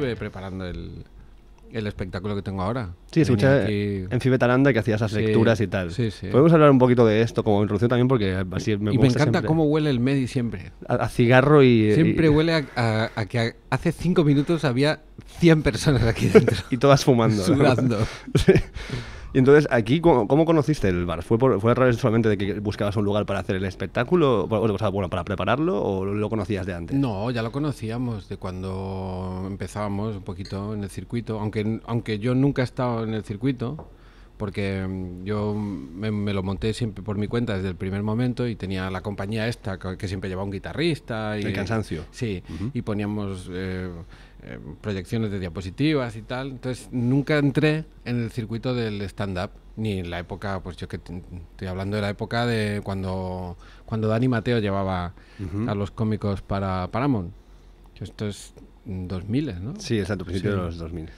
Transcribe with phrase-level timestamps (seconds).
[0.00, 1.04] estuve preparando el,
[1.72, 2.90] el espectáculo que tengo ahora.
[3.12, 5.92] Sí, escuché aquí- en Fibetalanda que hacías las Sí, lecturas y tal.
[5.92, 6.26] sí, sí.
[6.28, 9.24] Podemos hablar un poquito de esto como introducción también porque así me y me encanta
[9.40, 9.46] siempre.
[9.46, 10.72] cómo huele el Medi siempre.
[10.88, 11.92] A, a cigarro y...
[11.94, 15.00] Siempre y, huele a, a- a que hace cinco minutos había
[15.38, 16.56] 100 personas aquí dentro.
[16.70, 17.42] y todas fumando.
[17.44, 17.98] sudando.
[19.32, 21.22] Y entonces, aquí, ¿cómo, cómo conociste el bar?
[21.22, 24.46] ¿Fue, por- ¿Fue a través solamente de que buscabas un lugar para hacer el espectáculo?
[24.50, 26.96] O sea, bueno, para prepararlo o lo conocías de antes?
[26.98, 32.34] No, ya lo conocíamos de cuando empezábamos un poquito en el circuito, aunque, aunque yo
[32.34, 33.88] nunca he estado en el circuito,
[34.36, 38.48] porque mm, yo me, me lo monté siempre por mi cuenta desde el primer momento
[38.48, 41.38] y tenía la compañía esta que, que siempre llevaba un guitarrista.
[41.38, 42.04] Y, El cansancio.
[42.10, 43.90] Sí, y poníamos eh,
[44.42, 46.48] eh, proyecciones de diapositivas y tal.
[46.52, 50.96] Entonces nunca entré en el circuito del stand-up, ni en la época, pues yo que
[50.96, 55.14] estoy hablando de la época de cuando, cuando Dani Mateo llevaba
[55.66, 57.32] a los cómicos para Paramount.
[58.00, 58.54] Esto es
[58.86, 59.74] 2000, ¿no?
[59.78, 60.56] Sí, exacto, principio Sí.
[60.56, 61.08] de los 2000.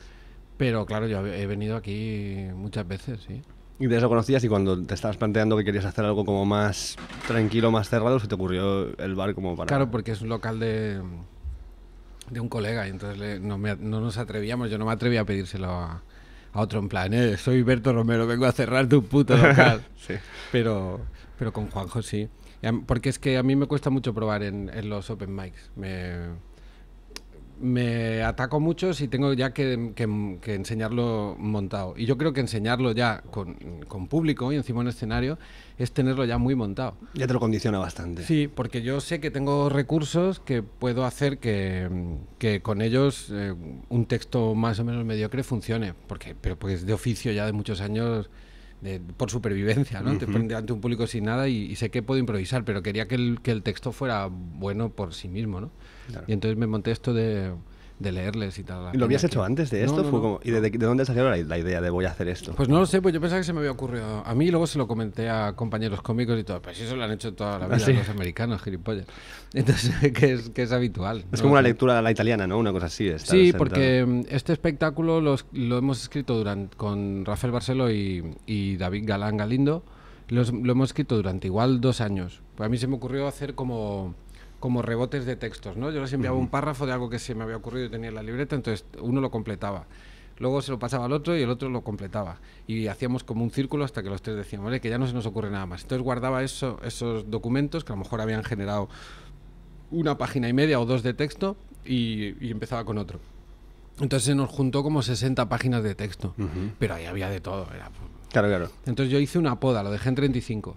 [0.56, 3.42] Pero claro, yo he venido aquí muchas veces, sí.
[3.78, 6.96] Y de eso conocías y cuando te estabas planteando que querías hacer algo como más
[7.26, 9.66] tranquilo, más cerrado, se te ocurrió el bar como para...
[9.66, 11.00] Claro, porque es un local de,
[12.32, 15.20] de un colega y entonces le- no, me- no nos atrevíamos, yo no me atrevía
[15.20, 16.02] a pedírselo a,
[16.52, 19.82] a otro en plan, eh, soy Berto Romero, vengo a cerrar tu puto local.
[19.96, 20.14] Sí.
[20.50, 21.00] pero,
[21.38, 22.28] pero con Juanjo sí.
[22.86, 25.70] Porque es que a mí me cuesta mucho probar en, en los open mics.
[25.76, 26.14] Me,
[27.60, 31.94] me ataco mucho si tengo ya que, que- que enseñarlo montado.
[31.96, 33.54] Y yo creo que enseñarlo ya con,
[33.88, 35.38] con público y encima en escenario
[35.78, 36.96] es tenerlo ya muy montado.
[37.14, 38.24] Ya te lo condiciona bastante.
[38.24, 41.88] Sí, porque yo sé que tengo recursos que puedo hacer que,
[42.38, 43.54] que con ellos eh,
[43.88, 47.52] un texto más o menos mediocre funcione, porque, pero porque es de oficio ya de
[47.52, 48.28] muchos años
[48.80, 50.18] de- por supervivencia, ¿no?
[50.18, 52.82] Te ponen delante de un público sin nada y, y sé que puedo improvisar, pero
[52.82, 55.70] quería que el, que el texto fuera bueno por sí mismo, ¿no?
[56.08, 56.24] Claro.
[56.28, 57.52] Y entonces me monté esto de,
[57.98, 58.90] de leerles y tal.
[58.94, 59.98] ¿Y lo habías hecho que- antes de esto?
[60.02, 60.20] no, Fue no.
[60.22, 62.52] como- ¿Y de, de- de dónde salió la, la idea de voy a hacer esto?
[62.54, 64.50] Pues no lo sé, pues yo pensaba que se me había ocurrido a mí y
[64.50, 66.60] luego se lo comenté a compañeros cómicos y todo.
[66.60, 67.92] Pues eso lo han hecho toda la ¿Ah, vida sí?
[67.92, 69.06] los americanos, gilipollas.
[69.54, 71.24] Entonces, que es, que es habitual.
[71.30, 71.42] es ¿no?
[71.42, 72.58] como una lectura a la italiana, ¿no?
[72.58, 73.08] Una cosa así.
[73.18, 73.58] Sí, sentado.
[73.58, 79.04] porque mm, este espectáculo los- lo hemos escrito durante, con Rafael Barceló y, y David
[79.06, 79.84] Galán Galindo.
[80.28, 82.40] Los- lo hemos escrito durante igual dos años.
[82.56, 84.14] Pues a mí se me ocurrió hacer como,
[84.62, 85.90] como rebotes de textos, ¿no?
[85.90, 88.14] Yo les enviaba un párrafo de algo que se me había ocurrido y tenía en
[88.14, 89.86] la libreta, entonces uno lo completaba.
[90.38, 92.38] Luego se lo pasaba al otro y el otro lo completaba.
[92.68, 95.14] Y hacíamos como un círculo hasta que los tres decíamos, "Vale, que ya no se
[95.14, 95.82] nos ocurre nada más.
[95.82, 98.88] Entonces guardaba eso, esos documentos que a lo mejor habían generado
[99.90, 103.18] una página y media o dos de texto y, y empezaba con otro.
[104.00, 106.34] Entonces se nos juntó como 60 páginas de texto,
[106.78, 107.66] pero ahí había de todo.
[107.74, 107.90] era-
[108.30, 108.68] Claro, claro.
[108.86, 110.76] Entonces yo hice una poda, lo dejé en 35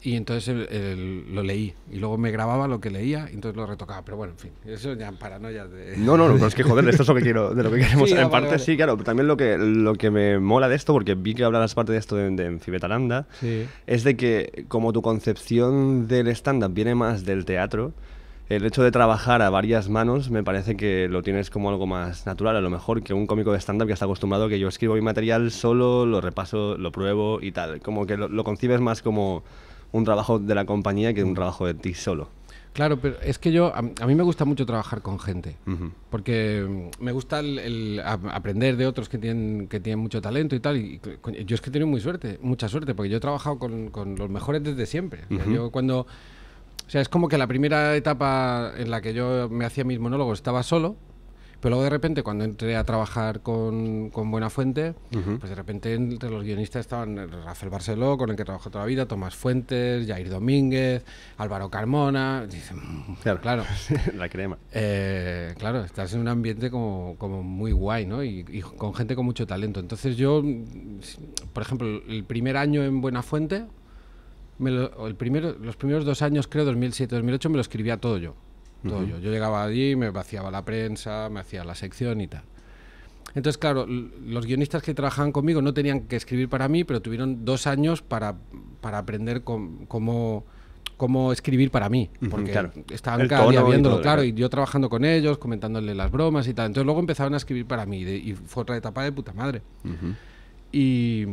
[0.00, 3.56] y entonces el- el- lo leí y luego me grababa lo que leía y entonces
[3.56, 4.02] lo retocaba.
[4.04, 5.96] Pero bueno, en fin, eso ya paranoia de...
[5.96, 7.78] No, no, no, pero es que joder, esto es lo que quiero, de lo que
[7.78, 8.58] queremos Sí, en vale, parte, vale.
[8.60, 8.94] sí, claro.
[8.96, 11.92] pero También lo que, lo que me mola de esto, porque vi que hablabas parte
[11.92, 13.66] de esto de, de en Fibetalanda, Sí.
[13.88, 17.92] es de que como tu concepción del stand-up viene más del teatro,
[18.48, 22.24] el hecho de trabajar a varias manos me parece que lo tienes como algo más
[22.24, 24.68] natural, a lo mejor que un cómico de stand-up que está acostumbrado a que yo
[24.68, 27.80] escribo mi material solo, lo repaso, lo pruebo y tal.
[27.80, 29.42] Como que lo, lo concibes más como
[29.92, 32.28] un trabajo de la compañía que un trabajo de ti solo.
[32.74, 35.56] Claro, pero es que yo, a, a mí me gusta mucho trabajar con gente.
[35.66, 35.90] Ujú.
[36.10, 36.64] Porque
[37.00, 40.54] mm, me gusta el, el a- aprender de otros que tienen, que tienen mucho talento
[40.54, 40.76] y tal.
[40.76, 43.58] Y, co- yo es que he tenido muy suerte, mucha suerte, porque yo he trabajado
[43.58, 45.22] con, con los mejores desde siempre.
[45.30, 46.00] O sea, Yo cuando.
[46.86, 49.98] O sea, es como que la primera etapa en la que yo me hacía mis
[49.98, 50.94] monólogos estaba solo.
[51.60, 54.94] Pero luego de repente, cuando entré a trabajar con, con Buenafuente,
[55.40, 58.88] pues de repente entre los guionistas estaban Rafael Barceló, con el que trabajó toda la
[58.88, 61.04] vida, Tomás Fuentes, Jair Domínguez,
[61.36, 62.46] Álvaro Carmona.
[62.46, 63.40] Dicen, "Mm, Claro.
[63.40, 63.64] claro.
[64.16, 64.56] la crema.
[64.72, 68.22] Eh, claro, estás en un ambiente como, como muy guay, ¿no?
[68.22, 69.80] Y, y con gente con mucho talento.
[69.80, 70.44] Entonces yo,
[71.52, 73.64] por ejemplo, el primer año en Buenafuente,
[74.58, 78.34] me lo- el primero, los primeros dos años, creo, 2007-2008, me lo escribía todo yo.
[78.86, 79.18] Todo yo.
[79.18, 82.42] Yo llegaba allí, me vaciaba la prensa, me hacía la sección y tal.
[83.34, 87.44] Entonces, claro, los guionistas que trabajaban conmigo no tenían que escribir para mí, pero tuvieron
[87.44, 88.36] dos años para,
[88.80, 90.44] para aprender com- cómo,
[90.96, 92.08] cómo escribir para mí.
[92.30, 92.70] Porque claro.
[92.90, 96.10] estaban El cada día y viéndolo, todo, claro, y yo trabajando con ellos, comentándole las
[96.10, 96.66] bromas y tal.
[96.68, 99.60] Entonces luego empezaron a escribir para mí de- y fue otra etapa de puta madre.
[100.72, 101.26] y,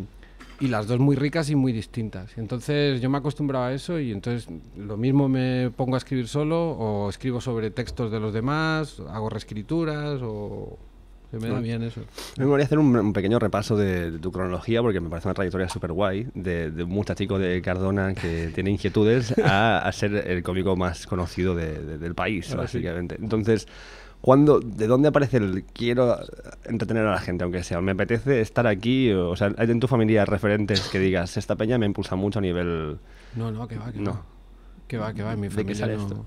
[0.60, 2.38] y las dos muy ricas y muy distintas.
[2.38, 4.48] Entonces yo me acostumbraba a eso y entonces
[4.78, 9.30] lo mismo me pongo a escribir solo o escribo sobre textos de los demás, hago
[9.30, 10.78] reescrituras o...
[11.32, 12.02] Se me da bien eso.
[12.38, 15.34] Me gustaría hacer un, un pequeño repaso de, de tu cronología porque me parece una
[15.34, 20.16] trayectoria súper guay de, de un muchachico de Cardona que tiene inquietudes a, a ser
[20.16, 22.58] el cómico más conocido de- de- del país, Ah, sí.
[22.58, 23.18] básicamente.
[23.20, 23.68] Entonces,
[24.26, 26.18] ¿cuándo, ¿de dónde aparece el quiero
[26.64, 27.80] entretener a la gente, aunque sea?
[27.80, 29.12] ¿Me apetece estar aquí?
[29.12, 32.42] O sea, ¿hay en tu familia referentes que digas, esta peña me impulsa mucho a
[32.42, 32.98] nivel...
[33.36, 34.12] No, no, que va, que No.
[34.14, 34.22] va.
[34.88, 35.34] Que va, que va.
[35.34, 36.26] En mi ¿De qué familia no- esto?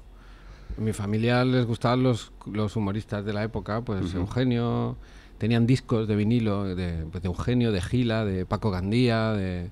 [0.78, 4.96] En mi familia les gustaban los, los humoristas de la época, pues Eugenio,
[5.38, 9.70] tenían discos de vinilo de, pues, de Eugenio, de Gila, de Paco Gandía, de,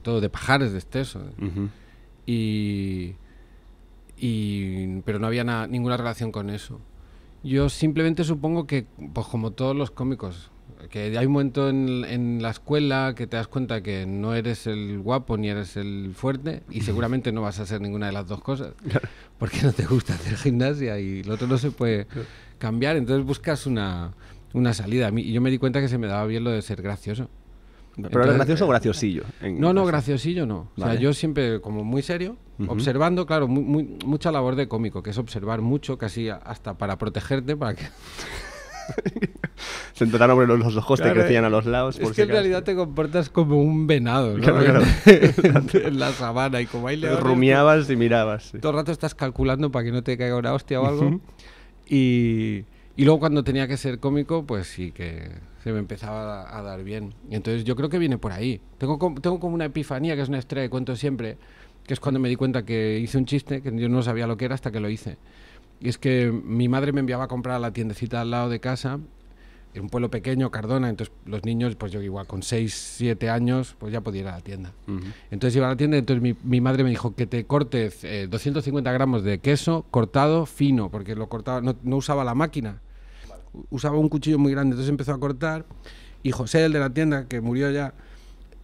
[0.00, 1.22] todo, de Pajares, de Esteso.
[2.24, 3.14] Y,
[4.16, 6.78] y- pero no había na- ninguna relación con eso.
[7.46, 10.50] Yo simplemente supongo que, pues como todos los cómicos,
[10.90, 14.66] que hay un momento en, en la escuela que te das cuenta que no eres
[14.66, 18.26] el guapo ni eres el fuerte y seguramente no vas a ser ninguna de las
[18.26, 18.72] dos cosas,
[19.38, 22.06] porque no te gusta hacer gimnasia y lo otro no se puede
[22.58, 24.12] cambiar, entonces buscas una,
[24.52, 25.08] una salida.
[25.08, 26.82] A mí- y yo me di cuenta que se me daba bien lo de ser
[26.82, 27.28] gracioso.
[27.94, 29.22] ¿Pero Entonces, eres gracioso o graciosillo?
[29.40, 30.68] En- No, no, graciosillo no.
[30.76, 32.72] O sea, yo siempre como muy serio, Ujú.
[32.72, 36.96] observando, claro, mu- muy- mucha labor de cómico, que es observar mucho, casi hasta para
[36.98, 37.84] protegerte, para que...
[39.94, 41.96] Se entonaron por los ojos, Claro, te crecían a los lados.
[41.96, 42.40] Es por que si en acaso.
[42.40, 44.42] realidad te comportas como un venado, ¿no?
[44.42, 44.82] Claro, claro.
[45.86, 48.44] en la sabana y como hay leones, Rumiabas y mirabas.
[48.52, 48.58] sí.
[48.58, 51.20] Todo el rato estás calculando para que no te caiga una hostia o algo.
[51.88, 52.64] y,
[52.96, 55.30] y luego cuando tenía que ser cómico, pues sí que
[55.64, 57.14] se me empezaba a, a dar bien.
[57.30, 58.60] Y entonces yo creo que viene por ahí.
[58.78, 61.38] Tengo, tengo como una epifanía, que es una estrella que cuento siempre,
[61.86, 64.36] que es cuando me di cuenta que hice un chiste, que yo no sabía lo
[64.36, 65.16] que era hasta que lo hice.
[65.80, 68.60] Y es que mi madre me enviaba a comprar a la tiendecita al lado de
[68.60, 68.98] casa,
[69.74, 73.76] en un pueblo pequeño, Cardona, entonces los niños, pues yo igual con 6, 7 años,
[73.78, 74.72] pues ya podía ir a la tienda.
[74.88, 75.04] Ujú.
[75.30, 78.02] Entonces iba a la tienda y entonces mi, mi madre me dijo que te cortes
[78.02, 82.80] eh, 250 gramos de queso cortado fino, porque lo cortaba, no, no usaba la máquina,
[83.68, 85.66] usaba un cuchillo muy grande, entonces empezó a cortar
[86.22, 87.94] y José, el de la tienda, que murió ya,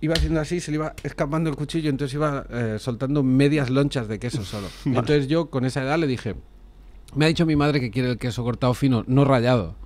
[0.03, 4.09] iba haciendo así, se le iba escapando el cuchillo, entonces iba eh, soltando medias lonchas
[4.09, 4.67] de queso solo.
[4.85, 6.35] Entonces yo con esa edad le dije,
[7.15, 9.77] me ha dicho mi madre que quiere el queso cortado fino, no rallado.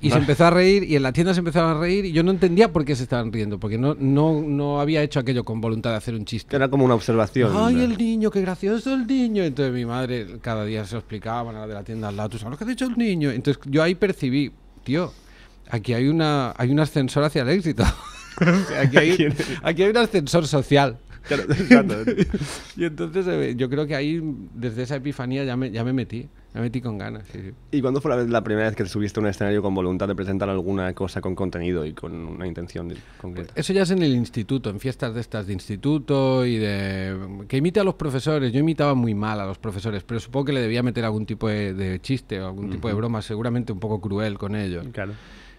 [0.00, 2.24] Y se empezó a reír y en la tienda se empezaban a reír y yo
[2.24, 5.60] no entendía por qué se estaban riendo, porque no, no, no había hecho aquello con
[5.60, 6.56] voluntad de hacer un chiste.
[6.56, 7.52] Era como una observación.
[7.54, 7.82] ¡Ay, ¿no?
[7.82, 9.44] el niño, qué gracioso el niño!
[9.44, 12.30] Entonces mi madre cada día se lo explicaba a la de la tienda al lado,
[12.30, 13.30] ¿tú sabes lo que ha dicho el niño?
[13.30, 14.50] Entonces yo ahí percibí,
[14.82, 15.12] tío,
[15.70, 17.84] aquí hay, una, hay un ascensor hacia el éxito.
[18.80, 19.28] Aquí, hay,
[19.62, 20.98] aquí hay un ascensor social.
[21.26, 21.44] Claro.
[22.76, 24.20] Y entonces eh, yo creo que ahí,
[24.54, 26.28] desde esa epifanía, ya me, ya me metí.
[26.54, 27.24] Me metí con ganas.
[27.32, 27.50] sí, sí.
[27.70, 29.74] ¿Y cuándo fue la, vez- la primera vez que te subiste a un escenario con
[29.74, 33.54] voluntad de presentar alguna cosa con contenido y con una intención concreta?
[33.56, 37.16] Eso ya es en el instituto, en fiestas de estas de instituto y de...
[37.48, 38.52] que imite a los profesores.
[38.52, 41.48] Yo imitaba muy mal a los profesores, pero supongo que le debía meter algún tipo
[41.48, 44.84] de, de chiste o algún tipo de broma, seguramente un poco cruel con ellos.
[44.92, 45.12] Claro.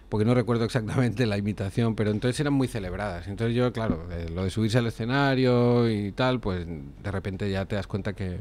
[0.08, 3.26] Porque no recuerdo exactamente la imitación, pero entonces eran muy celebradas.
[3.28, 7.64] Entonces yo, claro, eh, lo de subirse al escenario y tal, pues de repente ya
[7.64, 8.40] te das cuenta que,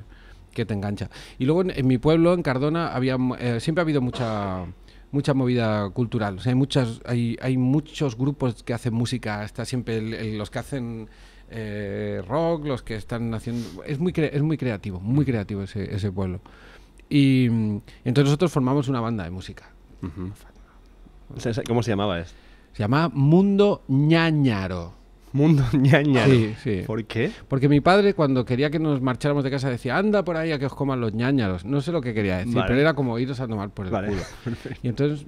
[0.51, 1.09] que te engancha.
[1.39, 4.65] Y luego en, en mi pueblo, en Cardona, había eh, siempre ha habido mucha
[5.11, 6.37] mucha movida cultural.
[6.37, 9.43] O sea, hay muchas, hay, hay muchos grupos que hacen música.
[9.43, 11.07] Está siempre el- el- los que hacen
[11.51, 13.83] eh, rock, los que están haciendo.
[13.83, 16.41] Es muy cre- es muy creativo, muy creativo ese, ese pueblo.
[17.09, 19.69] Y mm, entonces nosotros formamos una banda de música.
[20.31, 20.49] O sea,
[21.67, 22.33] ¿Cómo se llamaba esto?
[22.73, 24.93] Se llama Mundo Ñañaro.
[25.33, 26.25] Mundo ñaña.
[26.27, 26.81] Sí, sí.
[26.85, 27.31] ¿Por qué?
[27.47, 30.59] Porque mi padre, cuando quería que nos marcháramos de casa, decía, anda por ahí a
[30.59, 31.65] que os coman los ñañaros.
[31.65, 32.67] No sé lo que quería decir, Vale.
[32.67, 34.09] pero era como iros a tomar por el Vale.
[34.09, 34.21] culo.
[34.83, 35.25] Y entonces,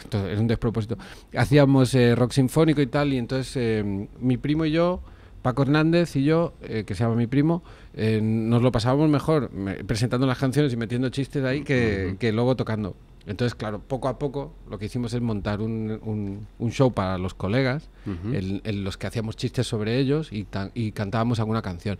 [0.00, 0.96] esto era un despropósito.
[1.36, 5.02] Hacíamos eh, rock sinfónico y tal, y entonces eh, mi primo y yo,
[5.42, 7.62] Paco Hernández y yo, eh, que se llama mi primo,
[7.92, 12.32] eh, nos lo pasábamos mejor me- presentando las canciones y metiendo chistes ahí que, que
[12.32, 12.96] luego tocando.
[13.26, 17.16] Entonces, claro, poco a poco lo que hicimos es montar un, un- un show para
[17.18, 17.88] los colegas,
[18.34, 21.98] en, en los que hacíamos chistes sobre ellos y, ca- y cantábamos alguna canción.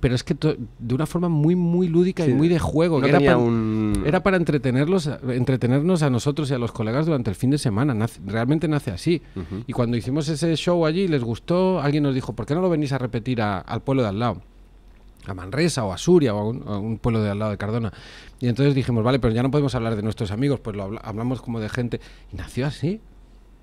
[0.00, 3.00] Pero es que de una forma muy, muy lúdica Sí, y muy de juego.
[3.00, 4.02] No era, un...
[4.22, 7.94] para entretenerlos, entretenernos a nosotros y a los colegas durante el fin de semana.
[7.94, 9.22] Nace- realmente nace así.
[9.66, 12.68] Y cuando hicimos ese show allí, les gustó, alguien nos dijo, ¿por qué no lo
[12.68, 14.42] venís a repetir a- al pueblo de al lado?
[15.26, 17.58] A Manresa o a Suria o a un, a un pueblo de al lado de
[17.58, 17.92] Cardona.
[18.40, 21.00] Y entonces dijimos, vale, pero ya no podemos hablar de nuestros amigos, pues lo habla-
[21.04, 22.00] hablamos como de gente.
[22.32, 23.00] Y nació así.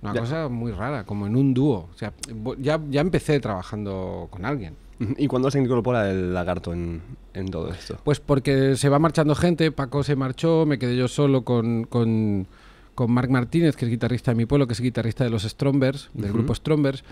[0.02, 0.20] Una Ya.
[0.20, 1.88] cosa muy rara, como en un dúo.
[1.94, 2.12] O sea,
[2.60, 4.76] ya, ya empecé trabajando con alguien.
[5.18, 7.02] ¿Y cuándo se incorpora el lagarto en,
[7.34, 7.98] en todo esto?
[8.04, 12.48] Pues porque se va marchando gente, Paco se marchó, me quedé yo solo con, con,
[12.96, 16.10] con Marc Martínez, que es guitarrista de mi pueblo, que es guitarrista de los Strombers,
[16.14, 17.04] del grupo Strombers.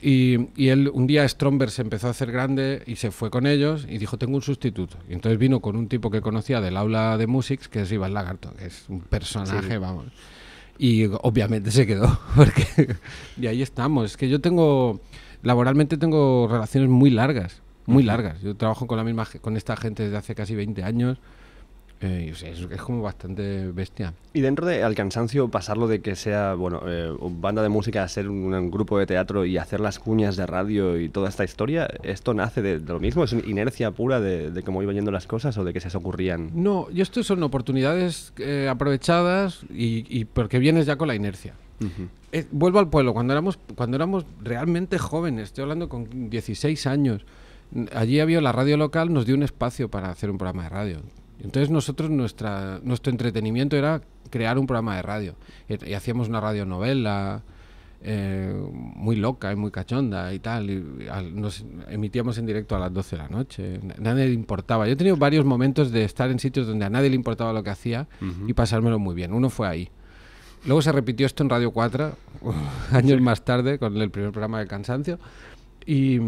[0.00, 3.46] Y, y él, un día Strombers se empezó a hacer grande y se fue con
[3.46, 4.96] ellos y dijo, tengo un sustituto.
[5.08, 8.14] Y entonces vino con un tipo que conocía del aula de Musics, que es Iván
[8.14, 9.76] Lagarto, que es un personaje, Sí.
[9.76, 10.06] vamos.
[10.78, 12.94] Y obviamente se quedó, porque
[13.40, 14.04] y ahí estamos.
[14.12, 15.00] Es que yo tengo,
[15.42, 18.40] laboralmente tengo relaciones muy largas, muy largas.
[18.42, 21.18] Yo trabajo con la misma con esta gente desde hace casi 20 años.
[22.00, 24.14] Eh, es, como bastante bestia.
[24.32, 28.08] Y dentro de al cansancio, pasarlo de que sea, bueno, eh, banda de música a
[28.08, 31.88] ser un, grupo de teatro y hacer las cuñas de radio y toda esta historia,
[32.04, 33.24] ¿esto nace de, lo mismo?
[33.24, 36.50] ¿Es una inercia pura de, cómo iban yendo las cosas o de que se ocurrían?
[36.54, 41.54] No, yo esto son oportunidades eh, aprovechadas y, porque vienes ya con la inercia.
[42.52, 47.26] vuelvo al pueblo, cuando éramos, cuando éramos realmente jóvenes, estoy hablando con 16 años,
[47.92, 51.00] allí había la radio local, nos dio un espacio para hacer un programa de radio.
[51.42, 55.34] Entonces nosotros, nuestra, nuestro entretenimiento era crear un programa de radio.
[55.68, 57.42] Y, hacíamos una radionovela
[58.00, 60.70] eh, muy loca y muy cachonda y tal.
[60.70, 60.84] Y,
[61.32, 63.80] nos emitíamos en directo a las 12 de la noche.
[63.98, 64.86] Nadie le importaba.
[64.86, 67.62] Yo he tenido varios momentos de estar en sitios donde a nadie le importaba lo
[67.62, 68.08] que hacía
[68.46, 69.32] y pasármelo muy bien.
[69.32, 69.88] Uno fue ahí.
[70.64, 72.16] Luego se repitió esto en Radio 4,
[72.92, 75.20] años más tarde, con el primer programa de Cansancio.
[75.86, 76.18] Y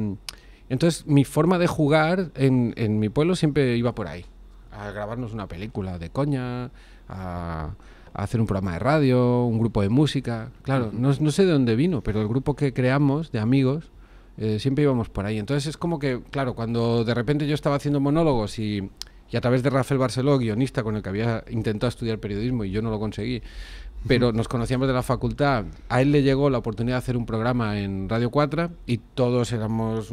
[0.68, 4.24] entonces mi forma de jugar en, en mi pueblo siempre iba por ahí
[4.72, 6.70] a grabarnos una película de coña,
[7.08, 7.70] a,
[8.12, 10.50] hacer un programa de radio, un grupo de música.
[10.62, 13.90] Claro, no, sé de dónde vino, pero el grupo que creamos de amigos
[14.36, 15.38] eh, siempre íbamos por ahí.
[15.38, 18.90] Entonces es como que, claro, cuando de repente yo estaba haciendo monólogos y,
[19.32, 22.82] a través de Rafael Barceló, guionista con el que había intentado estudiar periodismo y yo
[22.82, 23.42] no lo conseguí,
[24.06, 27.26] pero nos conocíamos de la facultad, a él le llegó la oportunidad de hacer un
[27.26, 30.12] programa en Radio 4 y todos éramos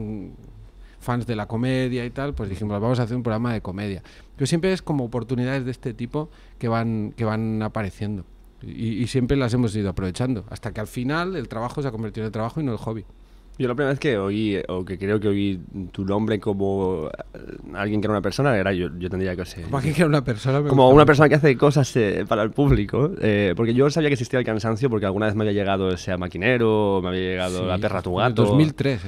[0.99, 4.03] fans de la comedia y tal, pues dijimos, vamos a hacer un programa de comedia.
[4.37, 6.29] Pero siempre es como oportunidades de este tipo
[6.59, 8.23] que van, que van apareciendo.
[8.61, 12.23] Y, siempre las hemos ido aprovechando, hasta que al final el trabajo se ha convertido
[12.23, 13.05] en el trabajo y no el hobby.
[13.59, 15.59] Yo la primera vez que oí, o que creo que oí
[15.91, 17.09] tu nombre como
[17.73, 19.63] alguien que era una persona, era yo, yo tendría que ser...
[19.63, 20.61] Como alguien que era una persona.
[20.67, 23.11] Como una persona que hace cosas eh, para el público.
[23.19, 26.15] Eh, porque yo sabía que existía el cansancio porque alguna vez me había llegado ese
[26.17, 28.43] maquinero, me había llegado la perra tu gato.
[28.43, 29.07] 2003, ¿eh?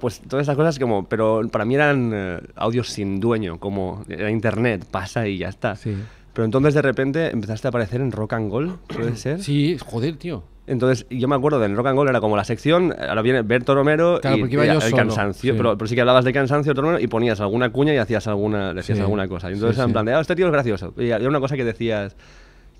[0.00, 4.30] Pues todas esas cosas como, pero para mí eran eh, audios sin dueño, como era
[4.30, 5.76] internet, pasa y ya está.
[5.76, 5.96] Sí.
[6.32, 9.42] Pero entonces de repente empezaste a aparecer en Rock and Roll, ¿puede ser?
[9.42, 10.44] Sí, joder, tío.
[10.66, 13.74] Entonces, yo me acuerdo del Rock and Roll era como la sección, ahora viene Berto
[13.74, 17.70] Romero y, el cansancio, Pero, pero, sí que hablabas de cansancio Romero y ponías alguna
[17.72, 19.50] cuña y hacías alguna, decías alguna cosa.
[19.50, 20.94] Y entonces en plan de, ah, este tío es gracioso.
[20.96, 22.16] Y había una cosa que decías,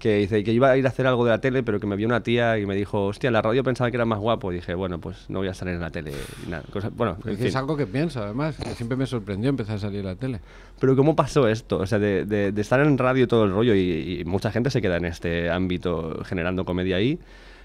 [0.03, 1.95] que dice que iba a ir a hacer algo de la tele, pero que me
[1.95, 4.51] vio una tía y me dijo, hostia, la radio pensaba que era más guapo.
[4.51, 6.11] Y dije, bueno, pues no voy a salir en la tele.
[6.49, 6.65] Nada.
[6.97, 10.17] bueno, es algo que pienso, además, que siempre me sorprendió empezar a salir en la
[10.17, 10.41] tele.
[10.81, 11.79] Pero ¿cómo pasó esto?
[11.79, 14.97] O sea, de, de, estar en radio todo el rollo y, mucha gente se queda
[14.97, 17.21] en este ámbito generando comedia ahí.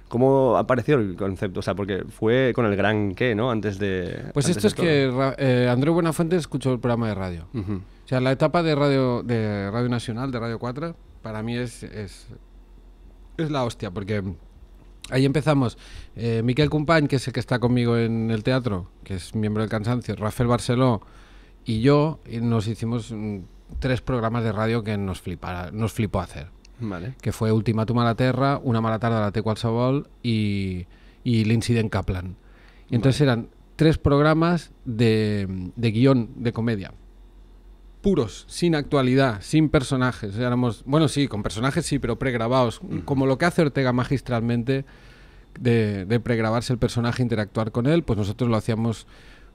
[0.07, 1.61] ¿Cómo apareció el concepto?
[1.61, 3.49] O sea, porque fue con el gran qué, ¿no?
[3.49, 4.29] Antes de...
[4.35, 7.47] Pues esto es que eh, Andrés Buenafuente escuchó el programa de radio.
[7.55, 10.95] O sea, la etapa de radio, de radio Nacional, de Radio 4,
[11.27, 12.25] para mí es, es,
[13.35, 14.23] la hostia, porque
[15.09, 15.77] ahí empezamos.
[16.15, 19.61] Eh, Miquel Cumpañ, que es el que está conmigo en el teatro, que es miembro
[19.61, 21.01] del Cansancio, Rafael Barceló
[21.65, 23.39] y yo, nos hicimos mm,
[23.79, 26.47] tres programas de radio que nos, flipara, nos flipó hacer.
[26.79, 27.15] Vale.
[27.19, 30.85] Que fue Ultimatum a la Terra, Una mala tarde a la T Qualsevol y,
[31.25, 32.37] y L'Incident Kaplan.
[32.89, 36.93] Y entonces eran tres programas de, de guion de comedia
[38.01, 40.35] puros, sin actualidad, sin personajes.
[40.37, 42.81] Éramos, bueno, sí, con personajes sí, pero pregrabados.
[43.05, 44.85] Como lo que hace Ortega magistralmente
[45.59, 49.07] de, pregrabarse el personaje, interactuar con él, pues nosotros lo hacíamos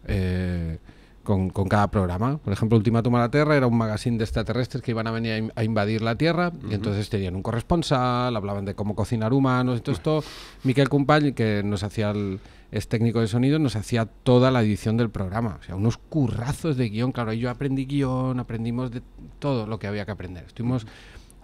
[0.07, 0.79] eh,
[1.23, 2.39] con, cada programa.
[2.39, 5.53] Por ejemplo, Ultimátum a la Tierra era un magazine de extraterrestres que iban a venir
[5.55, 9.83] a, invadir la Tierra y entonces tenían un corresponsal, hablaban de cómo cocinar humanos y
[9.83, 10.25] todo esto.
[10.65, 12.41] Miquel Cumpall, que nos hacía el
[12.73, 15.59] es técnico de sonido, nos hacía toda la edición del programa.
[15.61, 17.13] O sea, unos currazos de guion.
[17.13, 19.03] Claro, yo aprendí guion, aprendimos de
[19.39, 20.45] todo lo que había que aprender.
[20.47, 20.87] Estuvimos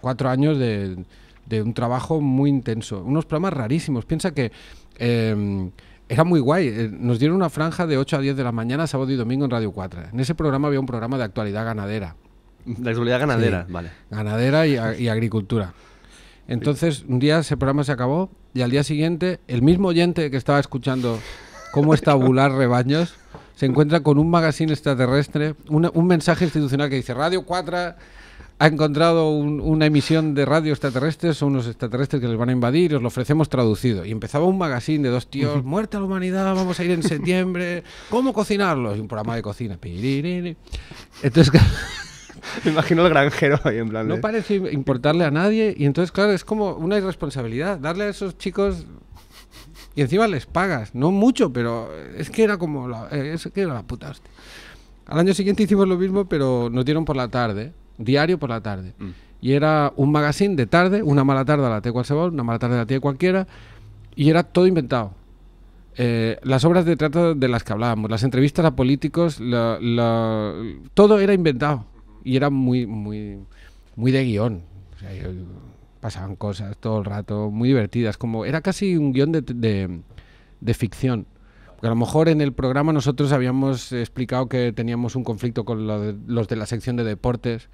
[0.01, 1.05] cuatro años de,
[1.61, 3.03] un trabajo muy intenso.
[3.03, 4.05] Unos programas rarísimos.
[4.05, 4.51] Piensa que
[4.97, 5.69] em,
[6.09, 6.67] era muy guay.
[6.67, 9.45] Eh, nos dieron una franja de 8 a 10 de la mañana, sábado y domingo
[9.45, 10.09] en Radio 4.
[10.11, 12.15] En ese programa había un programa de actualidad ganadera.
[12.65, 13.91] De actualidad ganadera, vale.
[14.09, 15.73] Ganadera y, y agricultura.
[16.47, 20.37] Entonces, un día ese programa se acabó y al día siguiente el mismo oyente que
[20.37, 21.19] estaba escuchando
[21.71, 23.13] cómo estabular rebaños
[23.55, 27.77] se encuentra con un magazine extraterrestre, un mensaje institucional que dice Radio 4
[28.61, 32.93] ha encontrado una emisión de radio extraterrestres, son unos extraterrestres que les van a invadir,
[32.93, 34.05] os lo ofrecemos traducido.
[34.05, 37.01] Y empezaba un magazine de dos tíos, muerte a la humanidad, vamos a ir en
[37.01, 38.97] septiembre, ¿cómo cocinarlos?
[38.97, 39.79] Y un programa de cocina.
[39.81, 41.53] Entonces,
[42.65, 44.07] Me imagino el granjero ahí en plan.
[44.07, 48.37] No parece importarle a nadie y entonces, claro, es como una irresponsabilidad darle a esos
[48.37, 48.85] chicos
[49.95, 53.73] y encima les pagas, no mucho, pero es que era como la, es que era
[53.73, 54.31] la puta hostia.
[55.05, 58.61] Al año siguiente hicimos lo mismo, pero nos dieron por la tarde, diario por la
[58.61, 58.93] tarde.
[58.97, 59.09] Mm.
[59.41, 62.57] Y era un magazine de tarde, una mala tarde a la T qualsevol, una mala
[62.59, 63.47] tarde a la T cualquiera,
[64.15, 65.11] y era todo inventado.
[65.95, 70.53] Eh, las obras de teatro de las que hablábamos, las entrevistas a políticos, la- la-
[70.93, 71.85] todo era inventado.
[72.23, 73.37] Y era muy, muy,
[73.95, 74.61] muy de guion.
[74.95, 75.29] O sea, yo-
[76.01, 78.17] pasaban cosas todo el rato, muy divertidas.
[78.17, 79.99] Como, era casi un guion de, de-
[80.61, 81.25] de ficción.
[81.79, 85.87] Porque a lo mejor en el programa nosotros habíamos explicado que teníamos un conflicto con
[86.27, 87.69] los de la sección de deportes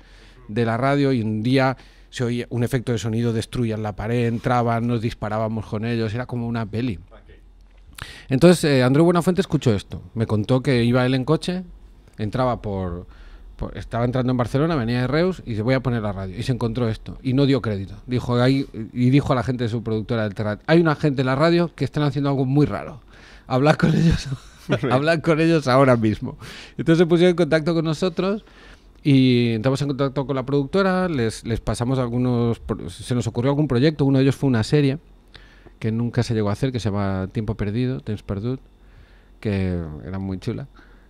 [0.48, 1.76] de la radio y un día
[2.12, 6.28] se oía un efecto de sonido, destruían la pared, entraban, nos disparábamos con ellos, era
[6.28, 7.00] como una peli.
[8.30, 11.64] Entonces eh, Andreu Buenafuente escuchó esto, me contó que iba él en coche,
[12.20, 13.08] entraba por,
[13.56, 16.38] por- estaba entrando en Barcelona, venía de Reus y se voy a poner la radio
[16.38, 17.96] y se encontró esto y no dio crédito.
[18.06, 21.22] Dijo ahí y dijo a la gente de su productora del Terrat, hay una gente
[21.22, 23.02] en la radio que están haciendo algo muy raro.
[23.48, 24.28] Hablad con ellos,
[24.92, 26.38] hablad con ellos ahora mismo.
[26.78, 28.44] Entonces se pusieron en contacto con nosotros
[29.04, 33.68] y entramos en contacto con la productora, les, les pasamos algunos, se nos ocurrió algún
[33.68, 34.98] proyecto, uno de ellos fue una serie
[35.80, 38.60] que nunca se llegó a hacer, que se llama Tiempo Perdido, Temps Perdut,
[39.40, 40.68] que era muy chula.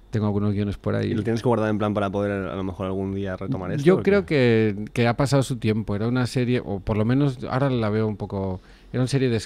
[0.09, 1.11] Tengo algunos guiones por ahí.
[1.11, 3.71] ¿Y lo tienes que guardar en plan para poder a lo mejor algún día retomar
[3.71, 3.83] esto?
[3.83, 5.95] Yo creo que, que ha pasado su tiempo.
[5.95, 8.61] Era una serie, o por lo menos ahora la veo un poco.
[8.95, 9.41] Era una serie de,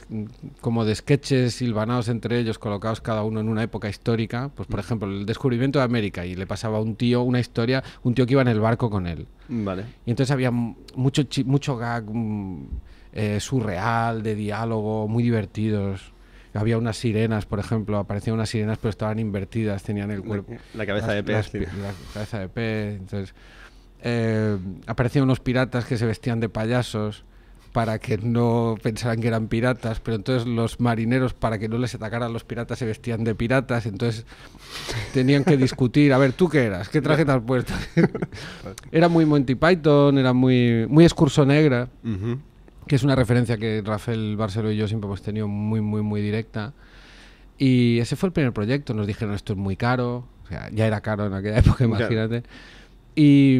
[0.61, 4.51] como de sketches silvanados entre ellos, colocados cada uno en una época histórica.
[4.53, 7.83] Pues, por ejemplo, el descubrimiento de América y le pasaba a un tío una historia,
[8.03, 9.25] un tío que iba en el barco con él.
[9.47, 9.85] Vale.
[10.05, 12.67] Y entonces había mucho, mucho gag mm,
[13.13, 16.13] eh, surreal, de diálogo, muy divertidos.
[16.53, 20.53] Había unas sirenas, por ejemplo, aparecían unas sirenas, pero estaban invertidas, tenían el cuerpo.
[20.75, 21.53] La cabeza las- de pez.
[21.53, 22.99] las La cabeza de pez.
[22.99, 23.33] Entonces,
[24.03, 27.23] eh, aparecían unos piratas que se vestían de payasos
[27.71, 31.93] para que no pensaran que eran piratas, pero entonces los marineros, para que no les
[31.93, 34.25] atacaran los piratas, se vestían de piratas, entonces
[35.13, 36.89] tenían que discutir, a ver, ¿tú qué eras?
[36.89, 37.73] ¿Qué traje te has puesto?
[38.91, 41.89] era muy Monty Python, era muy, muy excurso negra,
[42.87, 46.21] que es una referencia que Rafael Barceló y yo siempre hemos tenido muy, muy, muy
[46.21, 46.73] directa.
[47.57, 48.93] Y ese fue el primer proyecto.
[48.93, 50.25] Nos dijeron esto es muy caro.
[50.45, 51.97] O sea, ya era caro en aquella época, Claro.
[51.97, 52.43] imagínate.
[53.15, 53.59] Y,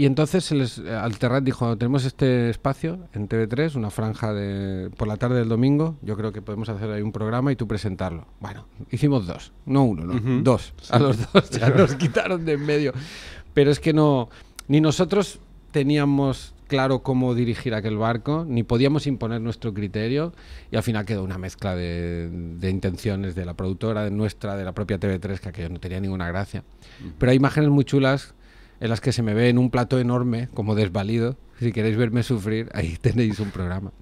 [0.00, 5.06] y entonces se les, Alterrat dijo, tenemos este espacio en TV3, una franja de por
[5.06, 5.98] la tarde del domingo.
[6.00, 8.26] Yo creo que podemos hacer ahí un programa y tú presentarlo.
[8.40, 9.52] Bueno, hicimos dos.
[9.66, 10.14] No uno, no.
[10.14, 10.42] Ujú.
[10.42, 10.72] Dos.
[10.88, 12.94] A los dos ya nos quitaron de en medio.
[13.52, 14.30] Pero es que no...
[14.68, 15.38] Ni nosotros
[15.70, 20.32] teníamos claro cómo dirigir aquel barco, ni podíamos imponer nuestro criterio,
[20.70, 24.64] y al final quedó una mezcla de, de intenciones de la productora, de nuestra, de
[24.64, 26.64] la propia TV3, que aquello no tenía ninguna gracia.
[27.18, 28.32] Pero hay imágenes muy chulas
[28.80, 31.36] en las que se me ve en un plato enorme, como desvalido.
[31.58, 33.92] Si queréis verme sufrir, ahí tenéis un programa.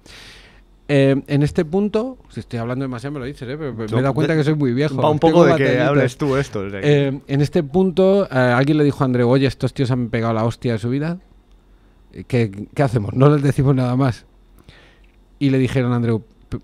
[0.91, 3.57] Eh, en este punto, si estoy hablando demasiado me lo dices, ¿eh?
[3.57, 4.95] pero me he dado cuenta que soy muy viejo.
[4.95, 6.61] Va un poco de que hables tú esto.
[6.61, 9.71] o sea que- Eh, en este punto, eh, alguien le dijo a Andreu, oye, estos
[9.73, 11.19] tíos han pegado la hostia de su vida.
[12.27, 13.13] ¿Qué, qué hacemos?
[13.13, 14.25] No les decimos nada más.
[15.37, 16.57] Y le dijeron a Andreu, "P-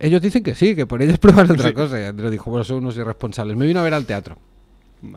[0.00, 1.74] ellos dicen que sí, que por ellos prueban otra Sí.
[1.74, 1.98] cosa.
[1.98, 3.56] Y Andreu dijo, bueno, son unos irresponsables.
[3.56, 4.36] Me vino a ver al teatro.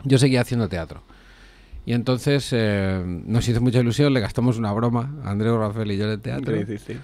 [0.05, 1.01] Yo seguía haciendo teatro.
[1.85, 5.97] Y entonces eh, nos hizo mucha ilusión, le gastamos una broma a Andreu, Rafael y
[5.97, 6.53] yo en el teatro.
[6.53, 6.97] ¿Qué?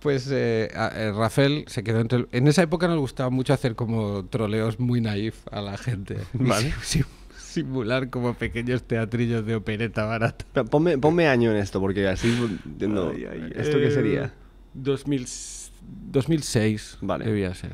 [0.00, 2.18] Pues eh, a- eh, Rafael se quedó entre...
[2.18, 6.18] el- En esa época nos gustaba mucho hacer como troleos muy naif a la gente.
[6.34, 6.72] Vale.
[6.82, 7.04] Sim-
[7.36, 10.44] Simular como pequeños teatrillos de opereta barata.
[10.52, 12.28] Pero Ponme, ponme año en esto, porque así
[12.66, 13.12] entiendo.
[13.12, 14.32] ¿Esto qué Eh, sería?
[14.74, 15.26] 2000
[16.10, 17.24] 2006 Vale.
[17.24, 17.70] debía ser.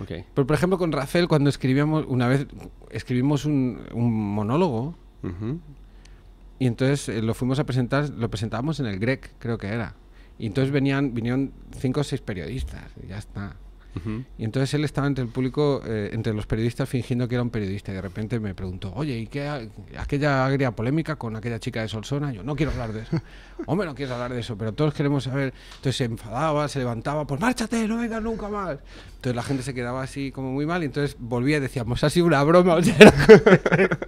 [0.00, 0.12] Ok.
[0.34, 2.46] Pero por ejemplo con Rafael cuando escribíamos, una vez
[2.90, 4.96] escribimos un, un monólogo
[6.58, 9.94] Y entonces eh, lo fuimos a presentar, lo presentábamos en el GREC, creo que era.
[10.38, 13.56] Y entonces venían, vinieron cinco o seis periodistas, y ya está.
[14.38, 17.50] Y entonces él estaba entre el público, eh, entre los periodistas, fingiendo que era un
[17.50, 17.90] periodista.
[17.90, 21.88] Y de repente me preguntó, oye, ¿y qué aquella agria polémica con aquella chica de
[21.88, 22.32] Solsona?
[22.32, 23.20] Yo no quiero hablar de eso.
[23.66, 25.52] Hombre, no quieres hablar de eso, pero todos queremos saber.
[25.70, 28.78] Entonces se enfadaba, se levantaba, pues márchate, no vengas nunca más.
[29.16, 32.10] Entonces la gente se quedaba así como muy mal y entonces volvía y decíamos, ha
[32.10, 32.74] sido una broma.
[32.74, 33.98] O sea, era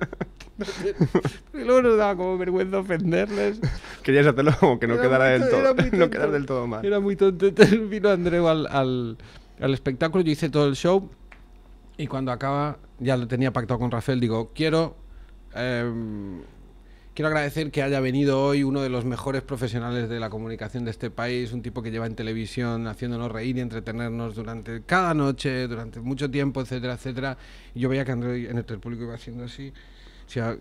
[1.54, 3.60] y luego nos daba como vergüenza ofenderles.
[4.02, 6.84] Querías hacerlo como que no Era quedara del to- todo, no quedar del todo mal.
[6.84, 7.46] Era muy tonto.
[7.46, 9.18] Entonces vino Andreu al, al,
[9.60, 11.10] al espectáculo, yo hice todo el show
[11.96, 14.96] y cuando acaba, ya lo tenía pactado con Rafael, digo, quiero,
[15.54, 16.40] em,
[17.14, 20.92] quiero agradecer que haya venido hoy uno de los mejores profesionales de la comunicación de
[20.92, 25.68] este país, un tipo que lleva en televisión haciéndonos reír y entretenernos durante cada noche,
[25.68, 27.36] durante mucho tiempo, etcétera, etcétera.
[27.74, 29.72] Y yo veía que Andreu en el público iba haciendo así.
[30.30, 30.56] Sea,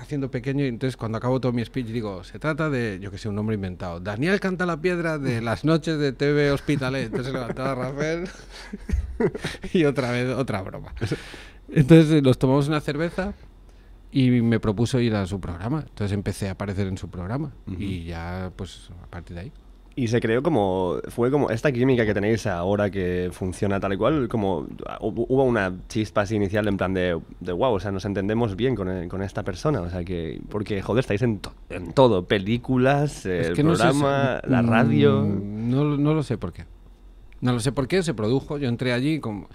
[0.00, 3.18] haciendo pequeño y entonces cuando acabo todo mi speech digo, se trata de, yo que
[3.18, 4.00] sé, un nombre inventado.
[4.00, 7.06] Daniel canta la piedra de las noches de TV Hospitalet.
[7.06, 8.28] Entonces levantaba Rafael
[9.72, 10.94] y otra vez otra broma.
[11.68, 13.34] Entonces eh, nos tomamos una cerveza
[14.10, 15.84] y me propuso ir a su programa.
[15.88, 19.52] Entonces empecé a aparecer en su programa y ya, pues, a partir de ahí.
[19.98, 23.96] Y se creó como, fue como esta química que tenéis ahora que funciona tal y
[23.96, 24.68] cual, como
[25.00, 28.76] hubo una chispa así inicial en plan de, de wow, o sea, nos entendemos bien
[28.76, 33.26] con, eh, con esta persona, o sea, que, porque joder, estáis en, en todo, películas,
[33.26, 35.24] el programa, la radio.
[35.24, 36.64] Mm, no, no lo sé por qué.
[37.40, 39.48] No lo sé por qué, se produjo, yo entré allí como...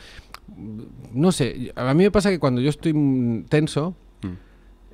[1.14, 4.28] No sé, a mí me pasa que cuando yo estoy tenso, mm.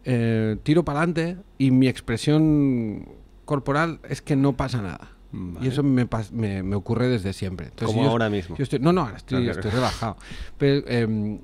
[0.06, 3.08] eh, tiro para adelante y mi expresión
[3.46, 5.19] corporal es que no pasa nada.
[5.62, 7.72] Y eso me, me, ocurre desde siempre.
[7.84, 8.56] Como ahora mismo.
[8.80, 10.18] no, no, ahora estoy, estoy relajado.
[10.58, 11.40] Pero em,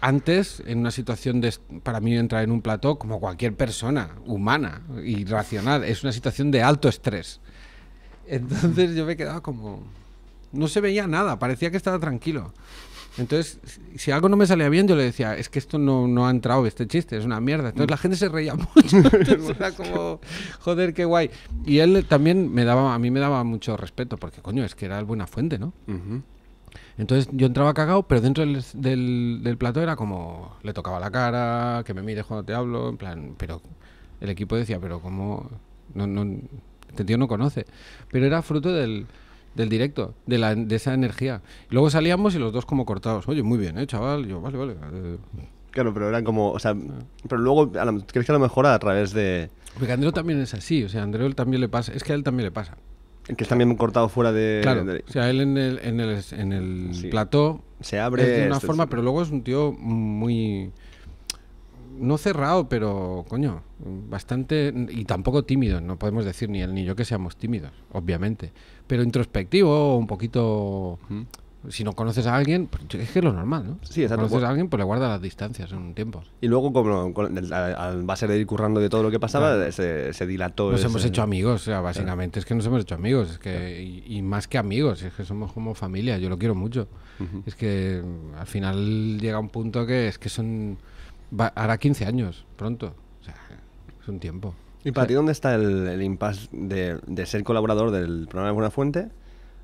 [0.00, 4.82] antes, en una situación de, para mí entrar en un plató, como cualquier persona humana
[5.04, 7.40] y racional, es una situación de alto estrés.
[8.26, 9.82] Entonces yo me quedaba como...
[10.52, 12.52] No se veía nada, parecía que estaba tranquilo.
[13.18, 13.58] Entonces,
[13.96, 16.30] si algo no me salía bien, yo le decía, es que esto no, no ha
[16.30, 17.70] entrado, este chiste, es una mierda.
[17.70, 19.50] Entonces la gente se reía mucho.
[19.50, 20.20] era como,
[20.60, 21.30] joder, qué guay.
[21.66, 24.86] Y él también me daba, a mí me daba mucho respeto, porque coño, es que
[24.86, 25.72] era el buena fuente, ¿no?
[26.98, 31.10] Entonces yo entraba cagado, pero dentro del, del, del, plató era como, le tocaba la
[31.10, 33.60] cara, que me mires cuando te hablo, en plan, pero
[34.20, 35.50] el equipo decía, pero como,
[35.94, 36.38] no, no,
[36.88, 37.66] este tío no conoce.
[38.10, 39.06] Pero era fruto del
[39.54, 41.42] del directo, de, la, de esa energía.
[41.70, 43.28] luego salíamos y los dos como cortados.
[43.28, 44.26] Oye, muy bien, ¿eh, chaval?
[44.26, 44.72] Yo, vale, vale.
[44.92, 45.16] Eh".
[45.70, 46.74] Claro, pero eran como, o sea,
[47.28, 49.50] pero luego, ¿crees que a lo mejor a través de...?
[49.78, 52.16] Porque Andreu también es así, o sea, a Andreu también le pasa, es que a
[52.16, 52.76] él también le pasa.
[53.24, 54.60] Que es también cortado fuera de...
[54.62, 57.62] Claro, o sea, él en el, en el, en el plató...
[57.80, 58.24] Se abre...
[58.26, 60.72] de una forma, pero luego es un tío muy
[62.00, 66.96] no cerrado, pero coño, bastante y tampoco tímido, no podemos decir ni él ni yo
[66.96, 68.52] que seamos tímidos, obviamente,
[68.90, 70.98] pero introspectivo, un poquito
[71.68, 73.78] si no conoces a alguien, pues es que es lo normal, ¿no?
[73.82, 74.26] Sí, exacto.
[74.26, 76.24] conoces a alguien, pues le guarda las distancias en un tiempo.
[76.40, 77.14] Y luego, como
[77.54, 80.72] al base de ir currando de todo lo que pasaba, se, dilató.
[80.72, 83.80] Nos hemos hecho amigos, o sea, básicamente es que nos hemos hecho amigos, es que
[83.80, 86.88] y, más que amigos, es que somos como familia, yo lo quiero mucho.
[87.46, 88.02] Es que
[88.36, 90.78] al final llega un punto que es que son
[91.54, 92.92] hará 15 años, pronto.
[93.20, 93.36] O sea,
[94.02, 94.52] es un tiempo.
[94.84, 98.54] ¿Y para ti dónde está el, el impasse de, de, ser colaborador del programa de
[98.54, 99.08] Buena Fuente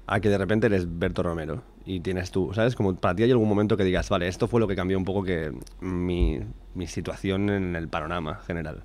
[0.07, 2.77] a que de repente eres Berto Romero y tienes tú, ¿sabes?
[2.77, 5.05] Como para ti hay algún momento que digas, vale, esto fue lo que cambió un
[5.05, 6.41] poco que mi,
[6.75, 8.85] mi situación en el panorama general.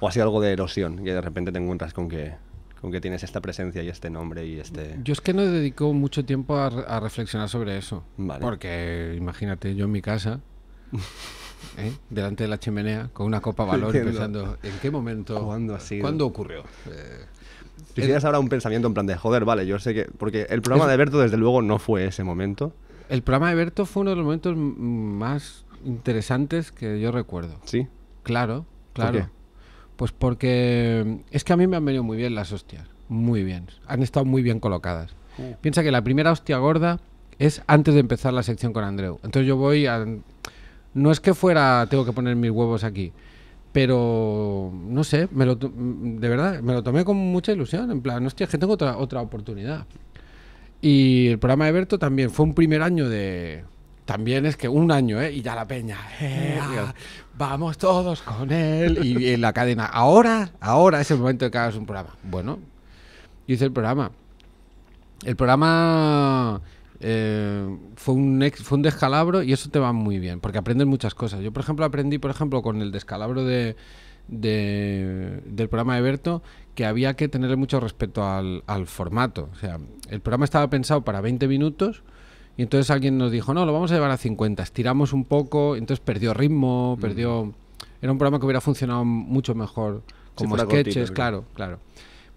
[0.00, 2.34] O ha sido algo de erosión y de repente te encuentras con que,
[2.80, 4.98] con que tienes esta presencia y este nombre y este...
[5.02, 8.04] Yo es que no dedico mucho tiempo a, a reflexionar sobre eso.
[8.16, 8.40] Vale.
[8.40, 10.40] Porque imagínate, yo en mi casa
[11.78, 11.92] ¿eh?
[12.08, 16.64] delante de la chimenea con una copa valor pensando en qué momento, ¿Cuándo, ¿cuándo ocurrió.
[16.86, 17.24] Eh,
[17.94, 20.04] Quisieras ahora un pensamiento en plan de joder, vale, yo sé que.
[20.04, 22.72] Porque el programa de Berto, desde luego, no fue ese momento.
[23.08, 27.56] El programa de Berto fue uno de los momentos más interesantes que yo recuerdo.
[27.64, 27.88] Sí.
[28.22, 29.28] Claro, claro.
[29.96, 32.86] Pues porque es que a mí me han venido muy bien las hostias.
[33.08, 33.66] Muy bien.
[33.86, 35.10] Han estado muy bien colocadas.
[35.36, 35.54] Uh.
[35.60, 37.00] Piensa que la primera hostia gorda
[37.38, 39.18] es antes de empezar la sección con Andreu.
[39.24, 40.06] Entonces yo voy a
[40.94, 43.12] no es que fuera, tengo que poner mis huevos aquí,
[43.72, 48.24] pero no sé, me lo, de verdad, me lo tomé con mucha ilusión, en plan,
[48.26, 49.86] hostia, es que tengo otra, otra oportunidad.
[50.82, 53.64] Y el programa de Berto también fue un primer año de...
[54.06, 55.32] También es que un año, ¿eh?
[55.32, 56.92] Y ya la peña, eh, ah,
[57.38, 58.98] vamos todos con él.
[59.04, 62.16] Y, en la cadena, ahora, ahora es el momento de que hagas un programa.
[62.24, 62.58] Bueno,
[63.46, 64.10] hice el programa.
[65.24, 66.60] El programa
[66.98, 67.39] eh,
[68.00, 71.42] fue, un fue un descalabro y eso te va muy bien, porque aprendes muchas cosas.
[71.42, 73.76] Yo, por ejemplo, aprendí, por ejemplo, con el descalabro de,
[74.26, 76.42] del programa de Berto,
[76.74, 79.50] que había que tenerle mucho respeto al, formato.
[79.52, 82.02] O sea, el programa estaba pensado para 20 minutos
[82.56, 84.62] y entonces alguien nos dijo, no, lo vamos a llevar a 50.
[84.62, 87.00] Estiramos un poco, entonces perdió ritmo, mm.
[87.02, 87.52] perdió...
[88.00, 90.02] Era un programa que hubiera funcionado mucho mejor
[90.34, 91.80] como sketches, claro, claro.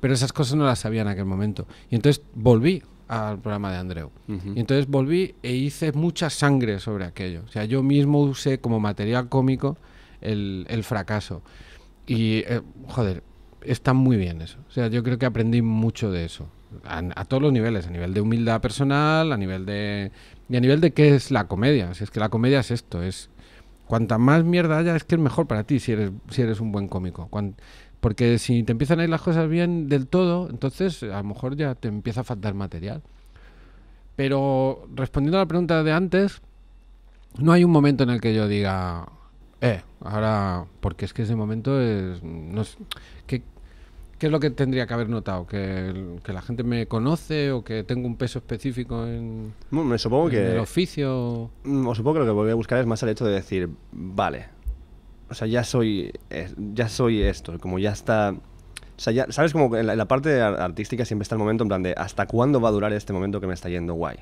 [0.02, 1.68] Pero esas cosas no las sabía en aquel momento.
[1.90, 4.12] Y entonces volví al programa de Andreu.
[4.28, 7.44] Y entonces volví e hice mucha sangre sobre aquello.
[7.46, 9.78] O sea, yo mismo usé como material cómico
[10.22, 11.42] el, fracaso.
[12.08, 13.24] Y, eh, joder,
[13.62, 14.58] está muy bien eso.
[14.68, 16.48] O sea, yo creo que aprendí mucho de eso.
[16.86, 20.12] A, todos los niveles, a nivel de humildad personal, a nivel de...
[20.50, 21.94] Y a nivel de qué es la comedia.
[21.94, 23.30] Si es que la comedia es esto, es...
[23.86, 26.72] Cuanta más mierda haya, es que es mejor para ti si eres, si eres un
[26.72, 27.28] buen cómico.
[28.04, 31.56] Porque si te empiezan a ir las cosas bien del todo, entonces a lo mejor
[31.56, 33.02] ya te empieza a faltar material.
[34.18, 36.42] Pero respondiendo a la pregunta de antes,
[37.40, 39.08] no hay un momento en el que yo diga,
[39.62, 42.64] eh, ahora, porque es que ese momento es, no
[43.26, 43.42] ¿qué,
[44.20, 45.48] es lo que tendría que haber notado?
[45.48, 50.30] ¿Que, ¿Que, la gente me conoce o que tengo un peso específico en, me supongo
[50.30, 51.52] que, el oficio?
[51.64, 53.70] Mm, o supongo que lo que voy a buscar es más el hecho de decir,
[53.94, 54.48] vale,
[55.34, 58.32] o sea, ya soy, eh, ya soy esto, como ya está...
[58.96, 59.52] O sea, ya, ¿sabes?
[59.54, 61.94] Como en la, en la parte ar- artística siempre está el momento en plan de
[61.98, 64.18] ¿hasta cuándo va a durar este momento que me está yendo guay?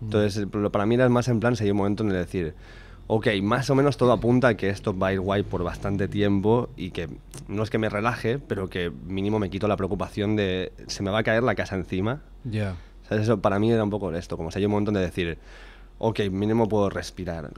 [0.00, 2.16] Entonces, el- lo- para mí era más en plan, si hay un momento en el
[2.16, 2.54] decir,
[3.06, 6.08] ok, más o menos todo apunta a que esto va a ir guay por bastante
[6.08, 7.08] tiempo y que
[7.48, 11.10] no es que me relaje, pero que mínimo me quito la preocupación de se me
[11.10, 12.22] va a caer la casa encima.
[12.44, 12.76] Ya.
[13.08, 13.24] ¿Sabes?
[13.24, 15.38] Eso para mí era un poco esto, como si hay un momento de decir,
[15.98, 17.50] ok, mínimo puedo respirar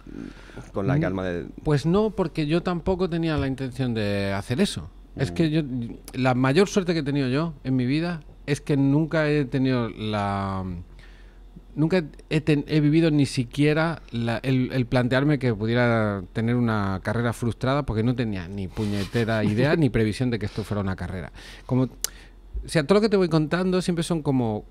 [0.72, 1.46] con la Mm, calma de...
[1.62, 4.88] Pues no, porque yo tampoco tenía la intención de hacer eso.
[5.16, 5.62] Es que yo,
[6.14, 9.88] la mayor suerte que he tenido yo en mi vida es que nunca he tenido
[9.90, 10.64] la...
[11.74, 17.00] Nunca he, ten- he vivido ni siquiera la- el, el plantearme que pudiera tener una
[17.03, 20.96] carrera frustrada porque no tenía ni puñetera idea ni previsión de que esto fuera una
[20.96, 21.33] carrera.
[21.66, 21.88] Como, o
[22.66, 24.64] sea, todo lo que te voy contando siempre son como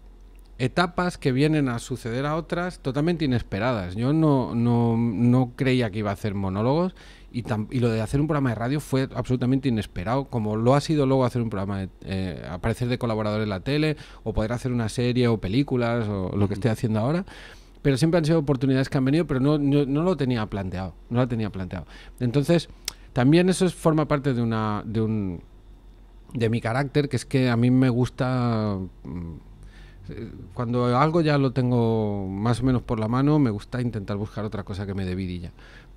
[0.60, 3.96] etapas que vienen a suceder a otras totalmente inesperadas.
[3.96, 6.94] Yo no, no, no creía que iba a hacer monólogos
[7.32, 10.82] y, y lo de hacer un programa de radio fue absolutamente inesperado, como lo ha
[10.82, 14.52] sido luego hacer un programa, de, eh, aparecer de colaborador en la tele o poder
[14.52, 17.26] hacer una serie o películas o lo que estoy haciendo ahora.
[17.82, 20.94] Pero siempre han sido oportunidades que han venido, pero no, no, no lo tenía planteado.
[21.10, 21.86] No lo tenía planteado.
[22.20, 22.68] Entonces,
[23.14, 25.42] también eso es, forma parte de una de un
[26.34, 29.49] de mi carácter, que es que a mí me gusta mm,
[30.54, 34.46] cuando algo ya lo tengo más o menos por la mano, me gusta intentar buscar
[34.46, 35.52] otra cosa que me dé vidilla.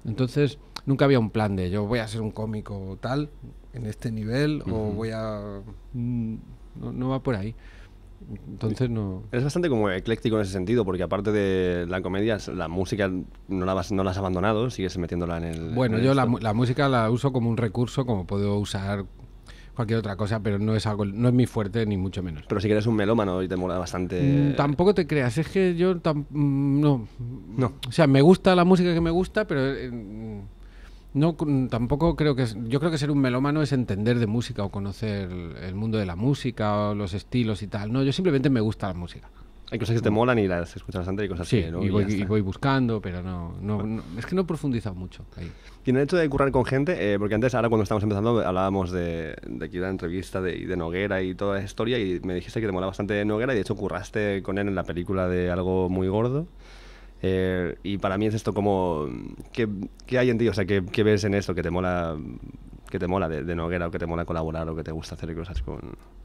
[0.05, 3.31] Entonces, nunca había un plan de yo voy a ser un cómico tal,
[3.72, 5.61] en este nivel, o voy a...
[5.92, 6.35] mm,
[6.81, 7.55] No, no va por ahí.
[8.48, 9.25] Entonces no...
[9.33, 13.11] Es bastante como ecléctico en ese sentido, porque aparte de la comedia, la música
[13.48, 15.75] no la, vas- no la has abandonado, sigues metiéndola en el...
[15.75, 19.05] Bueno, en yo la, la música la uso como un recurso, como puedo usar
[19.74, 22.44] cualquier otra cosa, pero no es algo, no es mi fuerte ni mucho menos.
[22.48, 24.20] Pero si que eres un melómano y te mola bastante...
[24.22, 27.08] Mm, Tampoco te creas, es que yo tam- mm, no.
[27.56, 27.72] No.
[27.88, 29.90] O sea, me gusta la música que me gusta, pero eh,
[31.14, 31.37] no
[31.68, 34.70] tampoco creo que es, yo creo que ser un melómano es entender de música o
[34.70, 37.92] conocer el, el mundo de la música o los estilos y tal.
[37.92, 39.28] No, yo simplemente me gusta la música.
[39.72, 41.82] Hay cosas que te molan y las escuchas bastante y cosas Sí, que no.
[41.82, 45.24] y, voy, y voy buscando, pero no, no, no- es que no he profundizado mucho
[45.37, 45.50] ahí.
[45.85, 48.46] Y en el hecho de currar con gente, eh, porque antes, ahora cuando estábamos empezando,
[48.46, 52.20] hablábamos de, de aquí de la entrevista de, de Noguera y toda la historia, y
[52.22, 54.85] me dijiste que te molaba bastante Noguera, y de hecho curraste con él en la
[54.85, 56.46] película de Algo Muy Gordo.
[57.22, 59.06] Eh, y para mí es esto como...
[59.52, 59.68] ¿Qué,
[60.06, 60.48] qué hay en ti?
[60.48, 62.16] O sea, ¿qué, qué ves en esto que te mola,
[62.90, 65.14] que te mola de, de Noguera o que te mola colaborar o que te gusta
[65.14, 65.80] hacer cosas con...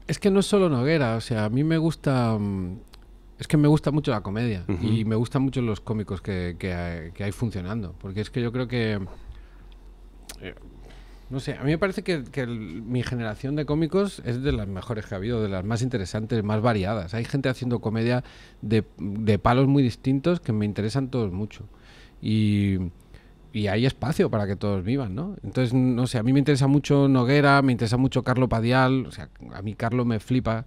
[0.08, 2.36] Es que no es solo Noguera, o sea, a mí me gusta.
[3.38, 6.74] Es que me gusta mucho la comedia y me gustan mucho los cómicos que, que
[6.74, 7.94] hay, que hay funcionando.
[8.00, 8.98] Porque es que yo creo que.
[10.40, 10.54] eh,
[11.30, 14.50] No sé, a mí me parece que, que el- mi generación de cómicos es de
[14.50, 17.12] las mejores que ha habido, de las más interesantes, más variadas.
[17.12, 18.24] Hay gente haciendo comedia
[18.62, 21.68] de, de palos muy distintos que me interesan todos mucho.
[22.22, 22.78] Y,
[23.52, 25.36] y hay espacio para que todos vivan, ¿no?
[25.44, 29.12] Entonces, no sé, a mí me interesa mucho Noguera, me interesa mucho Carlo Padial, o
[29.12, 30.64] sea, a mí Carlo me flipa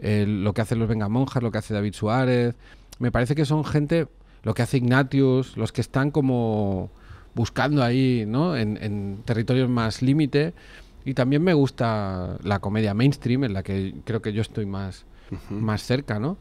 [0.00, 2.54] eh, lo que hacen los Vengamonjas, lo que hace David Suárez.
[2.98, 4.08] Me parece que son gente,
[4.42, 6.90] lo que hace Ignatius, los que están como
[7.34, 8.56] buscando ahí, ¿no?
[8.56, 10.52] En, en territorios más límite.
[11.04, 15.06] Y también me gusta la comedia mainstream, en la que creo que yo estoy más,
[15.48, 16.36] más cerca, ¿no?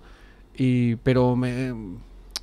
[0.57, 1.73] Y, pero me,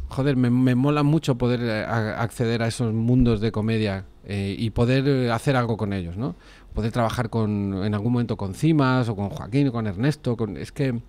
[0.09, 4.57] joder, me, me mola mucho poder eh, a- acceder a esos mundos de comedia eh,
[4.59, 6.35] y poder eh, hacer algo con ellos, ¿no?
[6.77, 10.37] Poder trabajar con, en algún momento con Cimas o con Joaquín o con Ernesto.
[10.59, 11.01] Es que,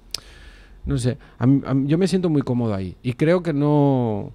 [0.86, 1.18] no sé,
[1.86, 4.32] yo me siento muy cómodo ahí y creo que no...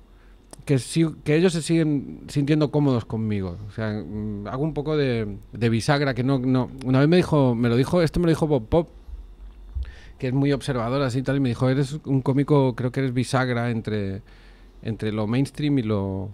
[0.66, 3.56] Que, sí- que ellos se siguen sintiendo cómodos conmigo.
[3.66, 6.70] O sea, mm, hago un poco de, de bisagra que no, no...
[6.84, 8.88] Una vez me dijo, me lo dijo, esto me lo dijo Bob Pop,
[10.18, 13.00] que es muy observador así y tal, y me dijo, eres un cómico, creo que
[13.00, 14.22] eres bisagra entre,
[14.82, 16.28] entre lo mainstream y lo,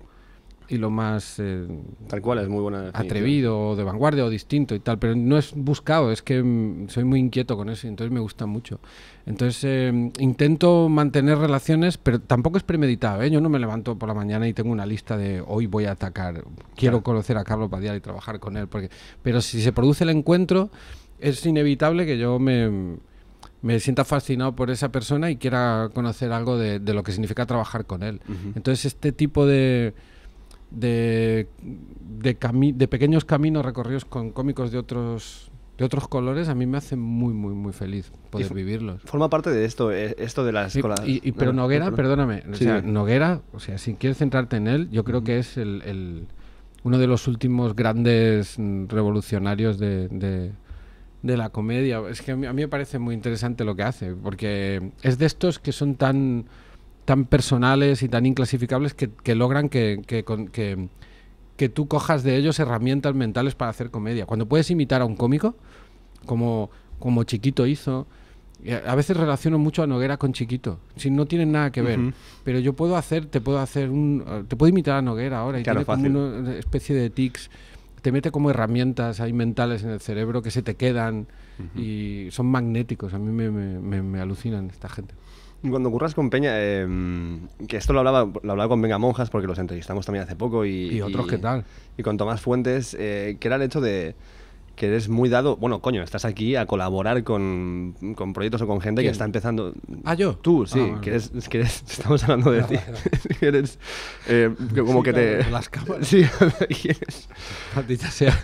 [0.71, 1.67] y lo más eh,
[2.09, 5.39] Tal cual, es muy buena atrevido, o de vanguardia o distinto y tal, pero no
[5.39, 8.79] es buscado, es que mm, soy muy inquieto con eso y entonces me gusta mucho.
[9.25, 13.31] Entonces eh, intento mantener relaciones, pero tampoco es premeditado, ¿eh?
[13.31, 15.93] yo no me levanto por la mañana y tengo una lista de hoy voy a
[15.93, 16.45] atacar,
[16.77, 17.03] quiero Claro.
[17.03, 18.91] conocer a Carlos Padial y trabajar con él, porque,
[19.23, 20.71] pero si se produce el encuentro
[21.19, 22.97] es inevitable que yo me,
[23.63, 27.45] me sienta fascinado por esa persona y quiera conocer algo de, de lo que significa
[27.45, 28.21] trabajar con él.
[28.55, 29.95] Entonces este tipo de
[30.71, 36.57] de, de, cami- de pequeños caminos recorridos con cómicos de otros de otros colores a
[36.57, 39.01] mí me hace muy muy muy feliz poder vivirlos.
[39.03, 40.73] Forma parte de esto, eh, esto de las...
[40.73, 41.97] Sí, y, y- pero no, no, Noguera, perdón.
[42.27, 42.83] perdóname, o sea.
[42.83, 46.27] Noguera, o sea, si quieres centrarte en él, yo creo que es el, el-
[46.83, 50.51] uno de los últimos grandes mm, revolucionarios de, de-
[51.23, 52.01] de la comedia.
[52.11, 55.17] Es que a mí, a mí me parece muy interesante lo que hace, porque es
[55.19, 56.47] de estos que son tan,
[57.09, 60.89] tan personales y tan inclasificables que, que logran que, que que-
[61.57, 64.27] que tú cojas de ellos herramientas mentales para hacer comedia.
[64.27, 65.57] Cuando puedes imitar a un cómico,
[66.27, 68.07] como, como Chiquito hizo,
[68.87, 71.99] a veces relaciono mucho a Noguera con Chiquito, si no tienen nada que ver,
[72.45, 75.63] pero yo puedo hacer, te puedo hacer un, te puedo imitar a Noguera ahora y
[75.63, 76.13] Claro, tiene fácil.
[76.13, 77.51] como una especie de tics,
[78.03, 81.27] te mete como herramientas ahí mentales en el cerebro que se te quedan
[81.75, 85.15] y son magnéticos, a mí me, me- me- me alucinan esta gente.
[85.63, 86.87] Y Cuando curras con Peña, eh,
[87.67, 90.65] que esto lo hablaba, lo hablaba con Venga Monjas porque los entrevistamos también hace poco
[90.65, 90.89] y...
[90.97, 91.65] Y otros, ¿qué tal?
[91.97, 94.15] Y con Tomás Fuentes, eh, que era el hecho de
[94.77, 98.81] que eres muy dado, bueno, coño, estás aquí a colaborar con, con proyectos o con
[98.81, 99.73] gente que está empezando.
[100.05, 100.37] Ah, yo.
[100.37, 101.01] Tú, sí, Ah, vale.
[101.01, 102.77] que, eres, que eres- estamos hablando de Ah, ti.
[103.41, 103.81] que eres,
[104.29, 105.37] eh, que como Sí, que te...
[105.39, 106.07] claro, las cámaras.
[106.07, 106.19] Sí,
[106.69, 107.29] y eres-
[107.75, 108.39] Maldita sea.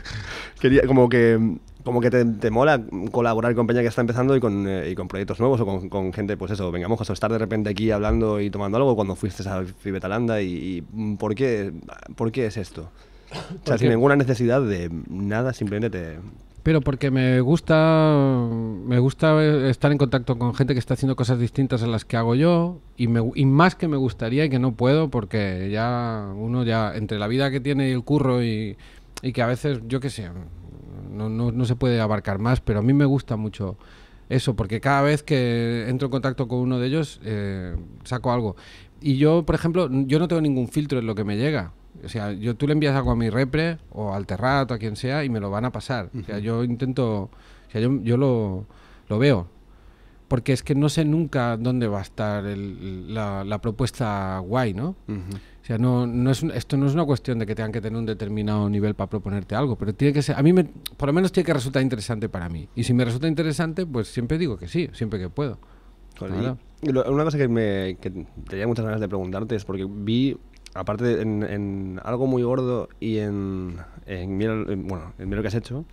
[0.58, 1.38] quería, como que,
[1.84, 4.94] como que te, te mola colaborar con Peña que está empezando y con, eh, y
[4.94, 7.70] con proyectos nuevos o con, con gente, pues eso, venga, mojas, o estar de repente
[7.70, 11.72] aquí hablando y tomando algo cuando fuiste a Fibetalanda y, y ¿por, qué,
[12.16, 12.88] ¿por qué es esto?
[13.30, 16.18] O sea, ¿Por sin ninguna necesidad de nada, simplemente te...
[16.62, 18.48] Pero porque me gusta
[18.86, 22.16] me gusta estar en contacto con gente que está haciendo cosas distintas a las que
[22.16, 26.26] hago yo y, me, y más que me gustaría y que no puedo porque ya
[26.34, 28.78] uno ya entre la vida que tiene y el curro y,
[29.20, 30.30] y que a veces yo qué sé
[31.14, 33.76] no, no, no se puede abarcar más pero a mí me gusta mucho
[34.28, 38.56] eso porque cada vez que entro en contacto con uno de ellos eh, saco algo
[39.00, 41.72] y yo por ejemplo yo no tengo ningún filtro en lo que me llega
[42.04, 44.78] o sea, yo, tú le envías algo a mi repre o al Terrat o a
[44.78, 46.10] quien sea y me lo van a pasar.
[46.22, 47.30] O sea, yo intento, o
[47.70, 48.66] sea, yo, yo lo,
[49.08, 49.46] lo veo.
[50.26, 54.74] Porque es que no sé nunca dónde va a estar el- la, la propuesta guay,
[54.74, 54.96] ¿no?
[55.64, 57.98] O sea, no, no es, esto no es una cuestión de que tengan que tener
[57.98, 61.14] un determinado nivel para proponerte algo, pero tiene que ser, a mí me, por lo
[61.14, 62.68] menos tiene que resultar interesante para mí.
[62.76, 65.58] Y si me resulta interesante, pues siempre digo que sí, siempre que puedo.
[66.18, 66.58] Claro.
[66.82, 68.10] lo- una cosa que, me, que
[68.46, 70.36] tenía muchas ganas de preguntarte es porque vi,
[70.74, 75.48] aparte de- en, en algo muy gordo y en, en, en- bueno, en lo que
[75.48, 75.86] has hecho,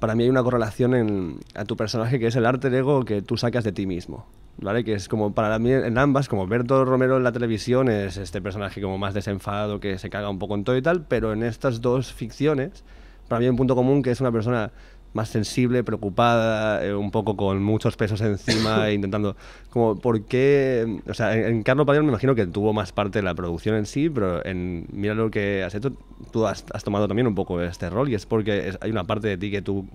[0.00, 3.22] para mí hay una correlación en, a tu personaje que es el arte ego que
[3.22, 4.26] tú sacas de ti mismo.
[4.60, 4.82] ¿Vale?
[4.84, 8.42] Que es como para mí en ambas, como Berto Romero en la televisión es este
[8.42, 11.44] personaje como más desenfadado que se caga un poco en todo y tal, pero en
[11.44, 12.82] estas dos ficciones,
[13.28, 14.72] para mí hay un punto común que es una persona
[15.14, 19.36] más sensible, preocupada, eh, un poco con muchos pesos encima, e intentando,
[19.70, 21.00] como, ¿por qué?
[21.08, 23.76] O sea, en, en Carlos Padial me imagino que tuvo más parte de la producción
[23.76, 25.92] en sí, pero en Mira lo que has hecho,
[26.32, 29.04] tú has, has tomado también un poco este rol y es porque es- hay una
[29.04, 29.86] parte de ti que tú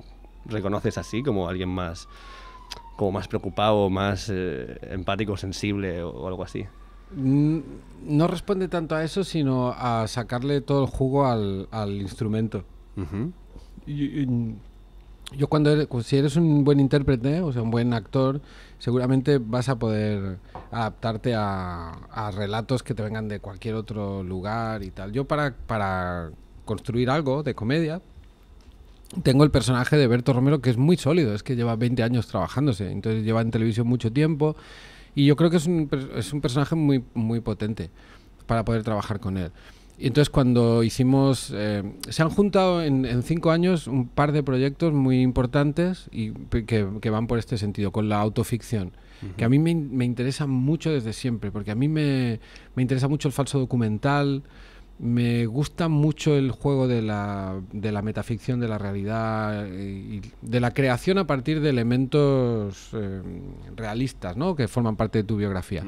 [0.45, 2.07] reconoces así, como alguien más,
[2.95, 6.65] como más preocupado, más eh, empático, sensible o, o algo así.
[7.15, 7.59] Mm,
[8.05, 12.63] No responde tanto a eso, sino a sacarle todo el jugo al, al instrumento.
[13.85, 14.55] Y- y-
[15.35, 18.41] yo cuando eres, si eres un buen intérprete, o sea, un buen actor,
[18.77, 20.37] seguramente vas a poder
[20.69, 25.11] adaptarte a, a relatos que te vengan de cualquier otro lugar y tal.
[25.11, 26.29] Yo para, para
[26.65, 28.01] construir algo de comedia,
[29.21, 32.27] tengo el personaje de Berto Romero que es muy sólido, es que lleva 20 años
[32.27, 34.55] trabajándose, entonces lleva en televisión mucho tiempo
[35.15, 37.89] y yo creo que es un, es un personaje muy, muy potente
[38.47, 39.51] para poder trabajar con él.
[39.97, 44.41] Y entonces cuando hicimos, eh, se han juntado en, en cinco años un par de
[44.41, 48.91] proyectos muy importantes y que, que van por este sentido, con la autoficción,
[49.37, 52.41] que a mí me, me interesa mucho desde siempre, porque a mí me,
[52.75, 54.43] me interesa mucho el falso documental,
[54.99, 60.21] me gusta mucho el juego de la, de la metaficción, de la realidad eh, y
[60.41, 63.21] de la creación a partir de elementos eh,
[63.75, 64.55] realistas, ¿no?
[64.55, 65.83] Que forman parte de tu biografía.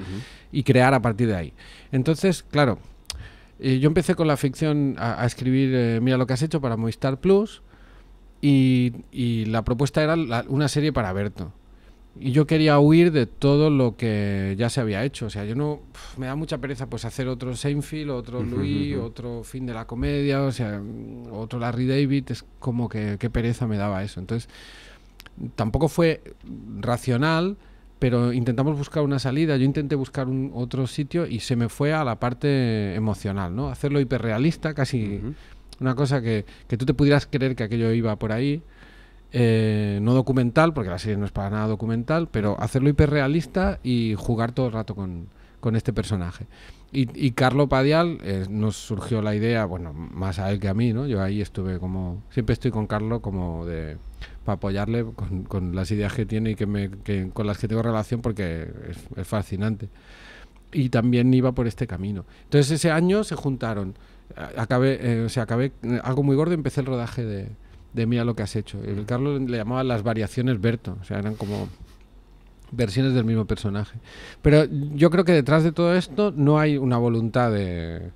[0.52, 1.54] Y crear a partir de ahí.
[1.92, 2.80] Entonces, claro,
[3.60, 6.60] eh, yo empecé con la ficción a, a escribir eh, Mira lo que has hecho
[6.60, 7.62] para Movistar Plus
[8.42, 11.54] y, y la propuesta era la- una serie para Berto.
[12.18, 15.26] Y yo quería huir de todo lo que ya se había hecho.
[15.26, 15.82] O sea, yo no.
[16.18, 20.42] me da mucha pereza pues hacer otro Seinfeld, otro Louis, otro fin de la comedia,
[20.44, 22.32] o sea, mm, otro Larry David.
[22.32, 24.22] Es como que qué pereza me daba eso.
[24.22, 24.50] Entonces,
[25.56, 26.22] tampoco fue
[26.80, 27.58] racional,
[28.00, 29.58] pero intentamos buscar una salida.
[29.58, 33.68] Yo intenté buscar un otro sitio y se me fue a la parte emocional, ¿no?
[33.68, 35.22] Hacerlo hiperrealista, casi
[35.82, 38.64] una cosa que, que tú te pudieras creer que aquello iba por ahí.
[39.32, 44.16] Eh, no documental, porque la serie no es para nada documental, pero hacerlo hiperrealista y
[44.18, 45.28] jugar todo el rato con,
[45.60, 46.48] con este personaje.
[46.92, 50.74] Y, y Carlo Padial eh, nos surgió la idea, bueno, más a él que a
[50.74, 51.08] mí, ¿no?
[51.08, 53.98] Yo ahí estuve como, siempre estoy con Carlo como de
[54.46, 55.06] para apoyarle
[55.48, 58.70] con, las ideas que tiene y que me, que- con las que tengo relación porque
[59.18, 59.90] es, fascinante.
[60.72, 62.26] Y también iba por este camino.
[62.44, 63.96] Entonces ese año se juntaron,
[64.58, 67.50] acabé, eh, o sea, acabé eh, algo muy gordo, empecé el rodaje de,
[67.96, 68.84] de Mira lo que has hecho.
[68.84, 71.70] El Carlos le llamaba las variaciones Berto, o sea, eran como
[72.72, 73.98] versiones del mismo personaje.
[74.42, 78.12] Pero yo creo que detrás de todo esto no hay una voluntad de...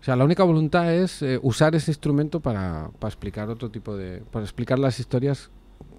[0.00, 3.96] O sea, la única voluntad es eh, usar ese instrumento para, para explicar otro tipo
[3.96, 4.22] de...
[4.30, 5.50] para explicar las historias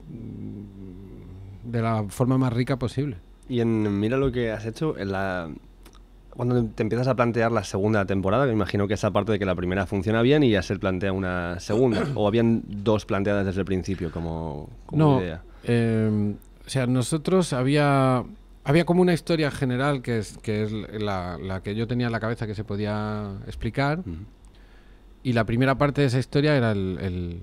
[0.10, 3.18] mm, de la forma más rica posible.
[3.48, 5.50] Y en Mira lo que has hecho, en la,
[6.38, 9.46] cuando te empiezas a plantear la segunda temporada, me imagino que esa parte de que
[9.46, 13.60] la primera funciona bien y ya se plantea una segunda, o habían dos planteadas desde
[13.62, 15.42] el principio como, como no, idea.
[15.64, 16.36] eh,
[16.66, 18.24] o sea, nosotros había
[18.64, 22.12] había como una historia general que es que es la, la que yo tenía en
[22.12, 24.02] la cabeza que se podía explicar.
[25.24, 27.42] Y la primera parte de esa historia era el- el-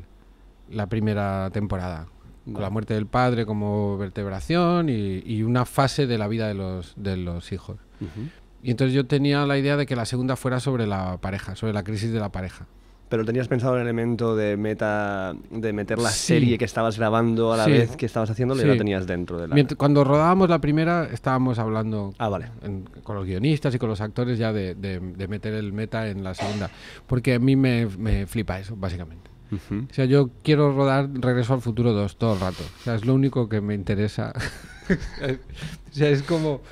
[0.71, 2.07] la primera temporada.
[2.45, 6.53] Con la muerte del padre como vertebración y, y una fase de la vida de
[6.55, 7.79] los de los hijos.
[8.03, 8.29] Ujú.
[8.65, 11.73] Y entonces yo tenía la idea de que la segunda fuera sobre la pareja sobre
[11.73, 12.67] la crisis de la pareja
[13.11, 16.27] Pero tenías pensado el elemento de meta, de meter la Sí.
[16.27, 17.71] serie que estabas grabando a la Sí.
[17.73, 18.69] vez que estabas haciéndolo y Sí.
[18.71, 19.77] la tenías dentro de la...
[19.77, 22.47] Cuando rodábamos la primera estábamos hablando Ah, vale.
[22.63, 26.09] en- con los guionistas y con los actores ya de, de- de meter el meta
[26.09, 26.71] en la segunda.
[27.07, 29.31] Porque a mí me, me flipa eso, básicamente.
[29.53, 29.87] Ujú.
[29.89, 32.65] O sea, yo quiero rodar Regreso al Futuro 2 todo el rato.
[32.81, 34.33] O sea, es lo único que me interesa.
[34.89, 36.63] o sea, es como...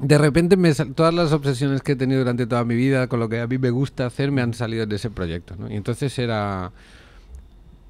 [0.00, 3.20] De repente me sal- todas las obsesiones que he tenido durante toda mi vida con
[3.20, 5.56] lo que a mí me gusta hacer me han salido de ese proyecto.
[5.58, 5.70] ¿no?
[5.70, 6.72] Y entonces era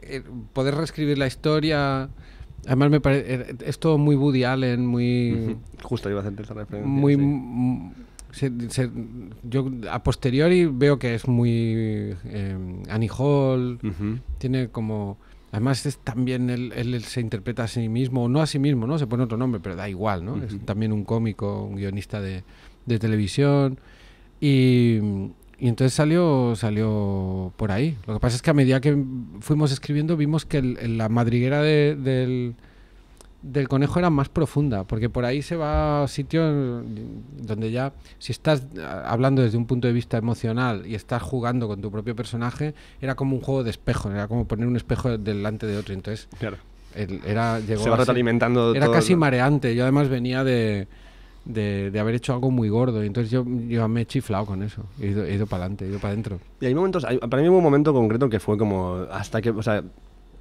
[0.03, 2.09] eh, poder reescribir la historia.
[2.67, 6.91] Además me parece es todo muy Woody Allen, muy Justo iba a hacerte esa referencia.
[6.91, 7.15] muy
[8.33, 8.49] sí.
[8.51, 8.91] se- se-
[9.43, 12.57] yo a posteriori veo que es muy eh,
[12.91, 13.79] Annie Hall
[14.39, 15.17] tiene como
[15.53, 18.87] además es también él, él- se interpreta a sí mismo o no a sí mismo
[18.87, 22.21] no se pone otro nombre pero da igual no es también un cómico un guionista
[22.21, 22.45] de,
[22.87, 23.79] de televisión.
[24.41, 24.99] Y,
[25.59, 27.97] y entonces salió salió por ahí.
[28.07, 28.97] Lo que pasa es que a medida que
[29.41, 32.55] fuimos escribiendo vimos que el- el- la madriguera de- del
[33.43, 36.85] del conejo era más profunda, porque por ahí se va a sitios
[37.41, 38.67] donde ya, si estás
[39.05, 43.15] hablando desde un punto de vista emocional y estás jugando con tu propio personaje, era
[43.15, 45.95] como un juego de espejo, era como poner un espejo delante de otro.
[45.95, 46.59] Entonces, Claro.
[46.95, 49.75] era, llegó Se va retroalimentando era todo casi lo- mareante.
[49.75, 50.87] Yo además venía de,
[51.45, 54.63] de, de haber hecho algo muy gordo, y entonces yo, yo me he chiflado con
[54.63, 54.85] eso.
[55.01, 56.41] He ido, he ido para adelante, he ido para adentro.
[56.61, 59.49] Y hay momentos, hay- para mí hubo un momento concreto que fue como hasta que,
[59.51, 59.83] o sea,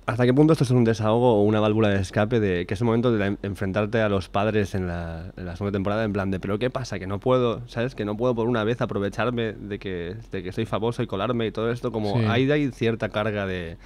[0.10, 2.82] hasta qué punto esto es un desahogo o una válvula de escape de que es
[2.82, 6.32] el momento de enfrentarte a los padres en la, en la segunda temporada en plan
[6.32, 9.54] de pero qué pasa que no puedo, sabes que no puedo por una vez aprovecharme
[9.54, 12.26] de que de que soy famoso y colarme y todo esto como Sí.
[12.28, 13.78] hay hay cierta carga de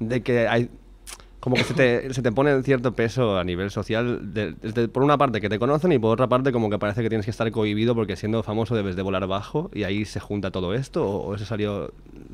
[0.00, 0.70] de que hay
[1.40, 5.16] como que se te, se te pone cierto peso a nivel social, de- por una
[5.18, 7.50] parte que te conocen y por otra parte como que parece que tienes que estar
[7.50, 11.28] cohibido porque siendo famoso debes de volar bajo y ahí se junta todo esto o,
[11.28, 11.92] o eso salió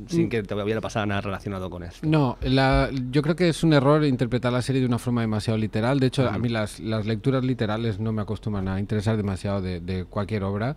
[0.09, 0.29] sin Mm.
[0.29, 2.07] que te hubiera pasado nada relacionado con esto.
[2.07, 5.59] No, la- yo creo que es un error interpretar la serie de una forma demasiado
[5.59, 6.01] literal.
[6.01, 9.81] De hecho, a mí las, las lecturas literales no me acostumbran a interesar demasiado de,
[9.81, 10.77] de cualquier obra.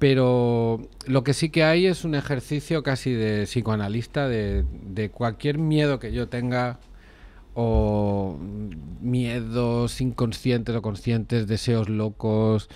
[0.00, 5.98] Pero lo que sí que hay es un ejercicio casi de psicoanalista de, cualquier miedo
[5.98, 6.80] que yo tenga
[7.52, 8.38] o
[9.02, 12.70] miedos inconscientes o conscientes, deseos locos,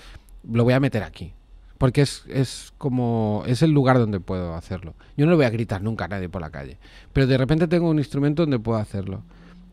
[0.52, 1.32] lo voy a meter aquí.
[1.78, 3.42] Porque es, es como.
[3.46, 4.92] es el lugar donde puedo hacerlo.
[5.16, 6.76] Yo no le voy a gritar nunca a nadie por la calle.
[7.14, 9.22] Pero de repente tengo un instrumento donde puedo hacerlo.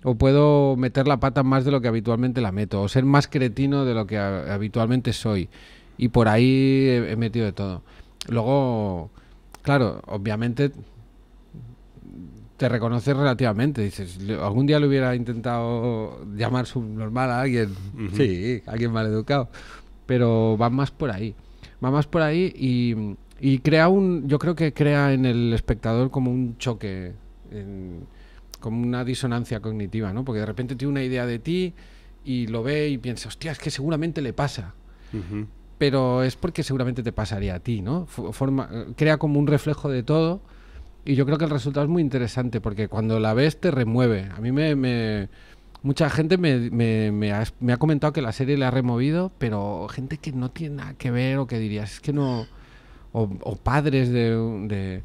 [0.04, 2.82] O puedo meter la pata más de lo que habitualmente la meto.
[2.82, 5.50] O ser más cretino de lo que habitualmente soy.
[6.02, 7.84] Y por ahí he, he metido de todo.
[8.28, 9.12] Luego,
[9.62, 10.72] claro, obviamente
[12.58, 13.82] te reconoces relativamente.
[13.84, 17.70] Dices, "Le- algún día le hubiera intentado llamar subnormal a alguien.
[17.96, 18.16] Ujú.
[18.16, 19.50] Sí, alguien mal educado.
[20.06, 21.36] Pero va más por ahí.
[21.84, 22.96] Va más por ahí y,
[23.40, 24.28] y crea un.
[24.28, 27.14] Yo creo que crea en el espectador como un choque.
[27.52, 28.06] en-
[28.60, 30.24] como una disonancia cognitiva, ¿no?
[30.24, 31.74] Porque de repente tiene una idea de ti
[32.24, 34.76] y lo ve y piensa, hostia, es que seguramente le pasa
[35.12, 35.48] Ujú.
[35.82, 38.06] Pero es porque seguramente te pasaría a ti, ¿no?
[38.96, 40.40] Crea como un reflejo de todo
[41.06, 44.30] y yo creo que el resultado es muy interesante porque cuando la ves te remueve.
[44.32, 45.28] A mí me...
[45.82, 50.20] mucha gente me, ha, me ha comentado que la serie le ha removido, pero gente
[50.20, 52.46] que no tiene nada que ver o que dirías, es que no...
[53.12, 54.38] O, o padres de...
[54.68, 55.04] de,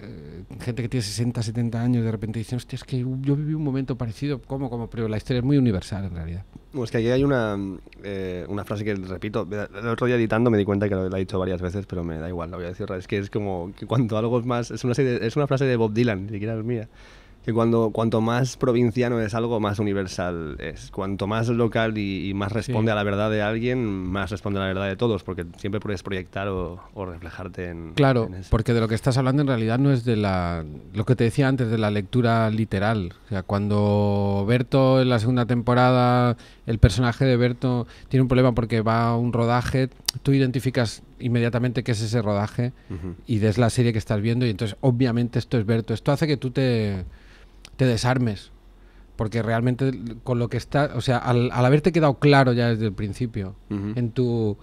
[0.00, 3.54] eh, gente que tiene 60, 70 años de repente dicen, hostia, es que yo viví
[3.54, 4.70] un momento parecido, ¿cómo?
[4.70, 6.44] como Pero la historia es muy universal en realidad.
[6.72, 7.56] Bueno, es que aquí hay una,
[8.02, 11.16] eh, una frase que repito, el otro día editando me di cuenta que lo, lo
[11.16, 13.28] he dicho varias veces, pero me da igual, lo voy a decir, es que es
[13.30, 16.26] como que cuanto algo es más, es una, serie- es una frase de Bob Dylan,
[16.26, 16.88] ni siquiera es mía,
[17.44, 20.90] que cuando cuanto más provinciano es algo, más universal es.
[20.92, 22.92] Cuanto más local y, y más responde Sí.
[22.92, 26.02] a la verdad de alguien, más responde a la verdad de todos, porque siempre puedes
[26.04, 28.48] proyectar o, o reflejarte en, Claro, en eso.
[28.50, 30.64] porque de lo que estás hablando en realidad no es de la
[30.94, 33.12] lo que te decía antes de la lectura literal.
[33.26, 36.36] O sea, cuando Berto en la segunda temporada,
[36.66, 39.88] el personaje de Berto tiene un problema porque va a un rodaje,
[40.22, 43.14] tú identificas inmediatamente qué es ese rodaje Ujú.
[43.26, 45.92] y des la serie que estás viendo y entonces obviamente esto es Berto.
[45.94, 47.04] Esto hace que tú te,
[47.82, 48.50] te desarmes.
[49.16, 49.92] Porque realmente
[50.24, 53.54] con lo que está, o sea, al, al haberte quedado claro ya desde el principio,
[53.70, 53.92] Ujú.
[53.94, 54.56] en tu...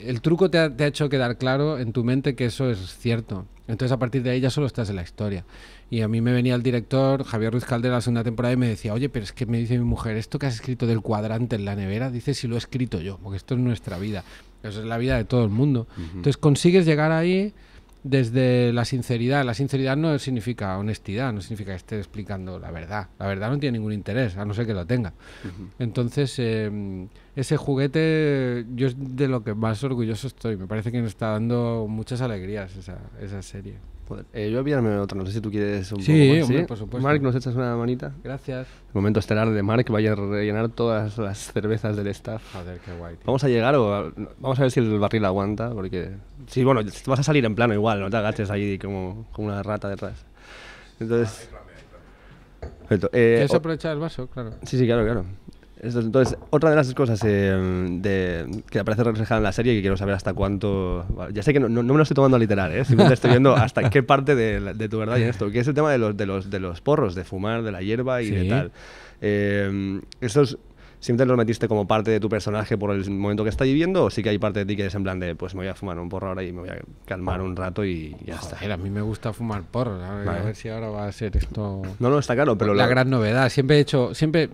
[0.00, 2.98] El truco te ha, te ha hecho quedar claro en tu mente que eso es
[2.98, 3.46] cierto.
[3.68, 5.44] Entonces a partir de ahí ya solo estás en la historia.
[5.88, 8.66] Y a mí me venía el director, Javier Ruiz Caldera, la segunda temporada y me
[8.68, 11.54] decía, oye, pero es que me dice mi mujer, esto que has escrito del cuadrante
[11.54, 14.24] en la nevera, dice si lo he escrito yo, porque esto es nuestra vida.
[14.64, 15.86] Eso es la vida de todo el mundo.
[15.96, 17.54] Entonces consigues llegar ahí
[18.04, 19.44] desde la sinceridad.
[19.44, 23.08] La sinceridad no significa honestidad, no significa que esté explicando la verdad.
[23.18, 25.14] La verdad no tiene ningún interés, a no ser que lo tenga.
[25.78, 30.56] Entonces, eh, ese juguete, yo es de lo que más orgulloso estoy.
[30.56, 33.78] Me parece que me está dando muchas alegrías esa, esa serie.
[34.06, 36.34] Joder, eh, yo voy a enviarme otra, no sé si tú quieres un Sí, poco
[36.40, 36.44] más.
[36.48, 37.08] hombre, por supuesto.
[37.08, 38.12] Marc, ¿nos echas una manita?
[38.22, 38.66] Gracias.
[38.88, 42.42] El momento estelar de Marc, vaya a rellenar todas las cervezas del staff.
[42.52, 43.14] Joder, qué guay.
[43.16, 43.22] tío.
[43.26, 46.10] Vamos a llegar o a- vamos a ver si el barril aguanta, porque
[46.48, 49.62] sí, bueno, vas a salir en plano igual, no te agaches ahí como, como una
[49.62, 50.24] rata detrás.
[51.00, 51.48] Entonces,
[52.80, 53.06] Perfecto.
[53.14, 54.26] Eh, ¿Quieres aprovechar el vaso?
[54.26, 54.52] Claro.
[54.64, 55.24] Sí, sí, claro, claro.
[55.84, 57.52] Entonces, otra de las cosas eh,
[58.00, 61.04] de, que aparece reflejada en la serie y que quiero saber hasta cuánto...
[61.32, 62.84] Ya sé que no, me lo estoy tomando literal, ¿eh?
[62.84, 65.60] simplemente estoy viendo hasta qué parte de, la- de tu verdad y en esto, que
[65.60, 68.22] es el tema de los, de, los, de los porros, de fumar, de la hierba
[68.22, 68.72] y de tal.
[69.20, 70.58] Eh, ¿Estos
[71.00, 74.10] simplemente los metiste como parte de tu personaje por el momento que está viviendo o
[74.10, 75.74] sí que hay parte de ti que es en plan de, pues me voy a
[75.74, 78.56] fumar un porro ahora y me voy a calmar un rato y ya está?
[78.56, 80.02] Joder, a mí me gusta fumar porros.
[80.02, 80.38] A ver, Vale.
[80.38, 82.72] a ver si ahora va a ser esto No, no, está claro, pero...
[82.72, 83.50] la lo- gran novedad.
[83.50, 84.48] Siempre he hecho, siempre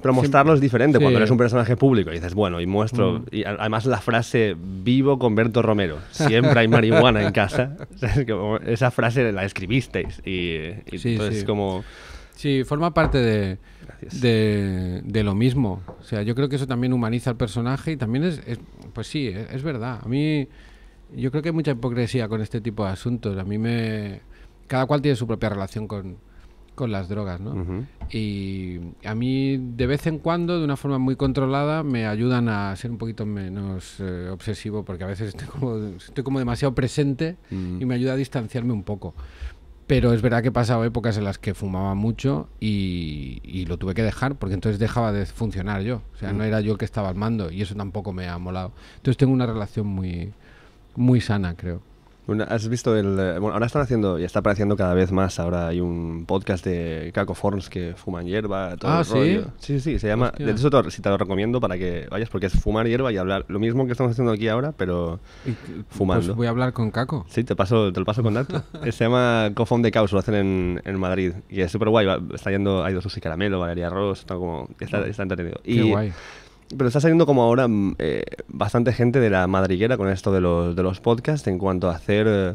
[0.00, 1.02] Pero mostrarlo es diferente Sí.
[1.02, 3.20] cuando eres un personaje público y dices, bueno, y muestro.
[3.20, 3.24] Mm.
[3.32, 7.76] Y además la frase vivo con Berto Romero, siempre hay marihuana en casa.
[8.00, 10.56] Es como, esa frase la escribisteis y,
[10.92, 11.46] y Sí, entonces sí.
[11.46, 11.82] como.
[12.36, 13.58] Sí, forma parte de,
[14.20, 15.82] de, de lo mismo.
[16.00, 18.60] O sea, yo creo que eso también humaniza al personaje y también es, es-
[18.92, 19.98] pues sí, es, es verdad.
[20.04, 20.48] A mí,
[21.16, 23.36] yo creo que hay mucha hipocresía con este tipo de asuntos.
[23.38, 24.20] A mí me...
[24.68, 26.18] Cada cual tiene su propia relación con,
[26.78, 27.50] con las drogas, ¿no?
[27.50, 27.84] Ujú.
[28.10, 32.74] Y a mí, de vez en cuando, de una forma muy controlada, me ayudan a
[32.76, 37.36] ser un poquito menos eh, obsesivo, porque a veces estoy como, estoy como demasiado presente
[37.50, 37.82] Mm.
[37.82, 39.14] y me ayuda a distanciarme un poco.
[39.86, 43.78] Pero es verdad que he pasado épocas en las que fumaba mucho y, y lo
[43.78, 46.02] tuve que dejar, porque entonces dejaba de funcionar yo.
[46.14, 48.36] O sea, no era yo el que estaba al mando y eso tampoco me ha
[48.38, 48.72] molado.
[48.96, 50.32] Entonces tengo una relación muy,
[50.94, 51.80] muy sana, creo.
[52.28, 53.18] Una- ¿Has visto el.?
[53.18, 55.40] eh, Bueno, ahora están haciendo, y está apareciendo cada vez más.
[55.40, 59.12] Ahora hay un podcast de Caco Forns que fuman hierba, todo Ah, el ¿sí?
[59.14, 59.44] rollo.
[59.58, 60.28] Sí, sí, se llama.
[60.28, 60.46] Hostia.
[60.46, 63.16] De eso te, sí te lo recomiendo para que vayas, porque es fumar hierba y
[63.16, 63.44] hablar.
[63.48, 65.18] Lo mismo que estamos haciendo aquí ahora, pero.
[65.46, 65.52] Y,
[65.88, 66.26] Fumando.
[66.26, 67.24] Pues voy a hablar con Caco.
[67.28, 68.36] Sí, te, paso, te lo paso con.
[68.36, 68.44] Eh,
[68.92, 71.32] Se llama Cofón de Caos, lo hacen en, en Madrid.
[71.48, 72.06] Y es súper guay.
[72.06, 75.60] va- Está yendo, ha ido Susi Caramelo, Valeria Ross, está, como, está, está entretenido.
[75.64, 76.12] Qué Y, guay.
[76.76, 80.40] Pero está saliendo como ahora mm, eh, bastante gente de la madriguera con esto de
[80.40, 82.54] los, de los podcasts en cuanto a hacer eh,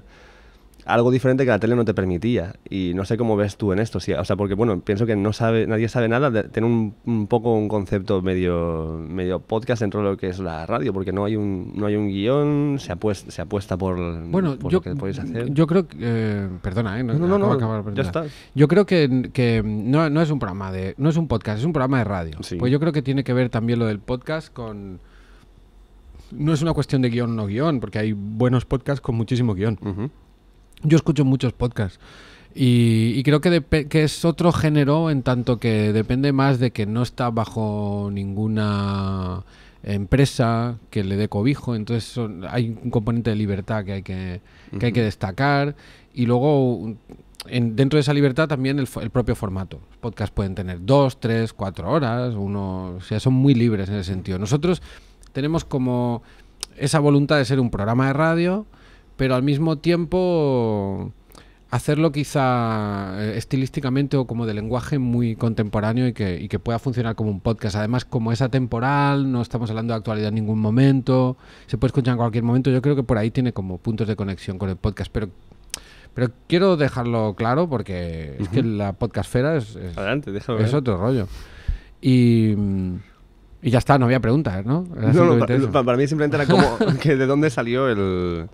[0.86, 2.54] algo diferente que la tele no te permitía.
[2.70, 4.00] Y no sé cómo ves tú en esto.
[4.00, 6.96] sí, o sea, porque bueno, pienso que no sabe, nadie sabe nada de tener un,
[7.06, 11.12] un poco un concepto medio, medio podcast dentro de lo que es la radio, porque
[11.12, 13.96] no hay un, no hay un guion, se apuesta, se apuesta por,
[14.28, 15.54] Bueno, por yo, lo que podéis hacer.
[15.54, 15.98] yo creo que...
[16.00, 17.04] eh, perdona, ¿eh?
[17.04, 18.26] No, no, ya está.
[18.56, 20.96] Yo creo que, que no, no es un programa de...
[20.98, 22.38] No es un podcast, es un programa de radio.
[22.42, 22.56] Sí.
[22.58, 25.00] Pues yo creo que tiene que ver también lo del podcast con...
[26.32, 29.54] No es una cuestión de guion o no guion, porque hay buenos podcasts con muchísimo
[29.54, 29.78] guion.
[30.84, 32.00] Yo escucho muchos podcasts
[32.56, 36.86] y, y creo que, que es otro género en tanto que depende más de que
[36.86, 39.44] no está bajo ninguna
[39.84, 44.42] empresa que le dé cobijo, entonces son- hay un componente de libertad que hay que,
[44.80, 45.76] que, hay que destacar
[46.14, 46.94] y luego
[47.48, 49.80] en- dentro de esa libertad también el, el propio formato.
[49.90, 53.96] Los podcasts pueden tener dos, tres, cuatro horas, uno, o sea, son muy libres en
[53.96, 54.40] ese sentido.
[54.40, 54.82] Nosotros
[55.34, 56.24] tenemos como
[56.78, 58.66] esa voluntad de ser un programa de radio,
[59.18, 61.12] pero al mismo tiempo
[61.70, 66.78] hacerlo quizá eh, estilísticamente o como de lenguaje muy contemporáneo y que, y que pueda
[66.78, 67.76] funcionar como un podcast.
[67.76, 71.36] Además, como es atemporal, no estamos hablando de actualidad en ningún momento,
[71.66, 74.16] se puede escuchar en cualquier momento, yo creo que por ahí tiene como puntos de
[74.16, 75.30] conexión con el podcast, pero...
[76.16, 80.32] Pero quiero dejarlo claro porque es que la podcastfera es, es, Adelante,
[80.76, 81.28] otro rollo.
[82.02, 82.52] Y,
[83.64, 84.86] y ya está, no había preguntas, ¿no?
[84.96, 85.72] No, no, simplemente pa- eso.
[85.72, 88.48] pa- para mí simplemente era como que de dónde salió el,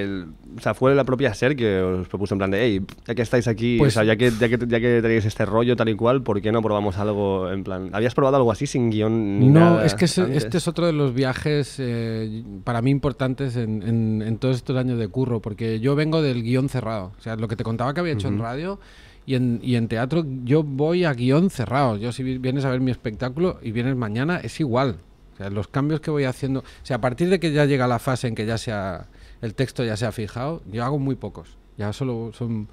[0.00, 0.26] el...
[0.56, 3.22] O sea, fue la propia SER que os propuso en plan de, hey, ya que
[3.22, 5.88] estáis aquí, Pues- o sea, ya que, ya, que, ya que tenéis este rollo tal
[5.88, 7.90] y cual, ¿por qué no probamos algo en plan...
[7.92, 10.36] ¿Habías probado algo así sin guion ni no, nada es que antes?
[10.44, 14.76] este es otro de los viajes eh, para mí importantes en, en- en todos estos
[14.76, 17.12] años de curro, porque yo vengo del guion cerrado.
[17.18, 18.78] O sea, lo que te contaba que había hecho en radio
[19.24, 21.96] y en, y en teatro, yo voy a guion cerrado.
[21.96, 24.96] Yo si vi- vienes a ver mi espectáculo y vienes mañana, es igual.
[25.34, 27.86] O sea, los cambios que voy haciendo, o sea, a partir de que ya llega
[27.86, 29.06] la fase en que ya sea
[29.42, 31.58] el texto ya se ha fijado, yo hago muy pocos.
[31.76, 32.68] Ya solo son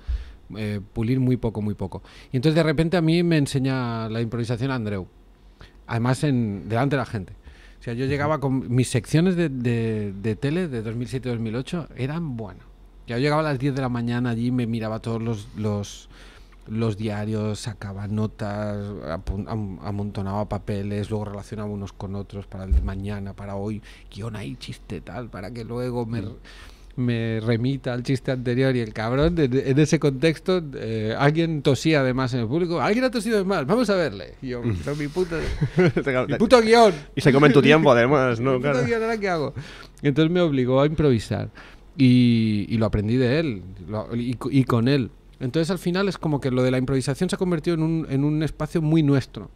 [0.56, 2.04] eh, pulir muy poco, muy poco.
[2.32, 5.08] Y entonces de repente a mí me enseña la improvisación Andreu.
[5.88, 7.34] Además en delante de la gente.
[7.80, 12.66] O sea, yo llegaba con mis secciones de, de, de tele de 2007-2008 eran buenas.
[13.08, 16.10] Yo llegaba a las 10 de la mañana allí, me miraba todos los, los,
[16.70, 18.78] los diarios, sacaba notas,
[19.82, 23.82] amontonaba papeles, luego relacionaba unos con otros para el de mañana, para hoy,
[24.14, 26.24] guion ahí, chiste tal, para que luego me,
[26.96, 32.02] me remita al chiste anterior y el cabrón, en, en ese contexto, eh, alguien tosía
[32.02, 34.36] además en el público, alguien ha tosido de mal, vamos a verle.
[34.42, 35.38] Y yo, pero mi puto,
[36.28, 36.94] mi puto guion.
[37.16, 38.52] Y se come tu tiempo, además, ¿no?
[38.54, 38.86] Mi puto Claro.
[38.88, 39.54] guion, ¿ahora qué hago?
[40.02, 41.50] Entonces me obligó a improvisar.
[41.98, 45.12] Y, y lo aprendí de él lo- y, y con él.
[45.40, 48.08] Entonces al final es como que lo de la improvisación se ha convertido en un,
[48.10, 49.50] en un espacio muy nuestro.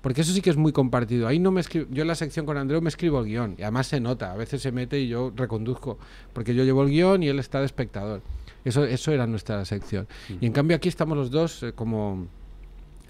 [0.00, 1.26] Porque eso sí que es muy compartido.
[1.26, 3.56] Ahí no me escribo, yo en la sección con Andreu me escribo el guion.
[3.58, 4.32] Y además se nota.
[4.32, 5.98] A veces se mete y yo reconduzco.
[6.32, 8.22] Porque yo llevo el guion y él está de espectador.
[8.64, 10.06] Eso, eso era nuestra sección.
[10.40, 12.28] Y en cambio aquí estamos los dos eh, como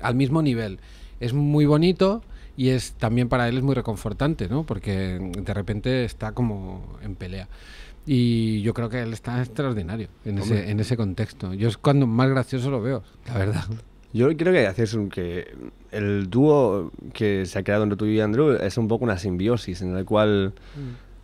[0.01, 0.79] al mismo nivel.
[1.21, 2.23] Es muy bonito
[2.57, 4.65] y es también para él es muy reconfortante, ¿no?
[4.65, 7.49] Porque de repente está como en pelea.
[8.11, 11.53] Y yo creo que él está extraordinario en ese, en ese contexto.
[11.53, 13.65] Yo es cuando más gracioso lo veo, la verdad.
[14.15, 15.55] Yo creo que haces un que
[15.93, 19.83] el dúo que se ha creado entre tú y Andrew es un poco una simbiosis
[19.83, 20.55] en el cual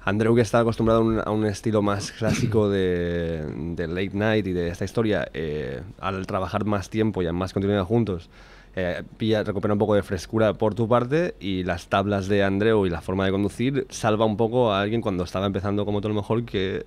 [0.05, 3.43] Andrew que está acostumbrado a un, a un estilo más clásico de,
[3.74, 7.55] de late night y de esta historia, eh, al trabajar más tiempo y a más
[7.55, 8.28] continuidad juntos,
[8.77, 12.87] eh, pilla, recupera un poco de frescura por tu parte y las tablas de Andreu
[12.87, 16.09] y la forma de conducir salva un poco a alguien cuando estaba empezando como tú
[16.09, 16.85] a lo mejor que,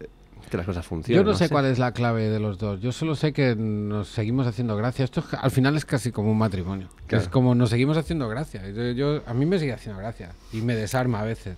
[0.50, 1.24] que las cosas funcionan.
[1.26, 2.82] Yo no, sé, cuál es la clave de los dos.
[2.82, 5.06] Yo solo sé que nos seguimos haciendo gracia.
[5.06, 6.90] Esto es- al final es casi como un matrimonio.
[7.08, 7.24] Claro.
[7.24, 8.70] Es como nos seguimos haciendo gracia.
[8.70, 11.58] Yo, yo- a mí me sigue haciendo gracia y me desarma a veces.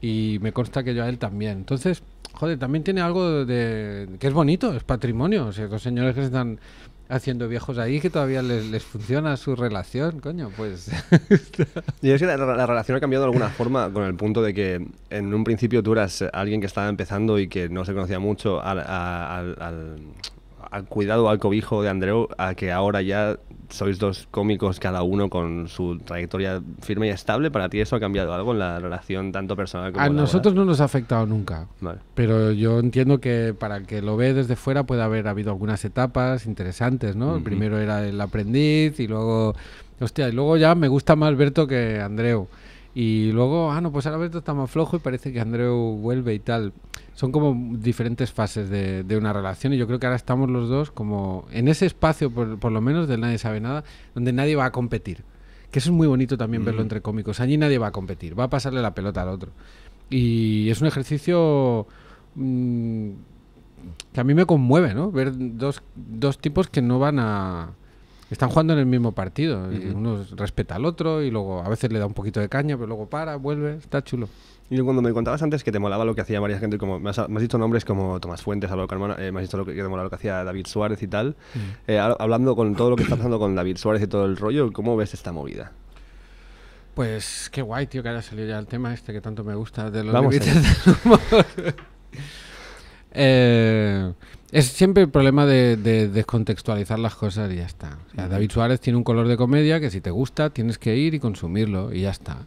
[0.00, 1.58] Y me consta que yo a él también.
[1.58, 2.02] Entonces,
[2.32, 5.46] joder, también tiene algo de que es bonito, es patrimonio.
[5.46, 6.60] O sea, dos señores que se están
[7.08, 10.90] haciendo viejos ahí que todavía les, les funciona su relación, coño, pues.
[12.02, 14.54] Y es que la, la relación ha cambiado de alguna forma con el punto de
[14.54, 18.18] que en un principio tú eras alguien que estaba empezando y que no se conocía
[18.18, 19.96] mucho al-
[20.70, 23.38] al cuidado, al cobijo de Andreu, a que ahora ya
[23.70, 27.50] sois dos cómicos cada uno con su trayectoria firme y estable.
[27.50, 30.22] ¿Para ti eso ha cambiado algo en la relación tanto personal como a laboral?
[30.24, 31.66] nosotros no nos ha afectado nunca.
[31.80, 31.98] Vale.
[32.14, 35.84] Pero yo entiendo que para el que lo ve desde fuera puede haber habido algunas
[35.84, 37.30] etapas interesantes, ¿no?
[37.32, 37.44] El Ujú.
[37.44, 39.54] primero era el aprendiz y luego,
[40.00, 42.48] hostia, y luego ya me gusta más Berto que Andreu.
[43.00, 46.34] Y luego, ah, no, pues ahora Berto está más flojo y parece que Andreu vuelve
[46.34, 46.72] y tal.
[47.14, 50.68] Son como diferentes fases de, de una relación y yo creo que ahora estamos los
[50.68, 53.84] dos como en ese espacio, por, por lo menos, del nadie sabe nada,
[54.16, 55.22] donde nadie va a competir.
[55.70, 57.38] Que eso es muy bonito también verlo entre cómicos.
[57.38, 59.52] Allí nadie va a competir, va a pasarle la pelota al otro.
[60.10, 61.86] Y es un ejercicio
[62.34, 63.10] mm,
[64.12, 65.12] que a mí me conmueve, ¿no?
[65.12, 67.74] Ver dos, dos tipos que no van a...
[68.30, 69.72] Están jugando en el mismo partido.
[69.72, 72.76] y uno respeta al otro y luego a veces le da un poquito de caña,
[72.76, 73.76] pero luego para, vuelve.
[73.76, 74.28] Está chulo.
[74.70, 77.08] Y cuando me contabas antes que te molaba lo que hacía varias gente, como me
[77.08, 79.64] has, me has dicho nombres como Tomás Fuentes, Álvaro Carmona, eh, me has dicho lo
[79.64, 81.36] que, que te molaba lo que hacía David Suárez y tal.
[81.86, 84.36] Eh, hab- hablando con todo lo que está pasando con David Suárez y todo el
[84.36, 85.72] rollo, ¿cómo ves esta movida?
[86.94, 89.90] Pues qué guay, tío, que haya salido ya el tema este que tanto me gusta
[89.90, 90.68] de los Vamos límites allá.
[90.84, 91.20] del humor.
[93.12, 94.12] Eh,
[94.50, 97.98] es siempre el problema de, de descontextualizar las cosas y ya está.
[98.10, 98.28] O sea.
[98.28, 101.20] David Suárez tiene un color de comedia que si te gusta tienes que ir y
[101.20, 102.46] consumirlo y ya está.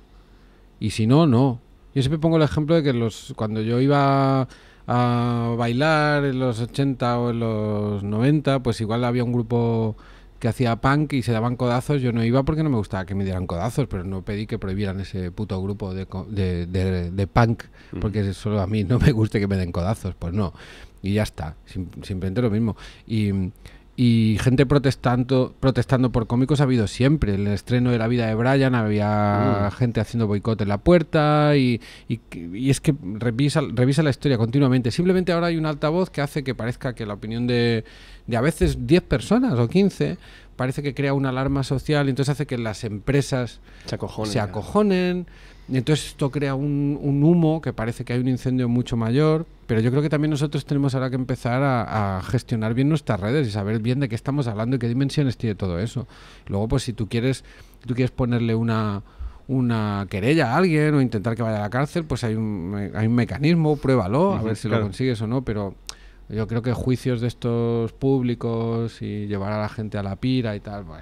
[0.79, 1.59] Y si no, no.
[1.93, 4.47] Yo siempre pongo el ejemplo de que los cuando yo iba
[4.87, 9.95] a bailar en los 80 o en los 90, pues igual había un grupo
[10.41, 12.01] que hacía punk y se daban codazos.
[12.01, 14.59] Yo no iba porque no me gustaba que me dieran codazos, pero no pedí que
[14.59, 17.63] prohibieran ese puto grupo de, de, de- de punk
[18.01, 20.15] porque solo a mí no me guste que me den codazos.
[20.15, 20.53] Pues no.
[21.03, 21.55] Y ya está.
[21.65, 22.75] Sim- simplemente lo mismo.
[23.07, 23.31] Y,
[23.97, 27.35] y gente protestando, protestando por cómicos ha habido siempre.
[27.35, 29.71] En el estreno de La vida de Brian había Mm.
[29.75, 32.19] gente haciendo boicot en la puerta y, y,
[32.53, 34.89] y es que revisa, revisa la historia continuamente.
[34.91, 37.83] Simplemente ahora hay un altavoz que hace que parezca que la opinión de,
[38.31, 40.17] de a veces 10 personas o 15
[40.55, 44.31] parece que crea una alarma social y entonces hace que las empresas Se acojonen.
[44.31, 45.27] se acojonen.
[45.71, 49.45] Entonces esto crea un, un humo que parece que hay un incendio mucho mayor.
[49.67, 53.19] Pero yo creo que también nosotros tenemos ahora que empezar a, a gestionar bien nuestras
[53.19, 56.07] redes y saber bien de qué estamos hablando y qué dimensiones tiene todo eso.
[56.47, 57.43] Luego, pues si tú quieres,
[57.85, 59.01] tú quieres ponerle una
[59.47, 63.07] una querella a alguien o intentar que vaya a la cárcel, pues hay un, hay
[63.07, 64.83] un mecanismo, pruébalo, a Ujú, ver si claro.
[64.83, 65.75] lo consigues o no, pero
[66.33, 70.55] yo creo que juicios de estos públicos y llevar a la gente a la pira
[70.55, 71.01] y tal, pues,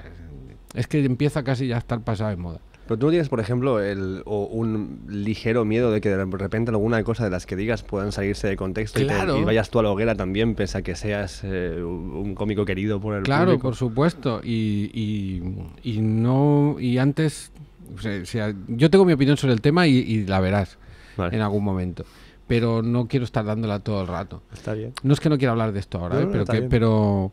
[0.74, 2.60] es que empieza casi ya a estar pasado de moda.
[2.88, 6.72] Pero tú no tienes, por ejemplo, el, o un ligero miedo de que de repente
[6.72, 9.38] alguna cosa de las que digas puedan salirse de contexto y te- Claro.
[9.38, 13.00] y, vayas tú a la hoguera también, pese a que seas eh, un cómico querido
[13.00, 13.62] por el Claro, público.
[13.68, 14.42] por supuesto.
[14.44, 15.44] Y, y,
[15.84, 16.78] y no.
[16.80, 17.52] Y antes.
[17.96, 20.80] o sea, yo tengo mi opinión sobre el tema y, y la verás
[21.16, 21.36] Vale.
[21.36, 22.06] en algún momento.
[22.50, 24.42] Pero no quiero estar dándola todo el rato.
[24.52, 24.92] Está bien.
[25.04, 26.26] No es que no quiera hablar de esto ahora, No, ¿eh?
[26.26, 27.32] no, pero, que, pero,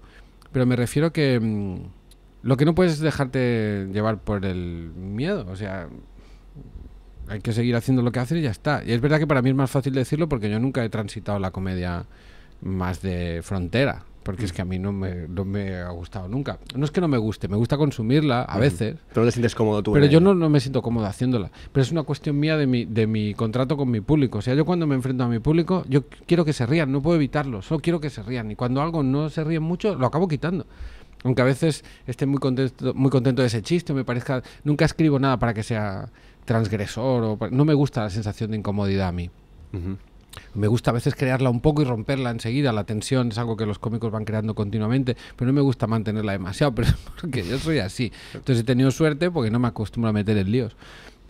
[0.52, 1.76] pero me refiero que mm,
[2.42, 5.46] lo que no puedes es dejarte llevar por el miedo.
[5.48, 5.88] O sea,
[7.28, 8.82] hay que seguir haciendo lo que haces y ya está.
[8.84, 11.38] Y es verdad que para mí es más fácil decirlo porque yo nunca he transitado
[11.38, 12.04] la comedia
[12.60, 14.04] más de frontera.
[14.26, 16.58] Porque es que a mí no me, no me ha gustado nunca.
[16.74, 18.96] No es que no me guste, me gusta consumirla a veces.
[19.10, 19.92] Pero no te sientes cómodo tú.
[19.92, 21.52] Pero yo no, no me siento cómodo haciéndola.
[21.70, 24.38] Pero es una cuestión mía de mi, de mi contrato con mi público.
[24.38, 27.00] O sea, yo cuando me enfrento a mi público, yo quiero que se rían, no
[27.00, 28.50] puedo evitarlo, solo quiero que se rían.
[28.50, 30.66] Y cuando algo no se ríe mucho, lo acabo quitando.
[31.22, 34.42] Aunque a veces esté muy contento, muy contento de ese chiste, me parezca.
[34.64, 36.10] Nunca escribo nada para que sea
[36.44, 39.30] transgresor o no me gusta la sensación de incomodidad a mí.
[39.72, 39.98] Ujú.
[40.54, 42.72] Me gusta a veces crearla un poco y romperla enseguida.
[42.72, 46.32] La tensión es algo que los cómicos van creando continuamente, pero no me gusta mantenerla
[46.32, 46.88] demasiado, pero
[47.20, 48.12] porque yo soy así.
[48.34, 50.76] Entonces he tenido suerte porque no me acostumbro a meter en líos.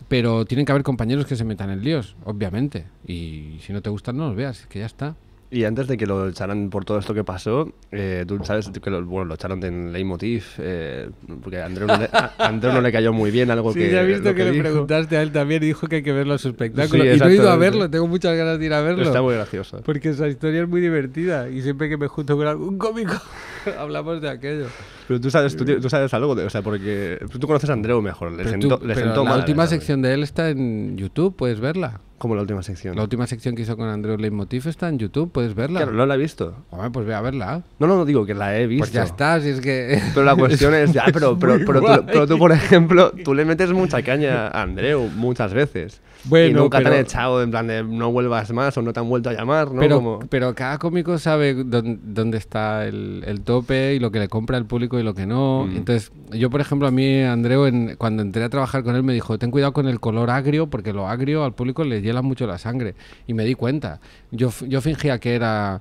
[0.09, 2.86] Pero tienen que haber compañeros que se metan en líos, obviamente.
[3.07, 5.16] Y si no te gustan, no los veas, que ya está.
[5.57, 8.90] Y antes de que lo echaran por todo esto que pasó, eh, tú sabes que
[8.90, 11.09] lo, bueno, lo echaron en Leitmotiv, eh,
[11.42, 13.90] porque a Andreu no, le, a Andreu no le cayó muy bien algo que.
[13.90, 14.86] lo dijo.
[14.90, 17.04] a él también y dijo que hay que verlo a su espectáculo.
[17.04, 19.02] Sí, Y no he ido a verlo, tengo muchas ganas de ir a verlo.
[19.02, 19.80] Está muy gracioso.
[19.82, 23.14] Porque esa historia es muy divertida y siempre que me junto con algún cómico
[23.78, 24.66] hablamos de aquello.
[25.09, 28.02] Pero tú sabes, tú, tú sabes algo, de, o sea, porque tú conoces a Andreu
[28.02, 30.50] mejor, le Pero sentó, tú- le pero sentó la mal, última sección de él está
[30.50, 32.00] en YouTube, puedes verla.
[32.18, 32.96] Como la última sección.
[32.96, 35.80] La última sección que hizo con Andreu Leitmotiv está en YouTube, puedes verla.
[35.80, 36.64] Claro, no la he visto.
[36.70, 37.62] Hombre, pues ve a verla.
[37.78, 38.84] No, no, no digo que la he visto.
[38.84, 40.00] Pues ya está, si es que...
[40.14, 41.98] Pero la cuestión es, ya, pero, pero, pero, guay.
[41.98, 46.00] tú, pero tú, por ejemplo, tú le metes mucha caña a Andreu muchas veces.
[46.27, 48.93] Y Bueno, nunca te pero- han echado en plan de no vuelvas más o no
[48.93, 49.81] te han vuelto a llamar, ¿no?
[49.81, 54.18] Pero, Como- pero cada cómico sabe dón- dónde está el, el tope y lo que
[54.18, 55.66] le compra el público y lo que no.
[55.66, 55.77] Mm.
[55.77, 59.12] Entonces, yo, por ejemplo, a mí, Andreu, en- cuando entré a trabajar con él, me
[59.14, 62.47] dijo, ten cuidado con el color agrio, porque lo agrio al público le hiela mucho
[62.47, 62.95] la sangre.
[63.27, 64.01] Y me di cuenta.
[64.33, 65.81] Yo, yo fingía que era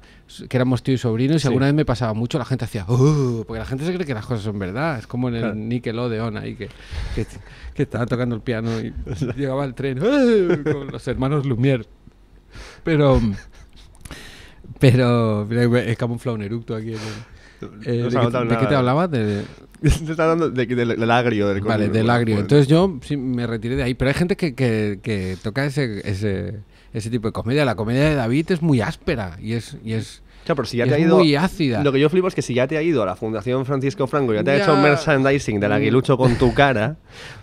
[0.49, 1.47] que éramos tío y sobrino y si Sí.
[1.49, 4.13] alguna vez me pasaba mucho, la gente hacía, "Uh", porque la gente se cree que
[4.15, 4.97] las cosas son verdad.
[4.97, 5.55] Es como en el Claro.
[5.55, 6.67] Nickelodeon ahí, que,
[7.13, 7.27] que,
[7.75, 8.91] que estaba tocando el piano y
[9.37, 11.85] llegaba el tren, "Uh", con los hermanos Lumière.
[12.83, 13.21] Pero...
[14.79, 16.89] Pero mira, he camuflado un eructo aquí.
[16.93, 16.99] en el-
[17.85, 18.79] Eh, No ¿de, de qué te nada.
[18.79, 19.07] hablaba?
[19.07, 19.43] De,
[20.17, 21.47] hablando de- del, agrio.
[21.49, 22.39] Del vale, del- agrio.
[22.39, 23.93] Entonces yo sí, me retiré de ahí.
[23.93, 26.59] Pero hay gente que, que, que toca ese, ese,
[26.93, 27.63] ese tipo de comedia.
[27.65, 30.85] La comedia de David es muy áspera y es, y es, Claro, pero si ya
[30.85, 31.17] te ha ido.
[31.17, 31.83] muy ácida.
[31.83, 34.05] Lo que yo flipo es que si ya te ha ido a la Fundación Francisco
[34.07, 34.63] Franco, ya te ha Ya.
[34.63, 36.97] hecho merchandising del aguilucho con tu cara,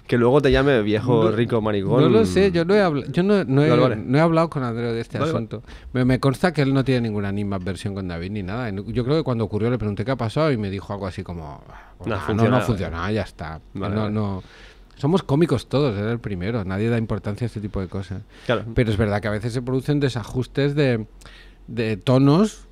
[0.07, 2.01] que luego te llame viejo No- rico maricón.
[2.03, 3.97] No lo sé, yo no he, habla- yo no, no he, Vale, vale.
[3.97, 5.63] no he hablado con Andreu de este Vale, asunto.
[5.93, 8.71] Me, me consta que él no tiene ninguna animadversión con David ni nada.
[8.71, 11.07] No- Yo creo que cuando ocurrió le pregunté qué ha pasado y me dijo algo
[11.07, 11.63] así como...
[12.07, 12.57] No "Ah, no, no funcionado".
[12.57, 13.61] ha funcionado, ya está.
[13.75, 14.43] No, no-
[14.97, 16.63] Somos cómicos todos, era el primero.
[16.65, 18.23] Nadie da importancia a este tipo de cosas.
[18.47, 18.65] Claro.
[18.75, 21.07] Pero es verdad que a veces se producen desajustes de,
[21.67, 22.69] de tonos.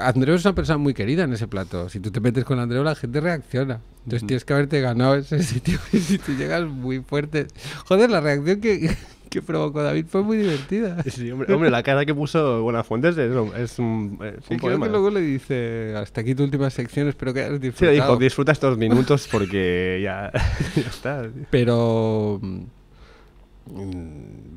[0.00, 1.88] Andreu es una persona muy querida en ese plato.
[1.88, 3.80] Si tú te metes con Andreu, la gente reacciona.
[4.04, 5.78] Entonces tienes que haberte ganado ese sitio.
[5.92, 7.46] Y si tú llegas muy fuerte.
[7.86, 8.96] Joder, la reacción que,
[9.28, 11.02] que provocó David fue muy divertida.
[11.02, 14.56] Sí, hombre, hombre, la cara que puso Buenafuentes es, un- es un, es un Sí,
[14.56, 17.66] creo que luego le dice, hasta aquí tu última sección, espero que hayas Sí, le
[17.68, 17.92] disfrutado.
[17.94, 20.32] dijo, disfruta estos minutos porque ya,
[20.74, 21.28] ya está.
[21.50, 22.62] Pero mm,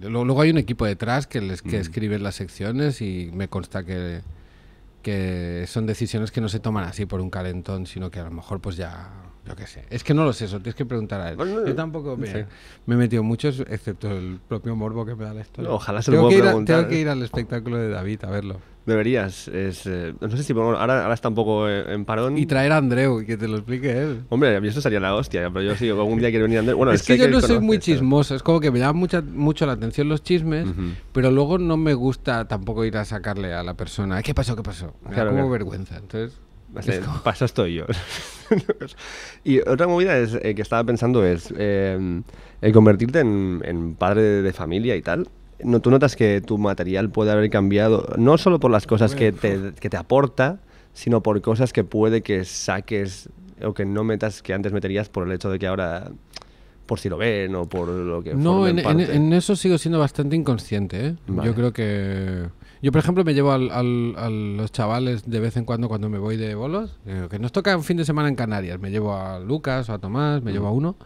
[0.01, 3.84] lo- luego hay un equipo detrás que les que escribe las secciones y me consta
[3.84, 4.22] que,
[5.04, 8.32] que son decisiones que no se toman así por un calentón, sino que a lo
[8.32, 9.12] mejor pues ya,
[9.45, 9.86] yo qué sé.
[9.91, 11.38] Es que no lo sé, eso tienes que preguntar a él.
[11.38, 12.39] Yo tampoco me, sí.
[12.88, 15.70] me he metido mucho, excepto el propio morbo que me da la historia.
[15.70, 17.89] Ojalá se lo tengo puedo que, ir a, preguntar, tengo que ir al espectáculo de
[17.89, 18.72] David a verlo.
[18.86, 19.47] Deberías.
[19.47, 22.38] Es, eh, no sé si bueno, ahora, ahora está un poco en, en parón.
[22.38, 24.23] Y traer a Andreu que te lo explique él.
[24.29, 26.59] Hombre, a mí eso sería la hostia, pero yo sí, algún día quiero venir a
[26.61, 26.75] Andrés.
[26.75, 28.93] Bueno, es que sé yo no soy conoces, muy chismoso, es como que me llama
[28.99, 30.81] mucha, mucho la atención los chismes, Ujú.
[31.13, 34.55] pero luego no me gusta tampoco ir a sacarle a la persona, ¿qué pasó?
[34.55, 34.93] ¿Qué pasó?
[35.03, 35.51] Me da Claro, como claro.
[35.51, 35.97] vergüenza.
[35.97, 36.38] Entonces,
[36.86, 37.86] es como- eso estoy yo.
[39.43, 42.21] y otra movida es, eh, que estaba pensando es eh,
[42.61, 45.27] el convertirte en, en padre de familia y tal.
[45.64, 49.32] No, tú notas que tu material puede haber cambiado, no solo por las cosas que
[49.32, 50.60] te, que te aporta,
[50.93, 53.30] sino por cosas que puede que saques
[53.64, 56.12] o que no metas que antes meterías por el hecho de que ahora,
[56.86, 59.99] por si lo ven o por lo que no, en, en- en eso sigo siendo
[59.99, 61.08] bastante inconsciente.
[61.08, 61.16] ¿eh?
[61.28, 61.49] Vale.
[61.49, 62.49] Yo creo que...
[62.82, 66.10] Yo, por ejemplo, me llevo al- al- a los chavales de vez en cuando cuando
[66.10, 68.78] me voy de bolos, eh, que nos toca un fin de semana en Canarias.
[68.82, 70.97] Me llevo a Lucas o a Tomás, me llevo a uno.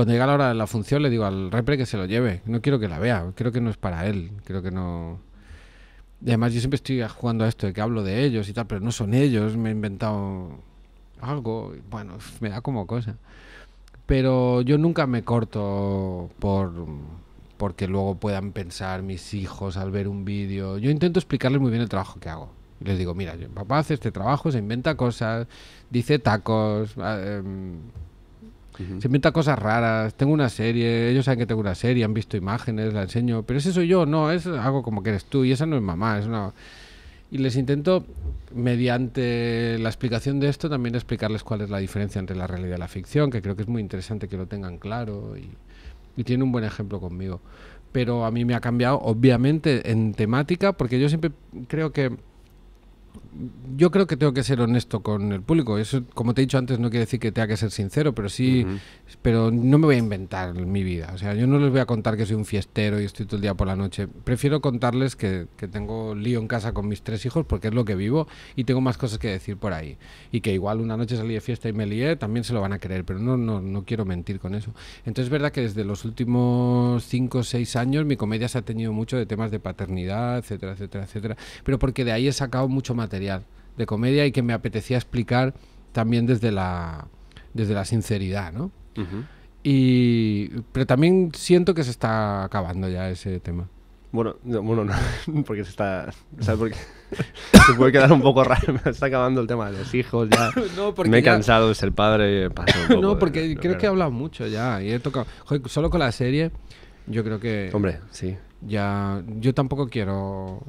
[0.00, 2.40] Cuando llega la hora de la función le digo al repre que se lo lleve.
[2.46, 4.30] No quiero que la vea, creo que no es para él.
[4.46, 5.20] Creo que no.
[6.24, 8.66] Y además yo siempre estoy jugando a esto de que hablo de ellos y tal,
[8.66, 10.52] pero no son ellos, me he inventado
[11.20, 13.16] algo, y bueno, me da como cosa.
[14.06, 16.72] Pero yo nunca me corto por
[17.58, 20.78] porque luego puedan pensar mis hijos al ver un vídeo.
[20.78, 22.48] Yo intento explicarles muy bien el trabajo que hago.
[22.82, 25.46] Les digo, mira, papá hace este trabajo, se inventa cosas,
[25.90, 26.96] dice tacos,
[28.98, 32.36] se inventa cosas raras, tengo una serie, ellos saben que tengo una serie, han visto
[32.36, 35.52] imágenes, la enseño, pero ese soy yo, no, es algo como que eres tú y
[35.52, 36.52] esa no es mamá, es una...
[37.32, 38.04] Y les intento,
[38.52, 42.80] mediante la explicación de esto, también explicarles cuál es la diferencia entre la realidad y
[42.80, 45.48] la ficción, que creo que es muy interesante que lo tengan claro y,
[46.16, 47.40] y tiene un buen ejemplo conmigo.
[47.92, 51.30] Pero a mí me ha cambiado, obviamente, en temática, porque yo siempre
[51.68, 52.16] creo que
[53.76, 55.78] yo creo que tengo que ser honesto con el público.
[55.78, 58.28] Eso, como te he dicho antes, no quiere decir que tenga que ser sincero, pero
[58.28, 58.66] sí,
[59.22, 61.12] pero no me voy a inventar mi vida.
[61.14, 63.36] O sea, yo no les voy a contar que soy un fiestero y estoy todo
[63.36, 64.08] el día por la noche.
[64.08, 67.84] Prefiero contarles que, que tengo lío en casa con mis tres hijos porque es lo
[67.84, 68.26] que vivo
[68.56, 69.96] y tengo más cosas que decir por ahí.
[70.32, 72.72] Y que igual una noche salí de fiesta y me lié, también se lo van
[72.72, 74.74] a creer, pero no, no, no quiero mentir con eso.
[75.00, 78.62] Entonces es verdad que desde los últimos cinco o seis años mi comedia se ha
[78.62, 81.36] tenido mucho de temas de paternidad, etcétera, etcétera, etcétera.
[81.62, 85.54] Pero porque de ahí he sacado mucho material de comedia y que me apetecía explicar
[85.92, 87.06] también desde la,
[87.54, 88.70] desde la sinceridad, ¿no?
[88.96, 89.24] Ujú.
[89.62, 93.68] Y, pero también siento que se está acabando ya ese tema.
[94.12, 94.94] Bueno, no, bueno, no,
[95.46, 96.10] porque se está.
[96.38, 96.74] O sea, porque
[97.66, 98.72] se puede quedar un poco raro.
[98.84, 100.50] Me está acabando el tema de los hijos ya.
[100.76, 102.50] No, porque Me he ya- cansado de ser padre.
[102.50, 104.98] paso un poco no, de- porque pero creo que he hablado mucho ya y he
[104.98, 105.26] tocado.
[105.44, 106.50] Joder, solo con la serie,
[107.06, 108.36] yo creo que Hombre, sí.
[108.62, 109.22] ya.
[109.38, 110.62] Yo tampoco quiero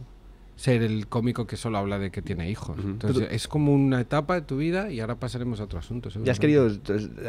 [0.62, 2.78] ser el cómico que solo habla de que tiene hijos.
[2.84, 6.10] Entonces, es como una etapa de tu vida y ahora pasaremos a otro asunto.
[6.24, 6.68] ¿Ya has querido,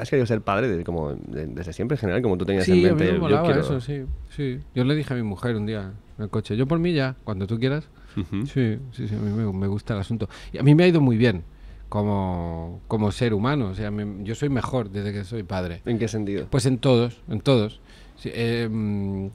[0.01, 2.21] has querido ser padre de- como, de- desde siempre en general?
[2.23, 3.15] Como tú tenías Sí, en a mí mente.
[3.15, 4.59] yo molaba quiero- eso, sí, sí.
[4.75, 7.17] Yo le dije a mi mujer un día en el coche, yo por mí ya,
[7.25, 7.89] cuando tú quieras.
[8.15, 10.29] Sí, sí, sí, a mí me, me gusta el asunto.
[10.53, 11.43] Y a mí me ha ido muy bien
[11.89, 13.69] como, como ser humano.
[13.69, 15.83] O sea, me- yo soy mejor desde que soy padre.
[15.85, 16.47] ¿En qué sentido?
[16.51, 17.81] Pues en todos, en todos.
[18.23, 18.69] Sí, eh,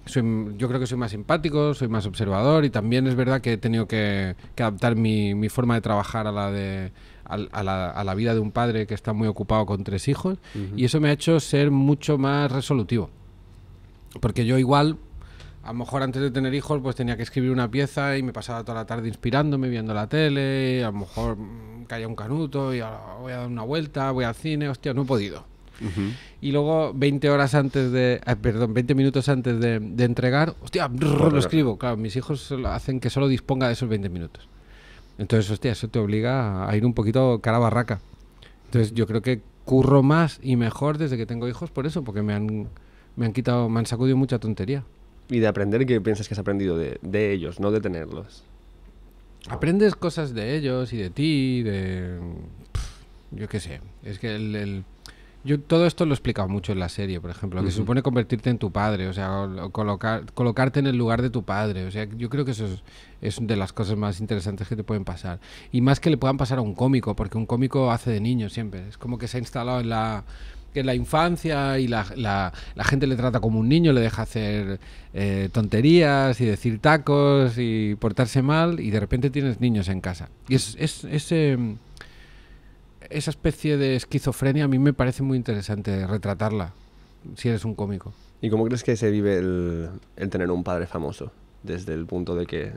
[0.06, 3.52] soy- yo creo que soy más simpático, soy más observador y también es verdad que
[3.54, 6.94] he tenido que, que adaptar mi, mi forma de trabajar a la de
[7.26, 10.08] al- a, la, a la vida de un padre que está muy ocupado con tres
[10.08, 10.38] hijos
[10.78, 13.10] y eso me ha hecho ser mucho más resolutivo.
[14.22, 14.96] Porque yo igual,
[15.64, 18.32] a lo mejor antes de tener hijos, pues tenía que escribir una pieza y me
[18.32, 22.74] pasaba toda la tarde inspirándome, viendo la tele, a lo mejor mm, caía un canuto
[22.74, 25.44] y ahora voy a dar una vuelta, voy al cine, hostia, no he podido.
[26.42, 30.88] Y luego 20 horas antes de, ah, perdón, 20 minutos antes de, de entregar, hostia,
[30.88, 31.78] brrr, lo escribo.
[31.78, 34.48] Claro, mis hijos hacen que solo disponga de esos 20 minutos.
[35.18, 38.00] Entonces, hostia, eso te obliga a ir un poquito cara a barraca.
[38.66, 42.22] Entonces, yo creo que curro más y mejor desde que tengo hijos por eso, porque
[42.22, 42.68] me han,
[43.16, 44.84] me han quitado, me han sacudido mucha tontería.
[45.30, 48.44] Y de aprender, ¿qué piensas que has aprendido de, de ellos, no de tenerlos?
[49.50, 52.20] Aprendes cosas de ellos y de ti, de...
[53.32, 53.82] yo qué sé.
[54.04, 54.56] Es que el...
[54.56, 54.84] el-
[55.48, 58.50] yo todo esto lo he explicado mucho en la serie, por ejemplo, que supone convertirte
[58.50, 61.86] en tu padre, o sea, o- colocar, colocarte en el lugar de tu padre.
[61.86, 62.84] O sea, yo creo que eso es,
[63.22, 65.40] es de las cosas más interesantes que te pueden pasar.
[65.72, 68.50] Y más que le puedan pasar a un cómico, porque un cómico hace de niño
[68.50, 68.88] siempre.
[68.90, 70.24] Es como que se ha instalado en la,
[70.76, 74.22] en la infancia y la, la- la gente le trata como un niño, le deja
[74.24, 74.80] hacer
[75.14, 80.30] eh, tonterías y decir tacos y portarse mal y de repente tienes niños en casa.
[80.50, 81.04] Y es, es,
[83.10, 86.74] esa especie de esquizofrenia a mí me parece muy interesante retratarla,
[87.36, 88.14] si eres un cómico.
[88.42, 91.32] ¿Y cómo crees que se vive el, el tener un padre famoso?
[91.64, 92.72] Desde el punto de que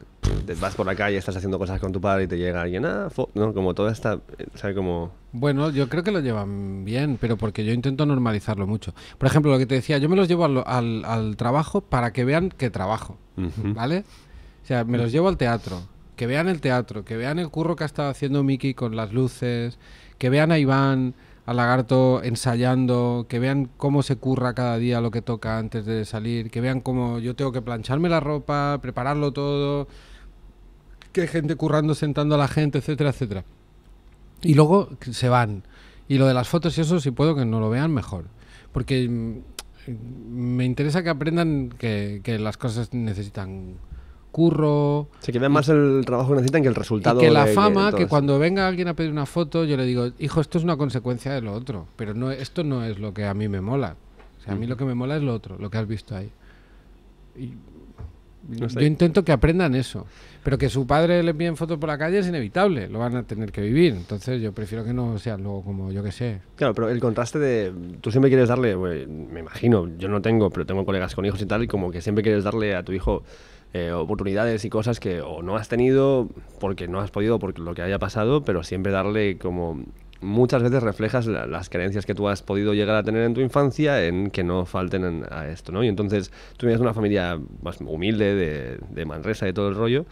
[0.61, 3.09] vas por la calle, estás haciendo cosas con tu padre y te llega alguien, ah,
[3.11, 3.53] fo-", ¿no?
[3.53, 4.75] Como toda esta, eh, ¿sabes?
[4.75, 5.13] Como...
[5.33, 8.95] Bueno, yo creo que lo llevan bien, pero porque yo intento normalizarlo mucho.
[9.19, 12.13] Por ejemplo, lo que te decía, yo me los llevo al, al- al trabajo para
[12.13, 13.19] que vean que trabajo.
[13.37, 14.05] ¿vale?
[14.63, 15.83] O sea, me los llevo al teatro,
[16.21, 19.11] que vean el teatro, que vean el curro que ha estado haciendo Miki con las
[19.11, 19.79] luces,
[20.19, 21.15] que vean a Iván,
[21.47, 26.05] a Lagarto ensayando, que vean cómo se curra cada día lo que toca antes de
[26.05, 29.89] salir, que vean cómo yo tengo que plancharme la ropa, prepararlo todo,
[31.13, 33.45] que gente currando, sentando a la gente, etcétera, etcétera.
[34.43, 35.63] Y luego se van.
[36.07, 38.27] Y lo de las fotos y eso, si puedo que no lo vean, mejor.
[38.73, 39.39] Porque mm,
[40.29, 43.79] me interesa que aprendan que las cosas necesitan
[44.31, 45.09] curro.
[45.21, 47.21] Se que vean más el trabajo que necesitan que el resultado.
[47.21, 49.85] Y que la de fama, que cuando venga alguien a pedir una foto, yo le
[49.85, 51.87] digo, hijo, esto es una consecuencia de lo otro.
[51.97, 53.97] Pero no, esto no es lo que a mí me mola.
[54.41, 56.17] O sea, a mí lo que me mola es lo otro, lo que has visto
[56.17, 56.31] ahí.
[57.37, 57.53] Y
[58.49, 58.81] No sé.
[58.81, 60.07] Yo intento que aprendan eso.
[60.43, 63.23] Pero que su padre le envíen fotos por la calle es inevitable, lo van a
[63.25, 63.93] tener que vivir.
[63.93, 66.41] Entonces yo prefiero que no sean luego como yo que sé.
[66.57, 67.73] Claro, pero el contraste de.
[68.01, 68.75] Tú siempre quieres darle.
[68.75, 71.91] pues, me imagino, yo no tengo, pero tengo colegas con hijos y tal, y como
[71.91, 73.23] que siempre quieres darle a tu hijo
[73.73, 77.75] eh, oportunidades y cosas que o no has tenido porque no has podido, por lo
[77.75, 79.83] que haya pasado, pero siempre darle como.
[80.23, 83.41] Muchas veces reflejas la- las creencias que tú has podido llegar a tener en tu
[83.41, 85.83] infancia en que no falten en- a esto, ¿no?
[85.83, 89.77] Y entonces tú vienes de una familia más humilde, de, de Manresa y todo el
[89.77, 90.05] rollo.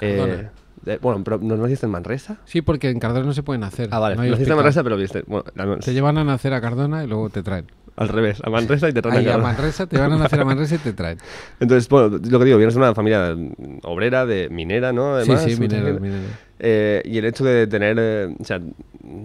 [0.00, 0.48] Eh,
[0.82, 2.38] de- bueno, pero ¿no naciste en Manresa?
[2.46, 3.90] Sí, porque en Cardona no se pueden hacer.
[3.92, 4.56] Ah, vale, no naciste en.
[4.56, 5.22] Manresa, pero viste.
[5.26, 7.66] Bueno, la- Te llevan a nacer a Cardona y luego te traen.
[7.96, 9.38] Al revés, a Manresa y te traen Ahí a a.
[9.38, 11.18] Manresa, te van a nacer a Manresa y te traen.
[11.60, 13.36] Entonces, bueno, lo que digo, vienes de una familia
[13.84, 15.14] obrera, de minera, ¿no?
[15.14, 16.00] Además, sí, sí, minero, imagino.
[16.00, 16.32] minero.
[16.60, 18.60] Eh, y el hecho de tener, eh, o sea,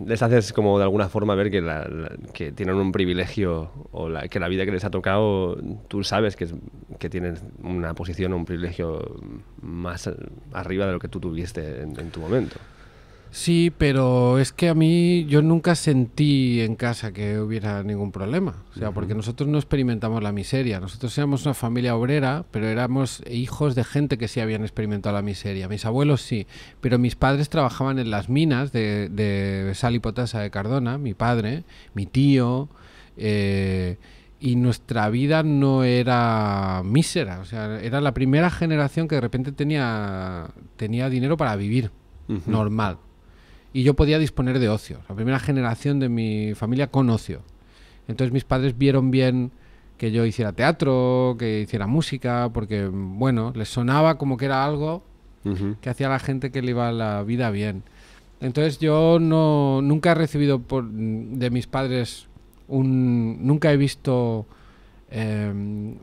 [0.06, 4.10] les haces como de alguna forma ver que, la- la- que tienen un privilegio o
[4.10, 5.56] la- que la vida que les ha tocado,
[5.88, 6.56] tú sabes que, es-
[6.98, 9.16] que tienes una posición o un privilegio
[9.62, 10.10] más
[10.54, 12.56] arriba de lo que tú tuviste en, en tu momento.
[13.32, 18.64] Sí, pero es que a mí yo nunca sentí en casa que hubiera ningún problema.
[18.76, 20.80] O sea, porque nosotros no experimentamos la miseria.
[20.80, 25.22] Nosotros éramos una familia obrera, pero éramos hijos de gente que sí habían experimentado la
[25.22, 25.68] miseria.
[25.68, 26.48] Mis abuelos sí,
[26.82, 31.14] pero mis padres trabajaban en las minas de, de sal y potasa de Cardona, mi
[31.14, 32.68] padre, mi tío.
[33.18, 33.98] eh,
[34.42, 37.42] y nuestra vida no era mísera.
[37.42, 41.92] O sea, era la primera generación que de repente tenía, tenía dinero para vivir
[42.48, 42.98] normal.
[43.74, 45.00] Y yo podía disponer de ocio.
[45.08, 47.42] La primera generación de mi familia con ocio.
[48.08, 49.52] Entonces mis padres vieron bien
[49.98, 55.04] que yo hiciera teatro, que hiciera música, porque, bueno, les sonaba como que era algo
[55.82, 57.84] que hacía a la gente que le iba la vida bien.
[58.40, 62.28] Entonces yo no nunca he recibido por, de mis padres
[62.68, 64.46] un nunca he visto
[65.10, 65.96] em,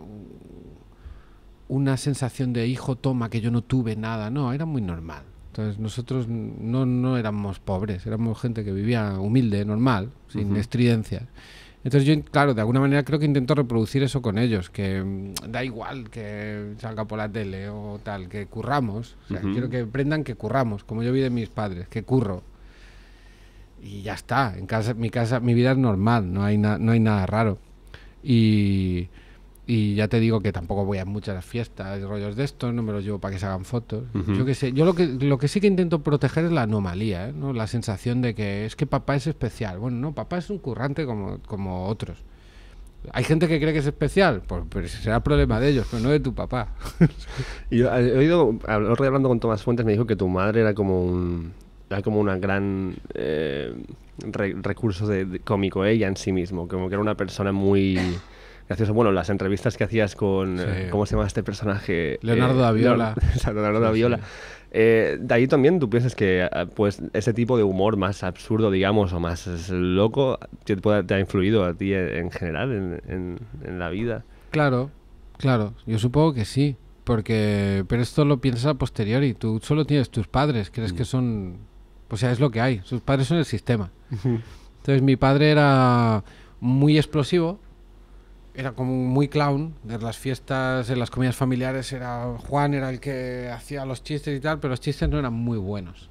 [1.68, 5.22] una sensación de hijo toma que yo no tuve nada, no, era muy normal.
[5.56, 10.56] Entonces nosotros no, no éramos pobres, éramos gente que vivía humilde, normal, sin Ujú.
[10.56, 11.22] estridencias.
[11.82, 15.50] Entonces yo, claro, de alguna manera creo que intento reproducir eso con ellos, que mm,
[15.50, 19.16] da igual que salga por la tele o tal, que curramos.
[19.24, 19.52] O sea, Ujú.
[19.52, 22.42] quiero que aprendan que curramos, como yo vi de mis padres, que curro.
[23.82, 26.92] Y ya está, en casa, mi casa, mi vida es normal, no hay, na- no
[26.92, 27.56] hay nada raro.
[28.22, 29.08] Y,
[29.66, 32.82] y ya te digo que tampoco voy a muchas fiestas y rollos de estos, no
[32.82, 34.04] me los llevo para que se hagan fotos.
[34.36, 37.28] Yo qué sé, yo lo que, lo que sí que intento proteger es la anomalía,
[37.28, 37.32] ¿eh?
[37.32, 37.52] ¿no?
[37.52, 39.78] la sensación de que es que papá es especial.
[39.80, 42.18] Bueno, no, papá es un currante como, como otros.
[43.12, 46.02] Hay gente que cree que es especial, pues, pero ese será problema de ellos, pero
[46.02, 46.68] no de tu papá.
[47.70, 51.04] Y yo he oído, hablando con Tomás Fuentes, me dijo que tu madre era como
[51.04, 51.52] un,
[51.90, 53.74] era como una gran eh,
[54.18, 57.98] re- recurso de, de cómico ella en sí mismo, como que era una persona muy
[58.68, 58.92] graciosa.
[58.92, 60.90] Bueno, las entrevistas que hacías con, eh, Sí.
[60.90, 62.18] ¿cómo se llama este personaje?
[62.22, 63.14] Leonardo da Viola.
[63.46, 64.18] Leonardo, da Viola.
[64.18, 64.22] sí.
[64.78, 68.70] Eh, de ahí también tú piensas que ah, pues ese tipo de humor más absurdo,
[68.70, 73.38] digamos, o más loco, te, te ha influido a ti en, en general en, en-
[73.64, 74.24] en la vida.
[74.50, 74.90] Claro,
[75.38, 80.10] claro, yo supongo que sí, porque pero esto lo piensas a posteriori, tú solo tienes
[80.10, 81.56] tus padres, crees que son,
[82.10, 83.92] o sea, es lo que hay, sus padres son el sistema.
[84.10, 86.22] Entonces mi padre era
[86.60, 87.60] muy explosivo,
[88.56, 93.00] era como muy clown, en las fiestas, en las comidas familiares era Juan era el
[93.00, 96.08] que hacía los chistes y tal, pero los chistes no eran muy buenos.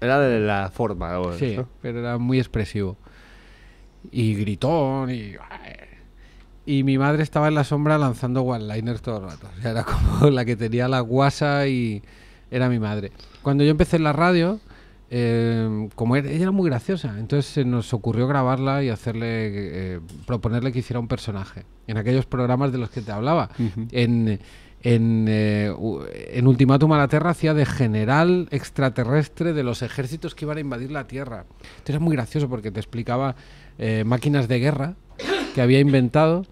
[0.00, 1.18] Era de la forma.
[1.18, 2.96] o- Sí, pero era muy expresivo.
[4.10, 5.34] Y gritón y...
[6.66, 9.48] Y mi madre estaba en la sombra lanzando one-liners todo el rato.
[9.56, 12.02] O sea, era como la que tenía la guasa y
[12.50, 13.10] era mi madre.
[13.42, 14.60] Cuando yo empecé en la radio,
[15.10, 19.26] eh, como era- ella era muy graciosa, entonces se nos ocurrió grabarla y hacerle,
[19.96, 21.64] eh, proponerle que hiciera un personaje.
[21.86, 23.48] En aquellos programas de los que te hablaba.
[23.90, 24.38] En,
[24.82, 25.72] en, eh,
[26.32, 30.60] en Ultimátum a la Tierra hacía de general extraterrestre de los ejércitos que iban a
[30.60, 31.46] invadir la Tierra.
[31.60, 33.34] Entonces era muy gracioso porque te explicaba
[33.78, 34.94] eh, máquinas de guerra
[35.54, 36.44] que había inventado,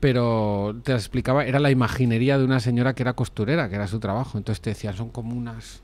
[0.00, 3.86] pero te las explicaba, era la imaginería de una señora que era costurera, que era
[3.86, 4.36] su trabajo.
[4.38, 5.82] Entonces te decían, son como unas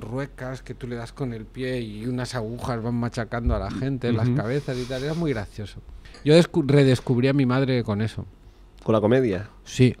[0.00, 3.70] ruecas que tú le das con el pie y unas agujas van machacando a la
[3.70, 5.02] gente en las cabezas y tal.
[5.04, 5.80] Era muy gracioso.
[6.24, 8.26] Yo descu- redescubrí a mi madre con eso.
[8.82, 9.50] Con la comedia.
[9.64, 9.96] Sí.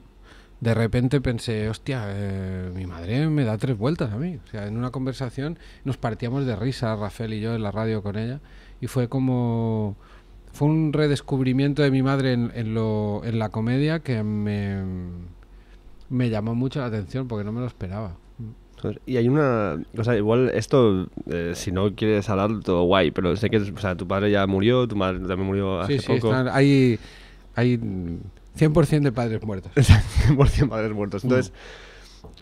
[0.60, 4.38] De repente pensé, hostia, eh, mi madre me da tres vueltas a mí.
[4.44, 8.02] O sea, en una conversación nos partíamos de risa, Rafael y yo, en la radio
[8.02, 8.40] con ella.
[8.80, 9.96] Y fue como...
[10.52, 14.82] Fue un redescubrimiento de mi madre en, en lo, en la comedia que me,
[16.08, 18.16] me llamó mucho la atención porque no me lo esperaba.
[19.06, 23.50] Y hay una cosa, igual esto, eh, si no quieres hablar, todo guay, pero sé
[23.50, 26.28] que o sea, tu padre ya murió, tu madre también murió hace Sí, sí, poco.
[26.28, 26.98] están- hay,
[27.54, 28.18] hay mm,
[28.56, 29.72] 100% de padres muertos.
[29.76, 31.24] 100% padres muertos.
[31.24, 31.52] Entonces,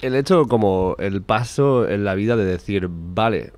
[0.02, 3.52] el hecho como el paso en la vida de decir, vale,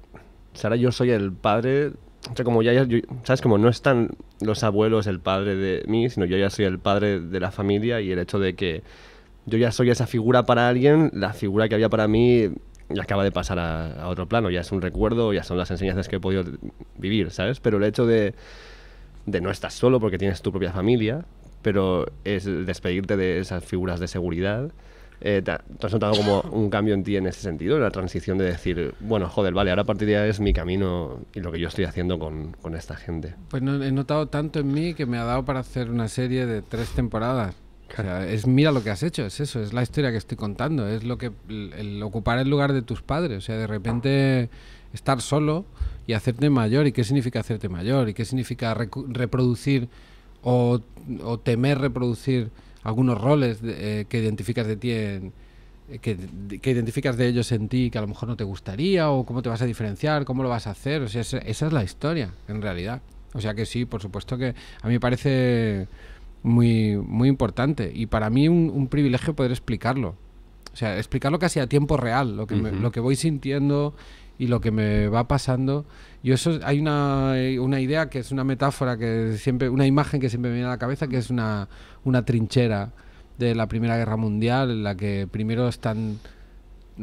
[0.62, 1.88] ahora yo soy el padre,
[2.30, 3.40] o sea, como ya, ya yo- ¿sabes?
[3.40, 4.10] Como no están
[4.40, 8.00] los abuelos el padre de mí, sino yo ya soy el padre de la familia
[8.00, 8.82] y el hecho de que
[9.46, 12.50] yo ya soy esa figura para alguien, la figura que había para mí
[12.88, 15.70] ya acaba de pasar a, a otro plano, ya es un recuerdo, ya son las
[15.70, 16.44] enseñanzas que he podido
[16.98, 17.58] vivir, ¿sabes?
[17.60, 18.34] Pero el hecho de,
[19.26, 21.24] de no estar solo porque tienes tu propia familia,
[21.62, 24.70] pero es despedirte de esas figuras de seguridad.
[25.20, 27.90] Eh, ¿te, ha- te has notado como un cambio en ti en ese sentido, la
[27.90, 31.40] transición de decir, bueno, joder, vale, ahora a partir de ahí es mi camino y
[31.40, 33.34] lo que yo estoy haciendo con, con esta gente?
[33.48, 36.44] Pues no, he notado tanto en mí que me ha dado para hacer una serie
[36.46, 37.56] de tres temporadas.
[37.92, 40.36] O sea, es mira lo que has hecho, es eso, es la historia que estoy
[40.36, 44.48] contando, es lo que el, ocupar el lugar de tus padres, o sea, de repente
[44.92, 45.64] estar solo
[46.06, 49.88] y hacerte mayor, y qué significa hacerte mayor, y qué significa reproducir
[50.42, 50.80] o,
[51.42, 52.50] temer reproducir
[52.82, 55.32] algunos roles de- eh, que identificas de ti en,
[55.90, 56.16] eh, que,
[56.60, 59.42] que identificas de ellos en ti que a lo mejor no te gustaría o cómo
[59.42, 61.02] te vas a diferenciar, cómo lo vas a hacer.
[61.02, 63.02] O sea, esa, esa es la historia, en realidad.
[63.34, 65.88] O sea que sí, por supuesto que a mí me parece
[66.46, 70.14] muy, muy importante y para mí un, un privilegio poder explicarlo.
[70.72, 73.94] O sea, explicarlo casi a tiempo real, lo que, me- lo que voy sintiendo
[74.38, 75.86] y lo que me va pasando.
[76.22, 80.28] Y eso hay una, una idea que es una metáfora que siempre, una imagen que
[80.28, 81.68] siempre me viene a la cabeza, que es una,
[82.04, 82.92] una trinchera
[83.38, 86.18] de la Primera Guerra Mundial, en la que primero están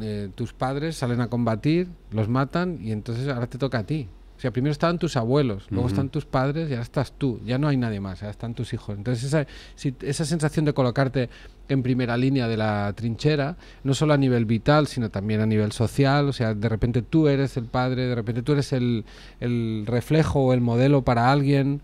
[0.01, 4.07] eh, tus padres, salen a combatir, los matan y entonces ahora te toca a ti.
[4.43, 5.93] O sea, primero estaban tus abuelos, luego Ujú.
[5.93, 7.39] están tus padres y ahora estás tú.
[7.45, 8.97] Ya no hay nadie más, ahora están tus hijos.
[8.97, 11.29] Entonces esa, si- esa sensación de colocarte
[11.69, 15.71] en primera línea de la trinchera, no solo a nivel vital, sino también a nivel
[15.71, 16.27] social.
[16.27, 19.05] O sea, de repente tú eres el padre, de repente tú eres el,
[19.39, 21.79] el reflejo o el modelo para alguien.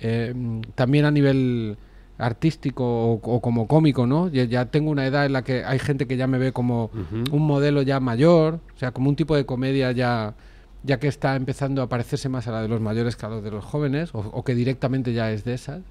[0.00, 0.34] Eh,
[0.74, 1.78] también a nivel
[2.18, 4.28] artístico o, o como cómico, ¿no?
[4.28, 6.90] Ya, ya tengo una edad en la que hay gente que ya me ve como
[7.30, 10.34] un modelo ya mayor, o sea, como un tipo de comedia ya,
[10.86, 13.40] ya que está empezando a parecerse más a la de los mayores que a la
[13.40, 15.82] de los jóvenes, o, que directamente ya es de esas.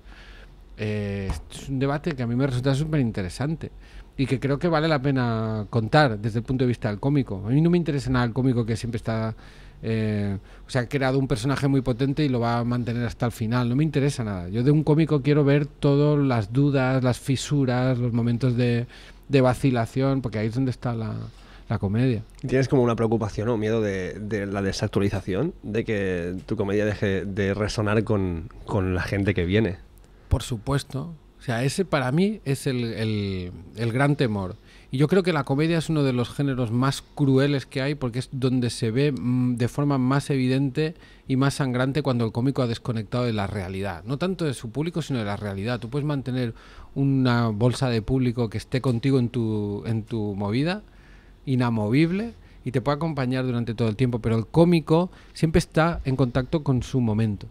[0.77, 3.71] Eh, es un debate que a mí me resulta súper interesante
[4.17, 7.43] y que creo que vale la pena contar desde el punto de vista del cómico.
[7.45, 9.35] A mí no me interesa nada el cómico que siempre está...
[9.83, 13.25] eh, o sea, ha creado un personaje muy potente y lo va a mantener hasta
[13.25, 13.67] el final.
[13.67, 14.49] No me interesa nada.
[14.49, 18.87] Yo de un cómico quiero ver todas las dudas, las fisuras, los momentos de,
[19.27, 21.15] de vacilación, porque ahí es donde está la,
[21.69, 22.23] la comedia.
[22.47, 25.53] ¿Tienes como una preocupación o miedo de, de la desactualización?
[25.63, 29.77] De que tu comedia deje de resonar con, con la gente que viene.
[30.29, 31.13] Por supuesto.
[31.39, 34.55] O sea, ese para mí es el, el- el gran temor.
[34.91, 37.95] Y yo creo que la comedia es uno de los géneros más crueles que hay
[37.95, 40.95] porque es donde se ve mm, de forma más evidente
[41.27, 44.03] y más sangrante cuando el cómico ha desconectado de la realidad.
[44.05, 45.79] No tanto de su público, sino de la realidad.
[45.79, 46.53] Tú puedes mantener
[46.93, 50.83] una bolsa de público que esté contigo en tu, en tu movida,
[51.45, 52.33] inamovible,
[52.63, 56.63] y te puede acompañar durante todo el tiempo, pero el cómico siempre está en contacto
[56.63, 57.47] con su momento.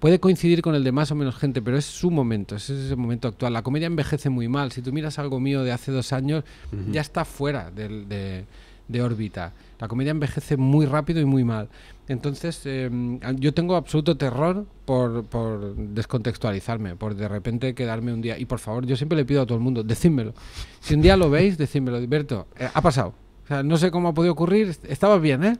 [0.00, 2.96] Puede coincidir con el de más o menos gente, pero es su momento, es ese
[2.96, 3.52] momento actual.
[3.52, 4.72] La comedia envejece muy mal.
[4.72, 6.44] Si tú miras algo mío de hace dos años,
[6.90, 8.44] ya está fuera de,
[8.88, 9.52] de órbita.
[9.80, 11.68] La comedia envejece muy rápido y muy mal.
[12.08, 12.90] Entonces, eh,
[13.36, 18.38] yo tengo absoluto terror por, por descontextualizarme, por de repente quedarme un día.
[18.38, 20.34] Y por favor, yo siempre le pido a todo el mundo, decídmelo.
[20.80, 22.06] Si un día lo veis, decídmelo.
[22.06, 23.23] Berto, eh, ha pasado.
[23.44, 25.56] O sea, no sé cómo ha podido ocurrir, est- estaba bien, ¿eh?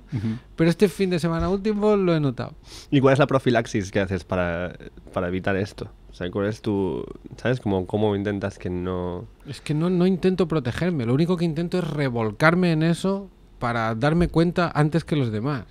[0.57, 2.55] Pero este fin de semana último lo he notado.
[2.91, 4.75] ¿Y cuál es la profilaxis que haces para,
[5.13, 5.91] para evitar esto?
[6.11, 7.05] O sea, ¿cuál es tu...
[7.37, 7.61] ¿Sabes?
[7.61, 9.27] Como, ¿Cómo intentas que no...?
[9.47, 13.29] Es que no, no intento protegerme, lo único que intento es revolcarme en eso
[13.59, 15.65] para darme cuenta antes que los demás.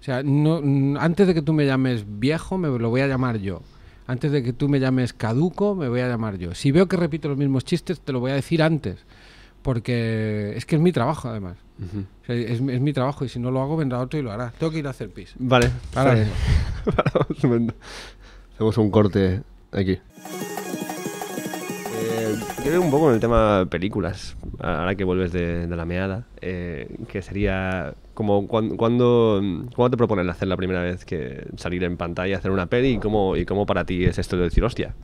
[0.00, 0.60] O sea, no,
[0.98, 3.62] antes de que tú me llames viejo, me lo voy a llamar yo.
[4.06, 6.54] Antes de que tú me llames caduco, me voy a llamar yo.
[6.54, 9.04] Si veo que repito los mismos chistes, te lo voy a decir antes.
[9.64, 11.56] Porque es que es mi trabajo, además.
[11.80, 14.30] O sea, es, es mi trabajo y si no lo hago, vendrá otro y lo
[14.30, 14.52] hará.
[14.58, 15.34] Tengo que ir a hacer pis.
[15.38, 15.70] Vale.
[15.94, 16.26] Ahora
[17.42, 17.74] momento.
[18.54, 19.40] Hacemos un corte
[19.72, 19.98] aquí.
[21.96, 26.26] Eh, quiero un poco en el tema películas, ahora que vuelves de, de la meada,
[26.42, 29.42] eh, que sería como cuando, cuando,
[29.74, 32.98] ¿cuándo te proponen hacer la primera vez que salir en pantalla, hacer una peli y
[32.98, 34.94] cómo, y cómo para ti es esto de decir, hostia,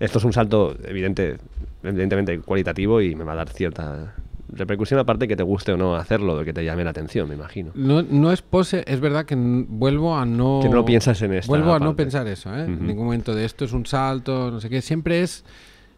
[0.00, 1.38] esto es un salto evidente,
[1.82, 4.14] evidentemente cualitativo y me va a dar cierta
[4.54, 7.34] repercusión aparte que te guste o no hacerlo, de que te llame la atención, me
[7.34, 7.70] imagino.
[7.74, 10.60] No, no es pose, es verdad que vuelvo a no...
[10.62, 12.64] Que no piensas en esta Vuelvo a no pensar eso, ¿eh?
[12.64, 14.82] En ningún momento de esto es un salto, no sé qué.
[14.82, 15.44] Siempre es...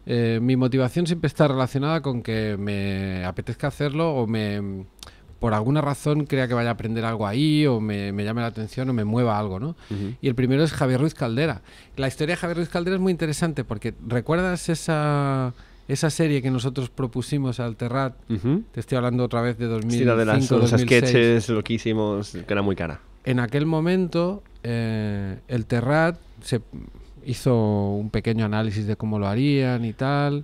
[0.05, 4.85] eh, mi motivación siempre está relacionada con que me apetezca hacerlo o me...
[5.45, 8.47] por alguna razón crea que vaya a aprender algo ahí o me, me llame la
[8.47, 9.75] atención o me mueva algo, ¿no?
[10.19, 11.61] Y el primero es Javier Ruiz Caldera.
[11.97, 15.53] La historia de Javier Ruiz Caldera es muy interesante porque ¿recuerdas esa,
[15.87, 18.15] esa serie que nosotros propusimos al Terrat?
[18.27, 18.63] Ujú.
[18.71, 20.81] Te estoy hablando otra vez de 2005, Sí, la de las, los 2006.
[20.81, 23.01] sketches loquísimos, que era muy cara.
[23.23, 26.61] En aquel momento, eh, el Terrat se
[27.23, 30.43] hizo un pequeño análisis de cómo lo harían y tal,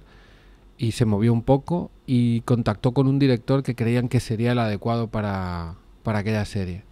[0.78, 4.60] y se movió un poco y contactó con un director que creían que sería el
[4.60, 6.84] adecuado para, para aquella serie.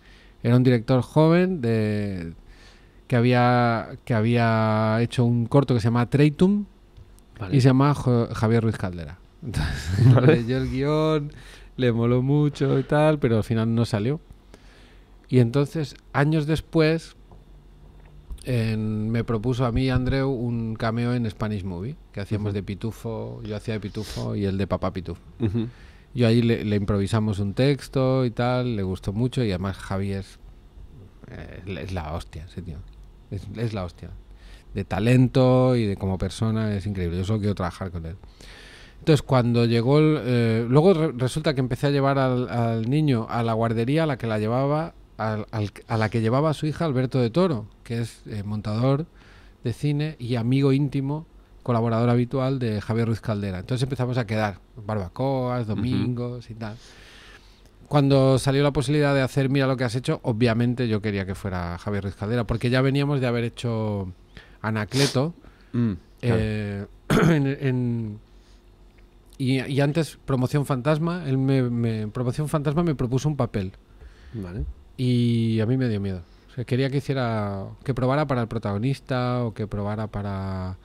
[0.44, 2.32] Era un director joven de,
[3.06, 6.68] que, había, que había hecho un corto que se llama Treitum
[7.38, 7.54] Vale.
[7.54, 9.18] y se llama Javier Ruiz Caldera.
[9.44, 11.34] Entonces, leyó el guion,
[11.76, 14.22] le moló mucho y tal, pero al final no salió.
[15.28, 17.18] Y entonces, años después,
[18.50, 23.42] en- me propuso a mí Andreu un cameo en Spanish Movie, que hacíamos de Pitufo,
[23.44, 25.22] yo hacía de Pitufo y él de Papá Pitufo.
[25.40, 25.68] Ujú.
[26.16, 30.22] Yo ahí le, le improvisamos un texto y tal, le gustó mucho y además Javier
[30.22, 30.40] es,
[31.30, 32.78] eh, es la hostia, ese tío.
[33.30, 34.10] Es, es la hostia.
[34.74, 37.18] De talento y de como persona es increíble.
[37.18, 38.16] Yo solo quiero trabajar con él.
[39.00, 43.28] Entonces cuando llegó, el, eh, luego re- resulta que empecé a llevar al, al niño
[43.30, 46.54] a la guardería a la que la llevaba, al- al- a la que llevaba a
[46.54, 49.06] su hija Alberto de Toro, que es eh, montador
[49.64, 51.26] de cine y amigo íntimo,
[51.64, 53.60] colaborador habitual de Javier Ruiz Caldera.
[53.60, 56.76] Entonces empezamos a quedar barbacoas, domingos y tal.
[57.88, 61.34] Cuando salió la posibilidad de hacer Mira lo que has hecho, obviamente yo quería que
[61.36, 64.12] fuera Javier Ruiz Caldera, porque ya veníamos de haber hecho
[64.62, 65.34] Anacleto.
[65.74, 66.36] Mm, claro.
[66.40, 66.86] eh,
[67.30, 68.20] en, en-
[69.38, 73.72] y, y antes Promoción Fantasma, él me, me- Promoción Fantasma me propuso un papel
[74.34, 74.66] Vale.
[75.00, 76.24] Y a mí me dio miedo.
[76.68, 80.78] Quería que hiciera, que probara para el protagonista o que probara para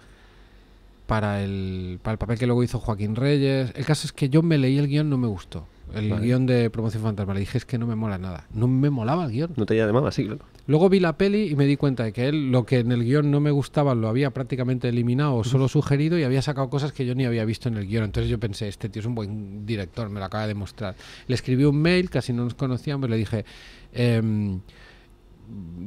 [1.06, 3.72] para el, para el papel que luego hizo Joaquín Reyes.
[3.74, 5.66] El caso es que yo me leí el guion, no me gustó.
[5.94, 6.26] El Vale.
[6.26, 7.35] guion de Promoción Fantasma.
[7.35, 8.47] Le dije, es que no me mola nada.
[8.52, 9.52] No me molaba el guion.
[9.56, 10.40] No te llamaba así, claro.
[10.66, 13.05] Luego vi la peli y me di cuenta de que él lo que en el
[13.05, 16.93] guion no me gustaba lo había prácticamente eliminado o solo sugerido y había sacado cosas
[16.93, 18.05] que yo ni había visto en el guion.
[18.05, 20.97] Entonces yo pensé, este tío es un buen director, me lo acaba de demostrar.
[21.28, 23.44] Le escribí un mail, casi no nos conocíamos, le dije,
[23.93, 24.60] em,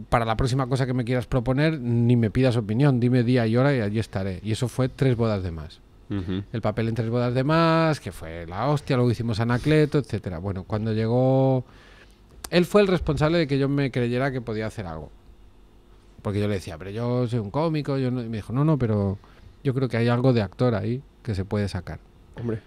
[0.09, 3.57] para la próxima cosa que me quieras proponer, ni me pidas opinión, dime día y
[3.57, 4.39] hora y allí estaré.
[4.43, 8.13] Y eso fue tres bodas de más el papel en tres bodas de más, que
[8.13, 10.37] fue la hostia, luego hicimos Anacleto, etcétera.
[10.37, 11.65] Bueno, cuando llegó
[12.49, 15.11] él fue el responsable de que yo me creyera que podía hacer algo.
[16.21, 18.21] Porque yo le decía, pero yo soy un cómico, yo no...
[18.21, 19.17] y me dijo, no, no, pero
[19.63, 21.99] yo creo que hay algo de actor ahí que se puede sacar.
[22.39, 22.59] Hombre.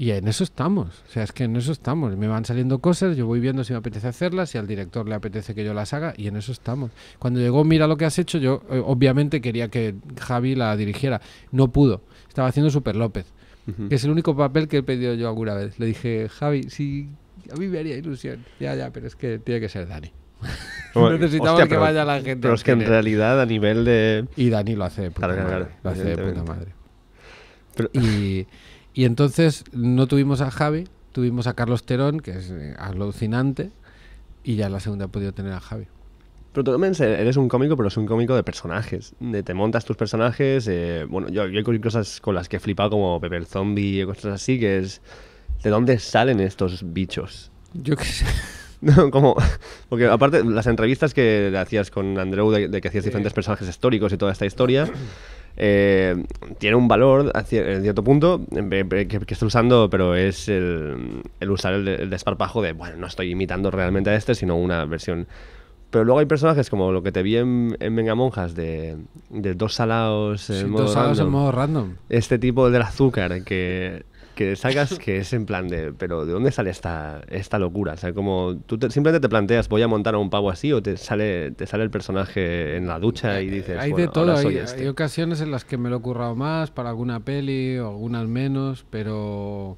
[0.00, 2.16] Y en eso estamos, o sea, es que en eso estamos.
[2.16, 5.16] Me van saliendo cosas, yo voy viendo si me apetece hacerlas, si al director le
[5.16, 6.92] apetece que yo las haga, y en eso estamos.
[7.18, 11.20] Cuando llegó Mira lo que has hecho, yo eh, obviamente quería que Javi la dirigiera.
[11.50, 13.26] No pudo, estaba haciendo Super López,
[13.88, 15.76] que es el único papel que he pedido yo alguna vez.
[15.80, 17.08] Le dije, Javi, sí,
[17.52, 18.44] a mí me haría ilusión.
[18.60, 20.12] Ya, ya, pero es que tiene que ser Dani.
[20.94, 22.36] Hombre, Necesitamos hostia, que pero- vaya la gente.
[22.36, 24.26] Pero es que en realidad a nivel de...
[24.36, 25.74] Y Dani lo hace de puta Claro, claro, madre.
[25.82, 26.72] claro, lo hace de puta madre.
[27.74, 28.46] Pero- Y,
[28.98, 33.70] y entonces no tuvimos a Javi, tuvimos a Carlos Terón, que es eh, alucinante,
[34.42, 35.86] y ya en la segunda he podido tener a Javi.
[36.52, 39.14] Pero tú también eres un cómico, pero es un cómico de personajes.
[39.20, 40.66] De te montas tus personajes.
[40.66, 44.02] eh, bueno, yo, yo hay cosas con las que he flipado, como Pepe el Zombie
[44.02, 45.00] y cosas así, que es.
[45.62, 47.52] ¿De dónde salen estos bichos?
[47.74, 48.26] Yo qué sé.
[48.80, 49.34] No, como,
[49.88, 54.12] porque aparte, las entrevistas que hacías con Andreu de, de que hacías diferentes personajes históricos
[54.12, 54.88] y toda esta historia,
[55.60, 56.14] eh,
[56.58, 61.50] tiene un valor en cierto punto en que, que estoy usando, pero es el, el
[61.50, 64.84] usar el, de- el desparpajo de, bueno, no estoy imitando realmente a este, sino una
[64.84, 65.26] versión.
[65.90, 68.98] Pero luego hay personajes como lo que te vi en, en Vengamonjas de,
[69.30, 71.40] de dos salados en Sí, modo dos salados en random.
[71.40, 71.94] modo random.
[72.08, 74.04] Este tipo del azúcar que,
[74.38, 77.94] que sacas que es en plan de, pero ¿de dónde sale esta, esta locura?
[77.94, 80.72] O sea, como tú te- simplemente te planteas, voy a montar a un pavo así
[80.72, 84.12] o te sale, te sale el personaje en la ducha y dices, hay bueno, de
[84.12, 84.80] todo, ahora soy hay, este.
[84.82, 88.26] hay ocasiones en las que me lo he currado más para alguna peli o algunas
[88.28, 89.76] menos, pero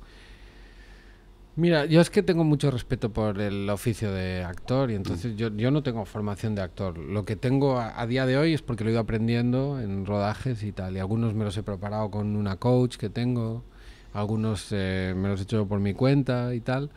[1.57, 5.49] mira, yo es que tengo mucho respeto por el oficio de actor y entonces yo,
[5.57, 6.97] yo no tengo formación de actor.
[6.99, 10.07] Lo que tengo a, a día de hoy es porque lo he ido aprendiendo en
[10.07, 13.65] rodajes y tal, y algunos me los he preparado con una coach que tengo,
[14.13, 16.91] algunos eh, me los he hecho por mi cuenta y tal.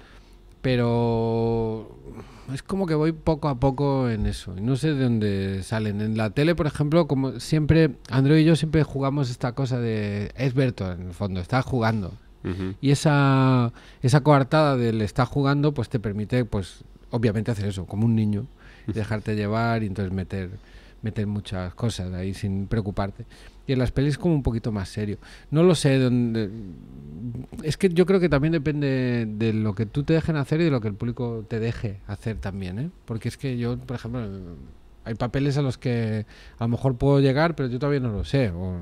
[0.62, 2.00] Pero
[2.54, 4.56] es como que voy poco a poco en eso.
[4.58, 6.00] Y no sé de dónde salen.
[6.00, 10.32] En la tele, por ejemplo, como siempre, Andrew y yo siempre jugamos esta cosa de...
[10.38, 12.14] Es Berto, en el fondo, está jugando.
[12.82, 13.72] Y esa,
[14.02, 18.48] esa coartada del está jugando, pues te permite, pues, obviamente hacer eso, como un niño.
[18.88, 20.50] Dejarte llevar y entonces meter,
[21.02, 23.26] meter muchas cosas ahí sin preocuparte.
[23.66, 25.18] Y en las pelis como un poquito más serio.
[25.52, 26.50] No lo sé, dónde...
[27.64, 30.66] es que yo creo que también depende de lo que tú te dejen hacer y
[30.66, 32.90] de lo que el público te deje hacer también, ¿eh?
[33.06, 34.22] Porque es que yo, por ejemplo,
[35.06, 36.26] hay papeles a los que
[36.58, 38.50] a lo mejor puedo llegar, pero yo todavía no lo sé.
[38.50, 38.76] O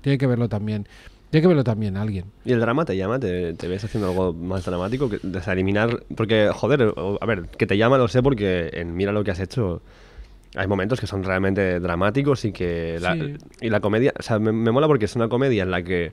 [0.00, 0.86] tiene que verlo también.
[1.30, 2.26] Tiene que verlo también alguien.
[2.44, 3.18] ¿Y el drama te llama?
[3.18, 5.10] ¿Te, ves haciendo algo más dramático?
[5.10, 5.18] Que,
[5.50, 9.32] eliminar Porque, joder, a ver, que te llama lo sé porque en Mira lo que
[9.32, 9.82] has hecho
[10.56, 13.16] hay momentos que son realmente dramáticos y que la,
[13.60, 16.12] y la comedia, o sea, me, mola porque es una comedia en la que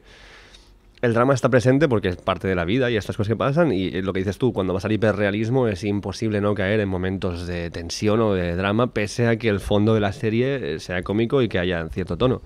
[1.01, 3.71] el drama está presente porque es parte de la vida y estas cosas que pasan
[3.71, 7.47] y lo que dices tú, cuando vas al hiperrealismo es imposible no caer en momentos
[7.47, 11.41] de tensión o de drama pese a que el fondo de la serie sea cómico
[11.41, 12.41] y que haya cierto tono.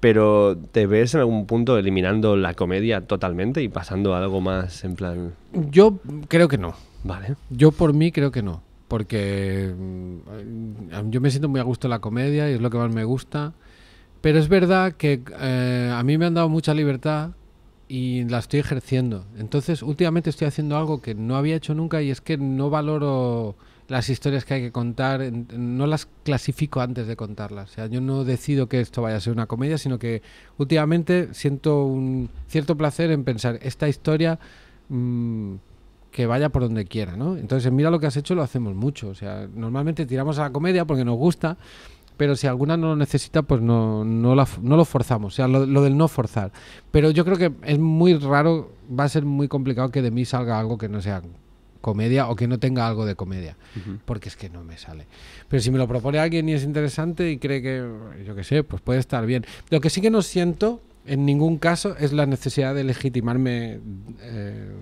[0.00, 4.84] Pero ¿te ves en algún punto eliminando la comedia totalmente y pasando a algo más
[4.84, 5.32] en plan...
[5.52, 5.98] Yo
[6.28, 6.74] creo que no.
[7.02, 7.36] Vale.
[7.50, 11.90] Yo por mí creo que no porque mm, yo me siento muy a gusto en
[11.90, 13.54] la comedia y es lo que más me gusta.
[14.20, 17.30] Pero es verdad que eh, a mí me han dado mucha libertad
[17.88, 19.26] y la estoy ejerciendo.
[19.38, 23.56] Entonces, últimamente estoy haciendo algo que no había hecho nunca y es que no valoro
[23.88, 27.70] las historias que hay que contar, no las clasifico antes de contarlas.
[27.70, 30.22] O sea, yo no decido que esto vaya a ser una comedia, sino que
[30.58, 34.38] últimamente siento un cierto placer en pensar, esta historia...
[34.88, 35.56] Mm,
[36.16, 37.36] que vaya por donde quiera, ¿no?
[37.36, 39.10] Entonces, mira lo que has hecho, lo hacemos mucho.
[39.10, 41.58] O sea, normalmente tiramos a la comedia porque nos gusta,
[42.16, 45.34] pero si alguna no lo necesita, pues no, no, lo forzamos.
[45.34, 46.52] O sea, lo, del no forzar.
[46.90, 50.24] Pero yo creo que es muy raro, va a ser muy complicado que de mí
[50.24, 51.20] salga algo que no sea
[51.82, 53.58] comedia o que no tenga algo de comedia,
[54.06, 55.06] porque es que no me sale.
[55.50, 57.86] Pero si me lo propone alguien y es interesante y cree que,
[58.26, 59.44] yo qué sé, pues puede estar bien.
[59.68, 63.80] Lo que sí que no siento en ningún caso es la necesidad de legitimarme
[64.20, 64.72] eh,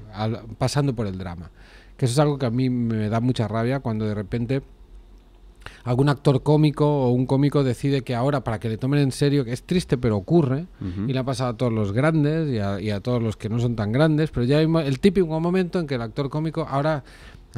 [0.58, 1.50] pasando por el drama.
[1.96, 4.62] Que eso es algo que a mí me da mucha rabia cuando de repente
[5.84, 9.44] algún actor cómico o un cómico decide que ahora para que le tomen en serio,
[9.44, 10.66] que es triste pero ocurre,
[11.06, 13.48] y le ha pasado a todos los grandes y a, y a, todos los que
[13.48, 16.66] no son tan grandes, pero ya hay el típico momento en que el actor cómico
[16.68, 17.04] ahora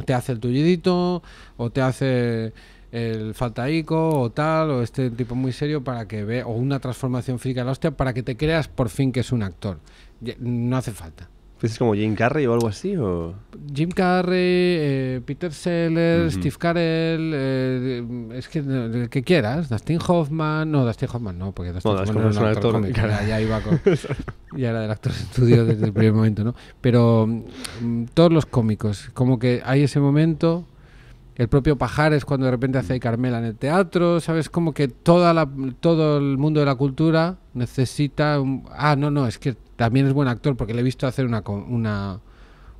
[0.04, 1.22] te hace el tullidito
[1.56, 2.52] o te hace
[2.92, 7.38] el faltaico o tal, o este tipo muy serio para que ve, o una transformación
[7.38, 9.78] física de la hostia para que te creas por fin que es un actor.
[10.38, 11.28] No hace falta.
[11.62, 12.96] ¿Es como Jim Carrey o algo así?
[12.96, 13.34] O?
[13.74, 18.04] Jim Carrey, eh, Peter Sellers, Steve Carell, eh,
[18.34, 22.36] es que el que quieras, Dustin Hoffman, no, Dustin Hoffman no, porque Dustin Hoffman es
[22.36, 23.80] un actor, ya, iba con,
[24.56, 26.54] ya era del actor de estudio desde el primer momento, ¿no?
[26.82, 30.66] Pero mm, todos los cómicos, como que hay ese momento
[31.36, 34.48] el propio Pajares cuando de repente hace Carmela en el teatro, ¿sabes?
[34.48, 35.48] Como que toda la,
[35.80, 38.40] todo el mundo de la cultura necesita...
[38.40, 41.26] Un, ah, no, no, es que también es buen actor porque le he visto hacer
[41.26, 42.20] una, una,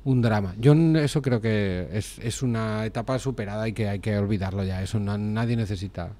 [0.03, 0.55] un drama.
[0.59, 4.81] Yo eso creo que es, es, una etapa superada y que hay que olvidarlo ya.
[4.81, 6.13] Eso nadie necesita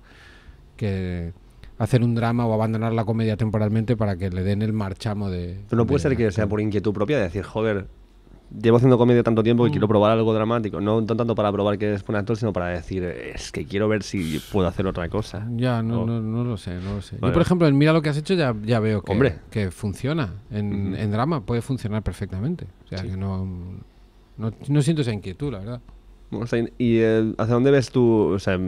[0.76, 1.34] que
[1.80, 5.59] hacer un drama o abandonar la comedia temporalmente para que le den el marchamo de...
[5.69, 7.88] Pero no puede ser que sea por inquietud propia de decir, joder,
[8.51, 9.89] llevo haciendo comedia tanto tiempo que quiero mm.
[9.89, 10.79] probar algo dramático.
[10.81, 14.03] No, tanto para probar que es buen actor, sino para decir, es que quiero ver
[14.03, 15.47] si puedo hacer otra cosa.
[15.55, 17.17] Ya, no, no, no, lo sé, no lo sé.
[17.21, 20.33] Yo, por ejemplo, en Mira lo que has hecho ya, ya veo que, que funciona.
[20.51, 22.67] En, en, drama puede funcionar perfectamente.
[22.85, 23.45] O sea, que no,
[24.37, 25.81] no, no, siento esa inquietud, la verdad.
[26.77, 28.59] ¿Y eh, hacia dónde ves tú, o sea,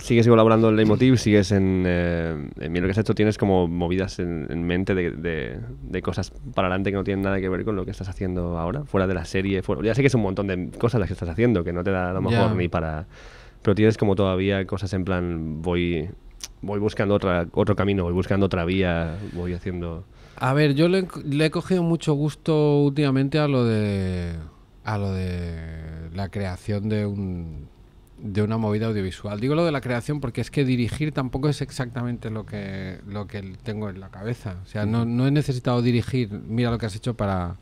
[0.00, 4.18] sigues colaborando en Leitmotiv, sigues en, eh, en lo que has hecho, tienes como movidas
[4.18, 7.84] en, mente de, de, cosas para adelante que no tienen nada que ver con lo
[7.84, 9.62] que estás haciendo ahora, fuera de la serie.
[9.62, 11.82] Fuera, ya sé que es un montón de cosas las que estás haciendo, que no
[11.84, 13.06] te da a lo mejor ni para...
[13.62, 16.08] Pero tienes como todavía cosas en plan, voy,
[16.62, 20.04] voy buscando otra, otro camino, voy buscando otra vía, voy haciendo...
[20.36, 24.34] A ver, yo le, le he cogido mucho gusto últimamente a lo de
[24.84, 27.68] a lo de la creación de un
[28.18, 29.40] de una movida audiovisual.
[29.40, 33.26] Digo lo de la creación porque es que dirigir tampoco es exactamente lo que, lo
[33.26, 34.56] que tengo en la cabeza.
[34.64, 37.56] O sea, no, no he necesitado dirigir, mira lo que has hecho para,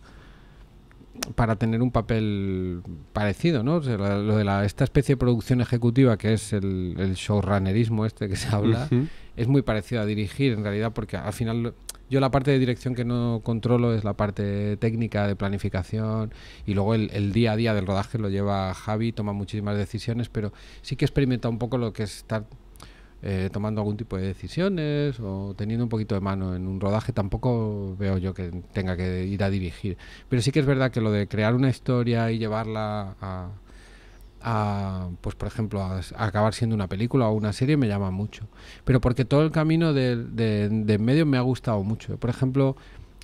[1.35, 2.82] para tener un papel
[3.12, 3.81] parecido, ¿no?
[3.81, 8.36] lo de la, esta especie de producción ejecutiva que es el, el showrunnerismo este que
[8.36, 8.89] se habla,
[9.36, 11.74] es muy parecido a dirigir en realidad porque al final
[12.10, 16.32] yo la parte de dirección que no controlo es la parte técnica de planificación
[16.66, 20.52] y luego el, día a día del rodaje lo lleva Javi, toma muchísimas decisiones, pero
[20.82, 22.44] sí que experimenta un poco lo que es estar
[23.22, 27.12] eh, tomando algún tipo de decisiones o teniendo un poquito de mano en un rodaje.
[27.12, 29.97] Tampoco veo yo que tenga que ir a dirigir,
[30.28, 33.48] pero sí que es verdad que lo de crear una historia y llevarla a
[34.45, 38.47] a, pues por ejemplo, a, acabar siendo una película o una serie me llama mucho.
[38.85, 42.19] Pero porque todo el camino de, de, medio me ha gustado mucho.
[42.19, 42.77] Por ejemplo,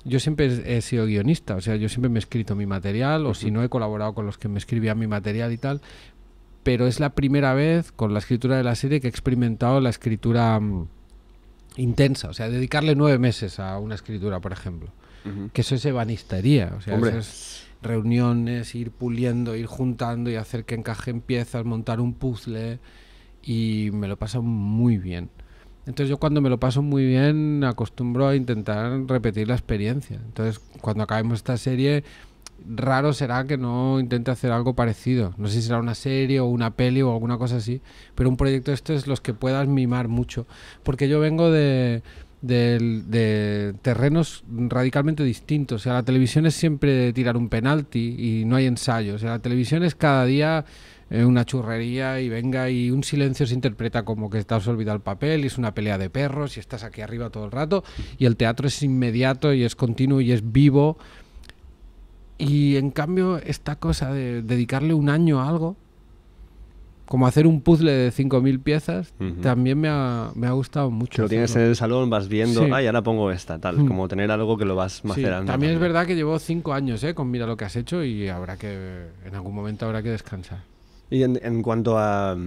[0.03, 3.35] yo siempre he sido guionista, o sea, yo siempre me he escrito mi material, o
[3.35, 5.81] si no he colaborado con los que me escribían mi material y tal,
[6.63, 9.91] pero es la primera vez con la escritura de la serie que he experimentado la
[9.91, 10.87] escritura mm,
[11.77, 14.89] intensa, o sea, dedicarle nueve meses a una escritura, por ejemplo.
[15.53, 17.11] Que eso es ebanistería, o sea, Hombre.
[17.11, 22.79] eso es reuniones, ir puliendo, ir juntando y hacer que encajen piezas, montar un puzzle
[23.43, 25.29] y me lo paso muy bien.
[25.85, 30.17] Entonces yo cuando me lo paso muy bien acostumbro a intentar repetir la experiencia.
[30.23, 32.03] Entonces cuando acabemos esta serie
[32.63, 35.33] raro será que no intente hacer algo parecido.
[35.37, 37.81] No sé si será una serie o una peli o alguna cosa así,
[38.13, 40.45] pero un proyecto este es los que puedas mimar mucho.
[40.83, 42.03] Porque yo vengo de,
[42.41, 45.81] de, de terrenos radicalmente distintos.
[45.81, 49.15] O sea, la televisión es siempre tirar un penalti y no hay ensayo.
[49.15, 50.65] O sea, la televisión es cada día
[51.11, 54.95] eh, una churrería y venga y un silencio se interpreta como que te has olvidado
[54.95, 57.83] el papel y es una pelea de perros y estás aquí arriba todo el rato
[58.17, 60.97] y el teatro es inmediato y es continuo y es vivo
[62.37, 65.75] y en cambio esta cosa de dedicarle un año a algo
[67.11, 69.41] como hacer un puzzle de 5.000 piezas Ujú.
[69.41, 71.17] también me ha, me ha gustado mucho.
[71.17, 72.71] Que lo tienes en el salón, vas viendo, Sí.
[72.73, 73.79] ay, ahora pongo esta, tal.
[73.79, 73.87] Mm.
[73.89, 75.51] Como tener algo que lo vas Sí, macerando.
[75.51, 78.29] también es verdad que llevo cinco años eh, con mira lo que has hecho y
[78.29, 80.59] habrá que en algún momento habrá que descansar.
[81.09, 82.37] Y en, en cuanto a...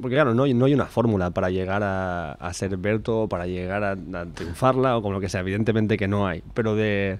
[0.00, 3.46] Porque claro, no, hay- no hay una fórmula para llegar a, a ser Berto, para
[3.46, 5.42] llegar a, a triunfarla o como lo que sea.
[5.42, 6.42] Evidentemente que no hay.
[6.54, 7.18] Pero de...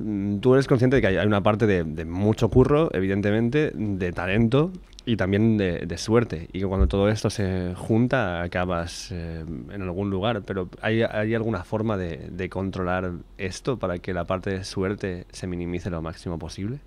[0.00, 3.70] mm, Tú eres consciente de que hay, hay una parte de, de mucho curro, evidentemente,
[3.76, 4.72] de talento
[5.06, 6.48] y también de, de suerte.
[6.52, 10.42] Y que cuando todo esto se junta acabas eh, en algún lugar.
[10.42, 15.26] Pero ¿hay, hay alguna forma de, de controlar esto para que la parte de suerte
[15.30, 16.80] se minimice lo máximo posible?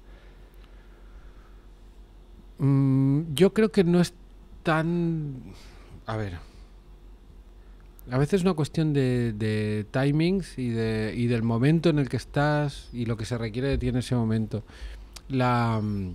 [2.58, 4.14] Mm, yo creo que no es
[4.64, 5.36] tan...
[6.06, 6.40] A ver.
[8.10, 12.08] A veces es una cuestión de, de timings y, de, y del momento en el
[12.10, 14.64] que estás y lo que se requiere de ti en ese momento.
[15.28, 16.14] La, mm,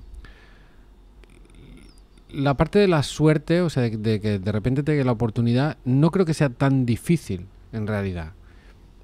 [2.32, 5.76] la parte de la suerte, o sea, de, que de repente te llegue la oportunidad,
[5.84, 8.32] no creo que sea tan difícil en realidad.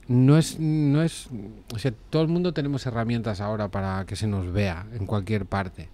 [0.08, 1.28] No es, no es,
[1.74, 5.44] o sea, todo el mundo tenemos herramientas ahora para que se nos vea en cualquier
[5.44, 5.90] parte.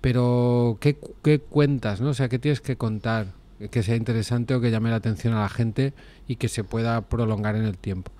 [0.00, 2.00] Pero, ¿qué, qué cuentas?
[2.00, 2.10] ¿no?
[2.10, 3.26] O sea, ¿qué tienes que contar
[3.70, 5.92] que sea interesante o que llame la atención a la gente
[6.26, 8.10] y que se pueda prolongar en el tiempo?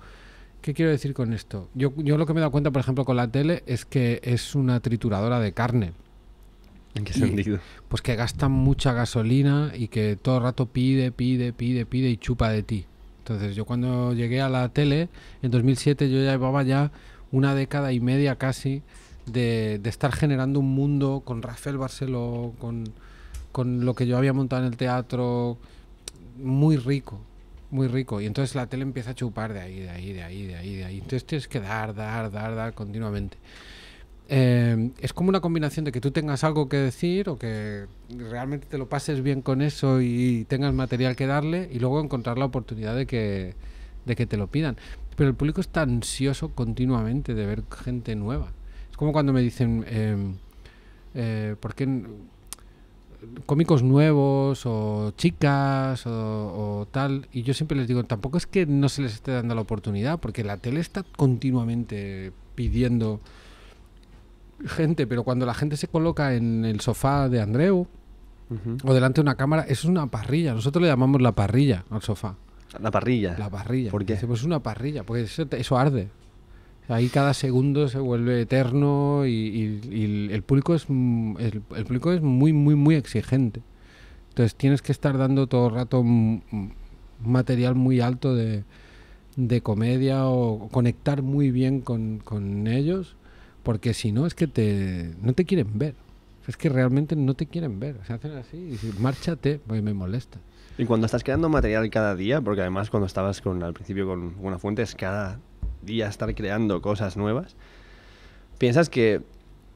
[0.61, 1.69] ¿Qué quiero decir con esto?
[1.73, 4.21] Yo, yo lo que me he dado cuenta, por ejemplo, con la tele es que
[4.23, 5.93] es una trituradora de carne.
[6.95, 7.59] ¿En qué Y- sentido?
[7.87, 12.17] Pues que gasta mucha gasolina y que todo el rato pide, pide, pide, pide y
[12.17, 12.85] chupa de ti.
[13.19, 15.07] Entonces yo cuando llegué a la tele,
[15.41, 16.91] en 2007 yo ya llevaba ya
[17.31, 18.81] una década y media casi
[19.25, 22.85] de, de estar generando un mundo con Rafael Barceló, con,
[23.51, 25.57] con lo que yo había montado en el teatro,
[26.37, 27.21] muy rico,
[27.69, 28.19] muy rico.
[28.19, 30.75] Y entonces la tele empieza a chupar de ahí, de ahí, de ahí, de ahí,
[30.75, 30.95] de ahí.
[30.95, 33.37] Entonces tienes que dar, dar, dar, dar continuamente.
[34.33, 37.87] Eh, es como una combinación de que tú tengas algo que decir o que
[38.17, 42.37] realmente te lo pases bien con eso y tengas material que darle y luego encontrar
[42.37, 43.55] la oportunidad de que,
[44.05, 44.77] de que te lo pidan.
[45.17, 48.53] Pero el público está ansioso continuamente de ver gente nueva.
[48.89, 50.15] Es como cuando me dicen, eh,
[51.13, 52.01] eh, ¿por qué
[53.45, 57.27] cómicos nuevos o chicas o, o tal?
[57.33, 60.21] Y yo siempre les digo, tampoco es que no se les esté dando la oportunidad,
[60.21, 63.19] porque la tele está continuamente pidiendo
[64.65, 67.87] gente, pero cuando la gente se coloca en el sofá de Andreu
[68.83, 70.53] o delante de una cámara, eso es una parrilla.
[70.53, 72.35] Nosotros le llamamos la parrilla al sofá.
[72.81, 73.35] La parrilla.
[73.37, 73.91] La parrilla.
[73.91, 74.15] ¿Por qué?
[74.15, 76.09] Pues es una parrilla, porque eso, arde.
[76.89, 82.11] Ahí cada segundo se vuelve eterno y, y- y el- público es el, el público
[82.11, 83.61] es muy muy muy exigente.
[84.29, 86.03] Entonces tienes que estar dando todo el rato
[87.23, 88.63] material muy alto de,
[89.35, 93.15] de comedia o conectar muy bien con, con ellos,
[93.63, 95.95] porque si no es que te no te quieren ver.
[96.47, 97.97] Es que realmente no te quieren ver.
[98.05, 100.39] Se hacen así y dicen, márchate, porque me molesta.
[100.77, 104.35] Y cuando estás creando material cada día, porque además cuando estabas con al principio con
[104.39, 105.39] una fuente es cada
[105.83, 107.55] día estar creando cosas nuevas,
[108.57, 109.21] ¿piensas que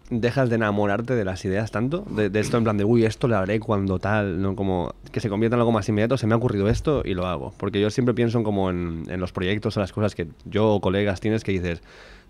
[0.10, 2.06] dejas de enamorarte de las ideas tanto?
[2.10, 4.56] De, de esto en plan de, uy, esto lo haré cuando tal, ¿no?
[4.56, 7.28] Como que se convierta en algo más inmediato, se me ha ocurrido esto y lo
[7.28, 7.54] hago.
[7.58, 10.74] Porque yo siempre pienso en como en, en los proyectos o las cosas que yo
[10.74, 11.82] o colegas tienes que dices,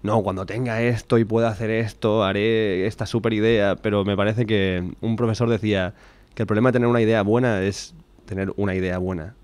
[0.05, 4.45] no, cuando tenga esto y pueda hacer esto, haré esta super idea, pero me parece
[4.45, 5.93] que un profesor decía
[6.33, 7.95] que el problema de tener una idea buena es
[8.25, 9.35] tener una idea buena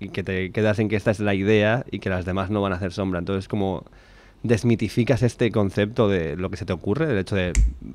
[0.00, 2.60] y que te quedas en que esta es la idea y que las demás no
[2.60, 3.18] van a hacer sombra.
[3.18, 3.84] Entonces, como
[4.42, 7.52] desmitificas este concepto de lo que se te ocurre, el hecho de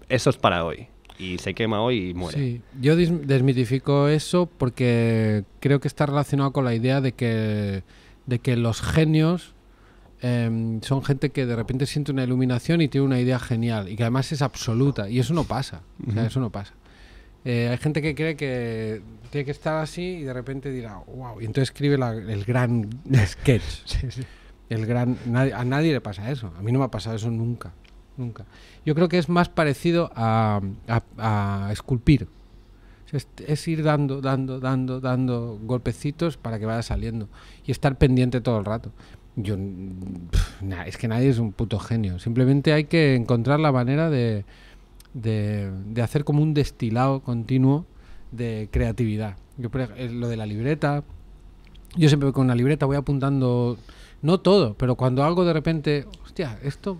[0.10, 0.88] eso es para hoy
[1.20, 2.38] y se quema hoy y muere.
[2.38, 7.84] Sí, yo desmitifico eso porque creo que está relacionado con la idea de que,
[8.26, 9.54] de que los genios
[10.22, 13.96] em, son gente que de repente siente una iluminación y tiene una idea genial y
[13.96, 16.28] que además es absoluta y eso no pasa, o sea, Ujú.
[16.28, 16.74] eso no pasa.
[17.44, 21.42] Eh, hay gente que cree que tiene que estar así y de repente dirá, wow,
[21.42, 22.88] y entonces escribe la- el gran
[23.26, 23.96] sketch.
[24.70, 26.54] El gran, nadie- a nadie le pasa eso.
[26.58, 27.74] A mí no me ha pasado eso nunca.
[28.16, 28.46] Nunca.
[28.86, 32.28] Yo creo que es más parecido a, a- a esculpir.
[33.06, 37.28] O sea, Es, es ir dando, dando, dando, dando golpecitos para que vaya saliendo.
[37.66, 38.92] Y estar pendiente todo el rato.
[39.36, 42.20] Yo, mm, pf, nah, es que nadie es un puto genio.
[42.20, 44.46] Simplemente hay que encontrar la manera de,
[45.14, 47.86] de, hacer como un destilado continuo
[48.32, 49.38] de creatividad.
[49.58, 49.70] Yo,
[50.12, 51.04] lo de la libreta,
[51.96, 53.78] yo siempre con una libreta voy apuntando,
[54.22, 56.98] no todo, pero cuando algo de repente, hostia, esto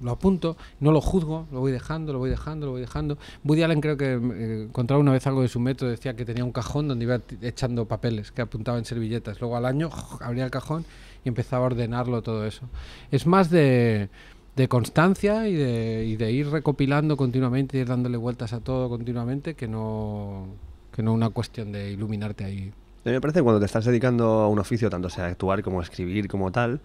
[0.00, 3.18] lo apunto, no lo juzgo, lo voy dejando, lo voy dejando, lo voy dejando.
[3.44, 6.44] Woody Allen creo que eh, encontraba una vez algo de su método, decía que tenía
[6.44, 9.40] un cajón donde iba echando papeles, que apuntaba en servilletas.
[9.40, 9.90] Luego al año
[10.20, 10.84] abría el cajón
[11.28, 12.68] y empezaba a ordenarlo todo eso.
[13.10, 14.08] Es más de,
[14.56, 19.54] de constancia y de, y de ir recopilando continuamente, ir dándole vueltas a todo continuamente,
[19.54, 20.46] que no,
[20.92, 22.72] que no una cuestión de iluminarte ahí.
[23.04, 25.62] A mí me parece que cuando te estás dedicando a un oficio, tanto sea actuar
[25.62, 26.80] como escribir, como tal,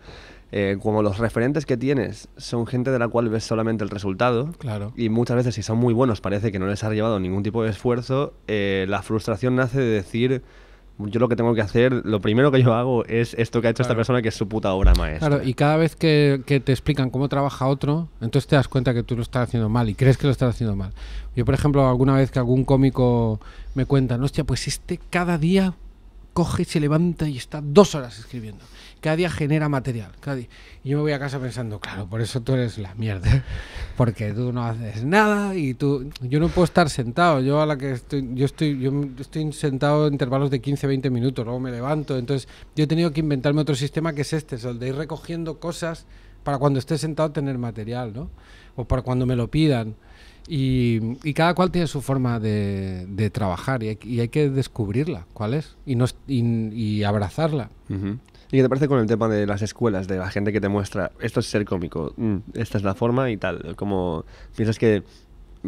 [0.51, 4.51] eh, como los referentes que tienes son gente de la cual ves solamente el resultado,
[4.59, 4.93] Claro.
[4.95, 7.63] y muchas veces si son muy buenos parece que no les ha llevado ningún tipo
[7.63, 10.43] de esfuerzo, eh, la frustración nace de decir,
[10.99, 13.71] yo lo que tengo que hacer, lo primero que yo hago es esto que ha
[13.71, 15.27] hecho esta persona que es su puta obra maestra.
[15.27, 18.93] Claro, y cada vez que, que te explican cómo trabaja otro, entonces te das cuenta
[18.93, 20.91] que tú lo estás haciendo mal y crees que lo estás haciendo mal.
[21.35, 23.39] Yo, por ejemplo, alguna vez que algún cómico
[23.73, 25.73] me cuenta, hostia, pues este cada día
[26.33, 28.65] coge se levanta y está dos horas escribiendo.
[28.99, 30.11] Cada día genera material.
[30.21, 30.47] Cada día.
[30.83, 33.43] Y yo me voy a casa pensando, claro, por eso tú eres la mierda.
[33.97, 36.09] Porque tú no haces nada y tú...
[36.21, 37.41] Yo no puedo estar sentado.
[37.41, 38.29] Yo a la que estoy...
[38.33, 41.43] Yo estoy, yo estoy sentado en intervalos de 15, 20 minutos.
[41.43, 42.17] Luego me levanto.
[42.17, 44.55] Entonces yo he tenido que inventarme otro sistema que es este.
[44.55, 46.05] Es el de ir recogiendo cosas
[46.43, 48.29] para cuando esté sentado tener material, ¿no?
[48.77, 49.95] O para cuando me lo pidan.
[50.47, 55.53] Y, y cada cual tiene su forma de, de trabajar y hay, que descubrirla, ¿cuál
[55.53, 55.75] es?
[55.85, 57.69] Y, no, y, abrazarla.
[57.89, 60.69] ¿Y qué te parece con el tema de las escuelas, de la gente que te
[60.69, 63.75] muestra, esto es ser cómico, mm, esta es la forma y tal?
[63.75, 64.25] ¿Cómo
[64.55, 65.03] piensas que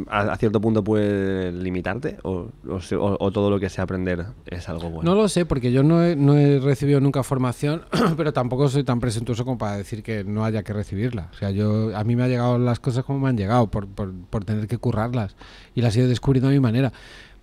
[0.08, 2.80] a, a cierto punto puede limitarte o, o
[3.20, 5.10] o- todo lo que sea aprender es algo bueno?
[5.10, 7.84] No lo sé, porque yo no he, no he recibido nunca formación,
[8.18, 11.30] pero tampoco soy tan presuntuoso como para decir que no haya que recibirla.
[11.32, 13.88] O sea, yo a mí me han llegado las cosas como me han llegado, por,
[13.88, 15.36] por, por tener que currarlas.
[15.76, 16.92] Y las he ido descubriendo a mi manera.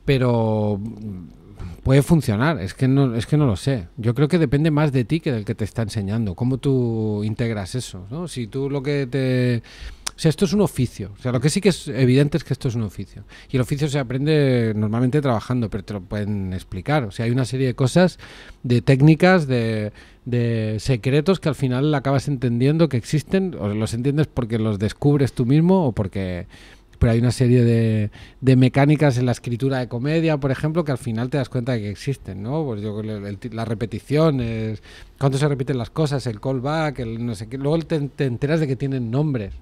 [0.05, 0.81] Pero
[1.85, 3.89] puede funcionar, es que, no, es que no lo sé.
[3.97, 6.35] Yo creo que depende más de ti que del que te está enseñando.
[6.35, 8.29] Cómo tú integras eso, ¿no?
[8.29, 9.63] Si tú lo que te...
[10.23, 11.11] Sea, esto es un oficio.
[11.19, 13.25] O sea, lo que sí que es evidente es que esto es un oficio.
[13.51, 17.03] Y el oficio se aprende normalmente trabajando, pero te lo pueden explicar.
[17.03, 18.21] O sea, hay una serie de cosas,
[18.63, 19.91] de técnicas, de,
[20.25, 25.33] de secretos que al final acabas entendiendo que existen, o los entiendes porque los descubres
[25.33, 26.47] tú mismo o porque...
[27.03, 28.11] Pero hay una serie de,
[28.41, 31.73] de mecánicas en la escritura de comedia, por ejemplo, que al final te das cuenta
[31.73, 32.65] de que existen, ¿no?
[32.65, 34.81] Pues yo, el- el- la repetición, es,
[35.19, 37.59] cuánto se repiten las cosas, el callback, el no sé qué.
[37.59, 39.53] Luego te, te enteras de que tienen nombres.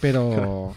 [0.00, 0.28] Pero,
[0.68, 0.74] o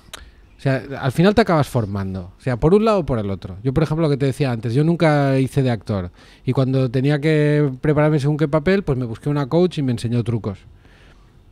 [0.57, 2.33] sea, al final te acabas formando.
[2.37, 3.57] O sea, por un lado o por el otro.
[3.63, 6.11] Yo, por ejemplo, lo que te decía antes, yo nunca hice de actor.
[6.45, 9.91] Y cuando tenía que prepararme según qué papel, pues me busqué una coach y me
[9.93, 10.59] enseñó trucos.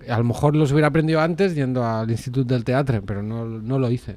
[0.07, 3.79] A lo mejor los hubiera aprendido antes yendo al Instituto del Teatro, pero no, no
[3.79, 4.15] lo hice.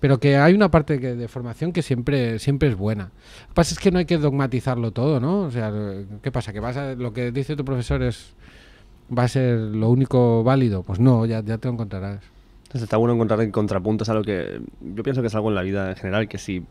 [0.00, 3.04] Pero que hay una parte que- de formación que siempre, siempre es buena.
[3.42, 5.42] Lo que pasa es que no hay que dogmatizarlo todo, ¿no?
[5.42, 5.70] O sea,
[6.22, 6.52] ¿qué pasa?
[6.54, 8.32] ¿Que vas a, lo que dice tu profesor es
[9.16, 10.82] va a ser lo único válido?
[10.84, 12.20] Pues no, ya, ya te lo encontrarás.
[12.62, 14.60] Entonces está bueno encontrar contrapuntos a lo que
[14.94, 16.62] yo pienso que es algo en la vida en general, que si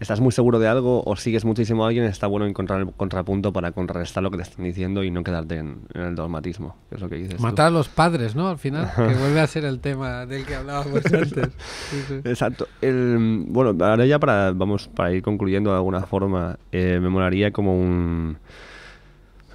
[0.00, 3.52] estás muy seguro de algo o sigues muchísimo a alguien, está bueno encontrar el contrapunto
[3.52, 6.96] para contrarrestar lo que te están diciendo y no quedarte en, en el dogmatismo, que
[6.96, 7.36] es lo que dices.
[7.36, 7.42] tú.
[7.42, 8.48] Matar a los padres, ¿no?
[8.48, 11.48] Al final, que vuelve a ser el tema del que hablábamos antes.
[11.90, 12.14] Sí, sí.
[12.24, 12.68] Exacto.
[12.80, 17.50] El, bueno, ahora ya para, vamos, para ir concluyendo de alguna forma, eh, me molaría
[17.50, 18.38] como un...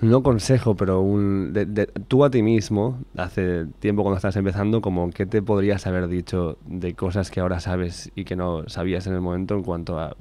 [0.02, 1.53] No consejo, pero un...
[1.53, 5.86] de- de- tú a ti mismo, hace tiempo cuando estás empezando, como qué te podrías
[5.86, 9.61] haber dicho de cosas que ahora sabes y que no sabías en el momento en
[9.64, 10.15] cuanto a...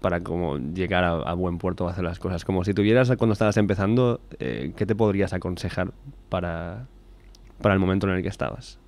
[0.00, 2.44] para como llegar a, a buen puerto a hacer las cosas.
[2.44, 5.92] Como si tuvieras cuando estabas empezando, eh, ¿qué te podrías aconsejar
[6.28, 6.86] para,
[7.62, 8.78] para el momento en el que estabas?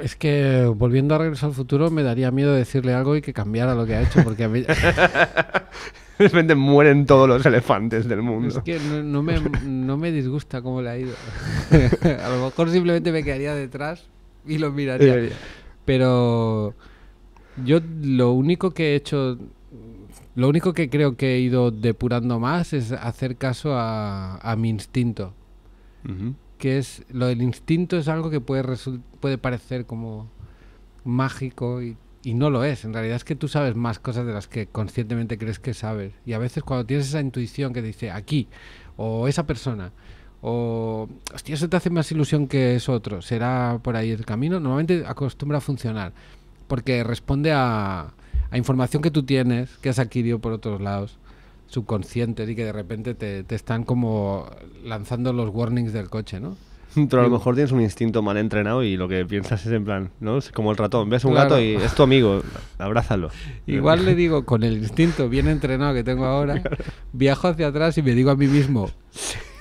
[0.00, 3.74] Es que volviendo a regresar al futuro me daría miedo decirle algo y que cambiara
[3.74, 4.64] lo que ha hecho, porque a mí,
[6.20, 8.48] De repente mueren todos los elefantes del mundo.
[8.48, 11.14] es que no, no me, no me disgusta cómo le ha ido.
[12.24, 14.04] a lo mejor simplemente me quedaría detrás
[14.46, 15.16] y lo miraría.
[15.16, 15.32] Eh,
[15.86, 16.74] Pero
[17.64, 19.38] yo lo único que he hecho,
[20.34, 24.68] lo único que creo que he ido depurando más es hacer caso a, a mi
[24.68, 25.32] instinto.
[26.58, 28.62] Que es, lo del instinto es algo que puede,
[29.20, 30.28] puede parecer como
[31.04, 32.84] mágico y Y no lo es.
[32.84, 36.12] En realidad es que tú sabes más cosas de las que conscientemente crees que sabes.
[36.26, 38.48] Y a veces cuando tienes esa intuición que dice aquí,
[38.96, 39.92] o esa persona,
[40.42, 44.60] o hostia, eso te hace más ilusión que eso otro, será por ahí el camino,
[44.60, 46.12] normalmente acostumbra a funcionar.
[46.68, 48.12] Porque responde a,
[48.50, 51.18] a información que tú tienes, que has adquirido por otros lados
[51.66, 54.46] subconscientes y que de repente te, te están como
[54.84, 56.56] lanzando los warnings del coche, ¿no?
[56.94, 59.84] Pero a lo mejor tienes un instinto mal entrenado y lo que piensas es en
[59.84, 60.38] plan, ¿no?
[60.38, 61.08] Es como el ratón.
[61.08, 61.50] Ves un Claro.
[61.50, 62.42] gato y es tu amigo,
[62.78, 63.30] abrázalo.
[63.66, 66.62] Igual le digo, con el instinto bien entrenado que tengo ahora,
[67.12, 68.90] viajo hacia atrás y me digo a mí mismo,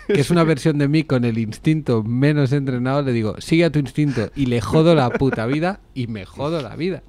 [0.07, 3.71] que es una versión de mí con el instinto menos entrenado, le digo, sigue a
[3.71, 7.03] tu instinto y le jodo la puta vida y me jodo la vida.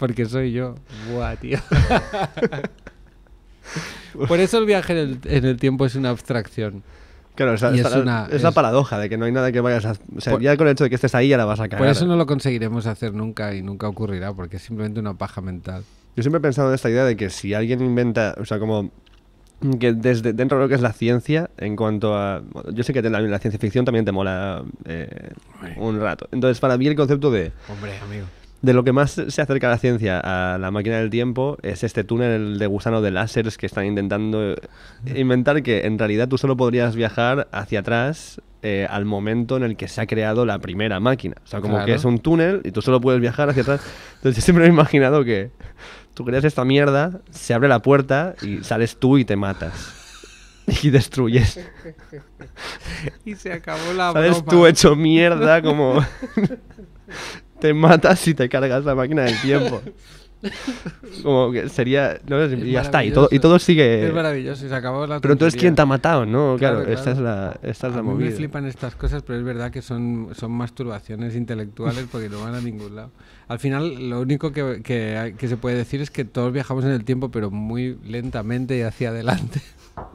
[0.00, 0.74] Porque soy yo.
[1.12, 1.58] Buah, tío.
[4.28, 6.82] Por eso el viaje en el, en el tiempo es una abstracción.
[7.34, 9.50] Claro, esa- Y esa- es una- es la es- paradoja de que no hay nada
[9.52, 9.92] que vayas a...
[10.16, 11.64] O sea, Por- ya con el hecho de que estés ahí ya la vas a
[11.68, 11.78] cagar.
[11.78, 15.40] Por eso no lo conseguiremos hacer nunca y nunca ocurrirá, porque es simplemente una paja
[15.40, 15.82] mental.
[16.14, 18.90] Yo siempre he pensado en esta idea de que si alguien inventa, o sea, como
[19.80, 22.42] que desde dentro de lo que es la ciencia, en cuanto a...
[22.74, 25.30] Yo sé que la, la ciencia ficción también te mola eh,
[25.76, 26.28] un rato.
[26.32, 28.26] Entonces, para mí el concepto de, Hombre, amigo.
[28.62, 31.82] De lo que más se acerca a la ciencia a la máquina del tiempo es
[31.84, 34.54] este túnel de gusano de láseres que están intentando
[35.14, 39.76] inventar que en realidad tú solo podrías viajar hacia atrás eh, al momento en el
[39.76, 41.34] que se ha creado la primera máquina.
[41.44, 41.86] O sea, como Claro.
[41.86, 43.80] que es un túnel y tú solo puedes viajar hacia atrás.
[44.18, 45.50] Entonces yo siempre me he imaginado que
[46.14, 49.98] tú creas esta mierda, se abre la puerta y sales tú y te matas.
[50.84, 51.58] Y destruyes.
[53.24, 54.50] Y se acabó la Sales broma.
[54.52, 55.98] tú hecho mierda como...
[57.62, 59.80] te matas y te cargas la máquina del tiempo.
[61.22, 62.18] Como que sería...
[62.26, 63.04] No, Es ya está.
[63.04, 64.08] Y todo, y todo sigue...
[64.08, 65.60] Es maravilloso y se acabó la Pero entonces, tontería.
[65.60, 66.26] ¿quién te ha matado?
[66.26, 68.30] No, claro, Claro, esta es la, esta es A la mí movida.
[68.30, 72.56] me flipan estas cosas, pero es verdad que son, son masturbaciones intelectuales porque no van
[72.56, 73.12] a ningún lado.
[73.46, 76.90] Al final, lo único que, que, que se puede decir es que todos viajamos en
[76.90, 79.60] el tiempo, pero muy lentamente y hacia adelante.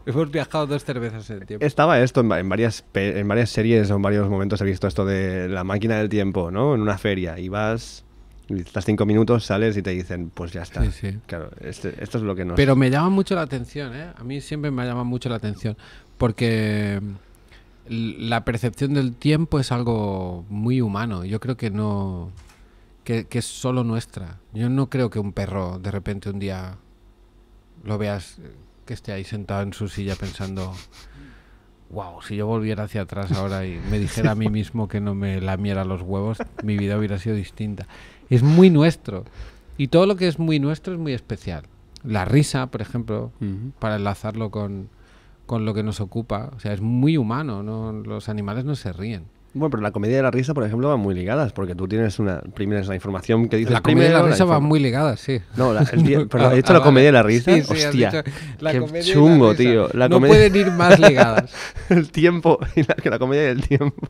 [0.06, 1.66] Hemos viajado dos cervezas en el tiempo.
[1.66, 4.88] Estaba esto en, va- en varias, en varias series o en varios momentos he visto
[4.88, 6.76] esto de la máquina del tiempo, ¿no?
[6.76, 8.06] En una feria y vas,
[8.50, 10.84] estás cinco minutos, sales y te dicen, pues ya está.
[10.84, 11.20] Sí, sí.
[11.28, 12.56] Claro, este- esto es lo que nos...
[12.56, 14.12] Pero me llama mucho la atención, ¿eh?
[14.16, 15.76] A mí siempre me llama mucho la atención.
[16.18, 17.00] Porque
[17.90, 21.26] la percepción del tiempo es algo muy humano.
[21.26, 22.32] Yo creo que no.
[23.04, 24.40] Que, que es solo nuestra.
[24.54, 26.76] Yo no creo que un perro de repente un día
[27.86, 28.52] lo veas eh,
[28.88, 30.74] que esté ahí sentado en su silla pensando.
[31.92, 35.14] Wow, si yo volviera hacia atrás ahora y me dijera a mí mismo que no
[35.14, 37.88] me lamiera los huevos, mi vida hubiera sido distinta.
[38.30, 39.24] Es muy nuestro.
[39.78, 41.64] Y todo lo que es muy nuestro es muy especial.
[42.04, 43.32] La risa, por ejemplo,
[43.80, 44.90] para enlazarlo con,
[45.46, 46.52] con lo que nos ocupa.
[46.56, 47.92] O sea, es muy humano, ¿no?
[47.92, 49.26] Los animales no se ríen.
[49.58, 52.20] Bueno, pero la comedia y la risa, por ejemplo, van muy ligadas, porque tú tienes
[52.20, 52.40] una...
[52.42, 55.20] Primero es la información que dices la comedia y la risa van informa- muy ligadas,
[55.20, 55.40] sí.
[55.56, 56.84] No, la, el día- Ah, ¿he dicho ah, la vale.
[56.84, 57.54] comedia y la risa?
[57.54, 59.90] Sí, sí, has Hostia, dicho la qué la chungo, tío.
[59.94, 61.54] La no pueden ir más ligadas.
[61.90, 64.08] el tiempo y la, que la comedia y el tiempo.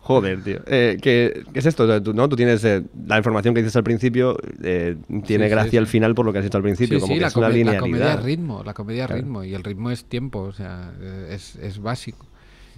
[0.00, 0.60] Joder, tío.
[0.66, 2.02] Eh, ¿qué, qué es esto?
[2.02, 2.28] Tú, ¿no?
[2.30, 4.96] Tú tienes eh, la información que dices al principio, eh,
[5.26, 7.26] tiene Sí, gracia al final por lo que has dicho al principio, como que la,
[7.26, 8.18] es una come- la comedia linealidad.
[8.20, 9.20] es ritmo, la comedia es Claro.
[9.22, 10.92] ritmo y el ritmo es tiempo, o sea,
[11.28, 12.24] es, es básico.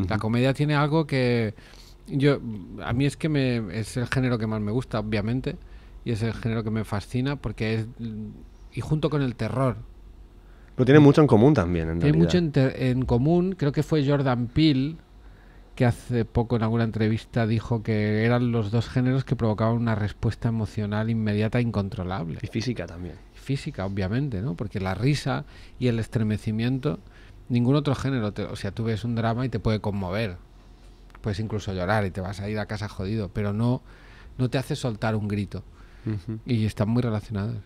[0.09, 1.55] La comedia tiene algo que
[2.11, 2.41] yo
[2.85, 5.57] a mí es que me es el género que más me gusta, obviamente,
[6.05, 7.87] y es el género que me fascina porque es
[8.73, 9.77] y junto con el terror.
[10.77, 14.47] Pero tiene mucho en común también, en Tiene mucho en común, creo que fue Jordan
[14.47, 14.97] Peele
[15.75, 19.95] que hace poco en alguna entrevista dijo que eran los dos géneros que provocaban una
[19.95, 23.15] respuesta emocional inmediata e incontrolable Y física también.
[23.33, 24.55] física, obviamente, ¿no?
[24.55, 25.47] Porque la risa
[25.79, 26.99] y el estremecimiento,
[27.49, 30.37] ningún otro género, te- o sea, tú ves un drama y te puede conmover,
[31.21, 33.83] puedes incluso llorar y te vas a ir a casa jodido, pero no,
[34.39, 35.63] no te hace soltar un grito
[36.47, 37.57] y están muy relacionados.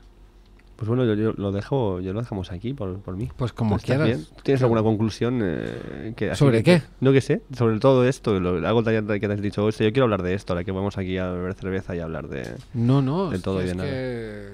[0.76, 3.30] Pues bueno, yo, yo lo dejo, yo lo dejamos aquí por, por mí.
[3.36, 4.32] Pues como ¿Estás quieras.
[4.42, 5.38] ¿Tienes alguna conclusión?
[5.44, 6.82] eh, que, ¿Sobre que- qué?
[7.00, 10.04] No que sé, sobre todo esto, lo, algo que te has dicho, "Hostia, yo quiero
[10.06, 12.56] hablar de esto, ahora que vamos aquí a beber cerveza y a hablar de...
[12.74, 13.88] No, no, De todo y es de nada.
[13.88, 14.48] que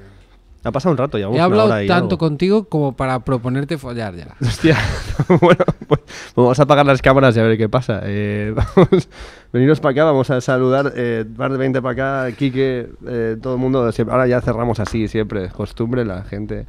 [0.62, 2.18] Ha pasado un rato, llevamos he hablado tanto algo.
[2.18, 4.34] contigo como para proponerte follar ya.
[4.42, 4.76] Hostia,
[5.40, 6.00] bueno, pues
[6.36, 8.00] vamos a apagar las cámaras y a ver qué pasa.
[8.04, 9.08] Eh, vamos,
[9.52, 11.92] veniros para acá, vamos a saludar, eh, Bar de 20 para
[12.26, 16.24] acá, Quique, eh, todo el mundo, siempre, ahora ya cerramos así, siempre, es costumbre, la
[16.24, 16.66] gente...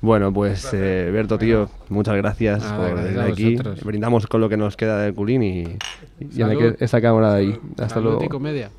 [0.00, 3.52] Bueno, pues eh, Berto, tío, muchas gracias Nada, por venir aquí.
[3.52, 3.84] vosotros.
[3.84, 5.78] Brindamos con lo que nos queda del culín y,
[6.18, 6.42] y
[6.80, 7.60] esa cámara de ahí.
[7.78, 8.24] Hasta Salud luego.
[8.24, 8.70] y comedia.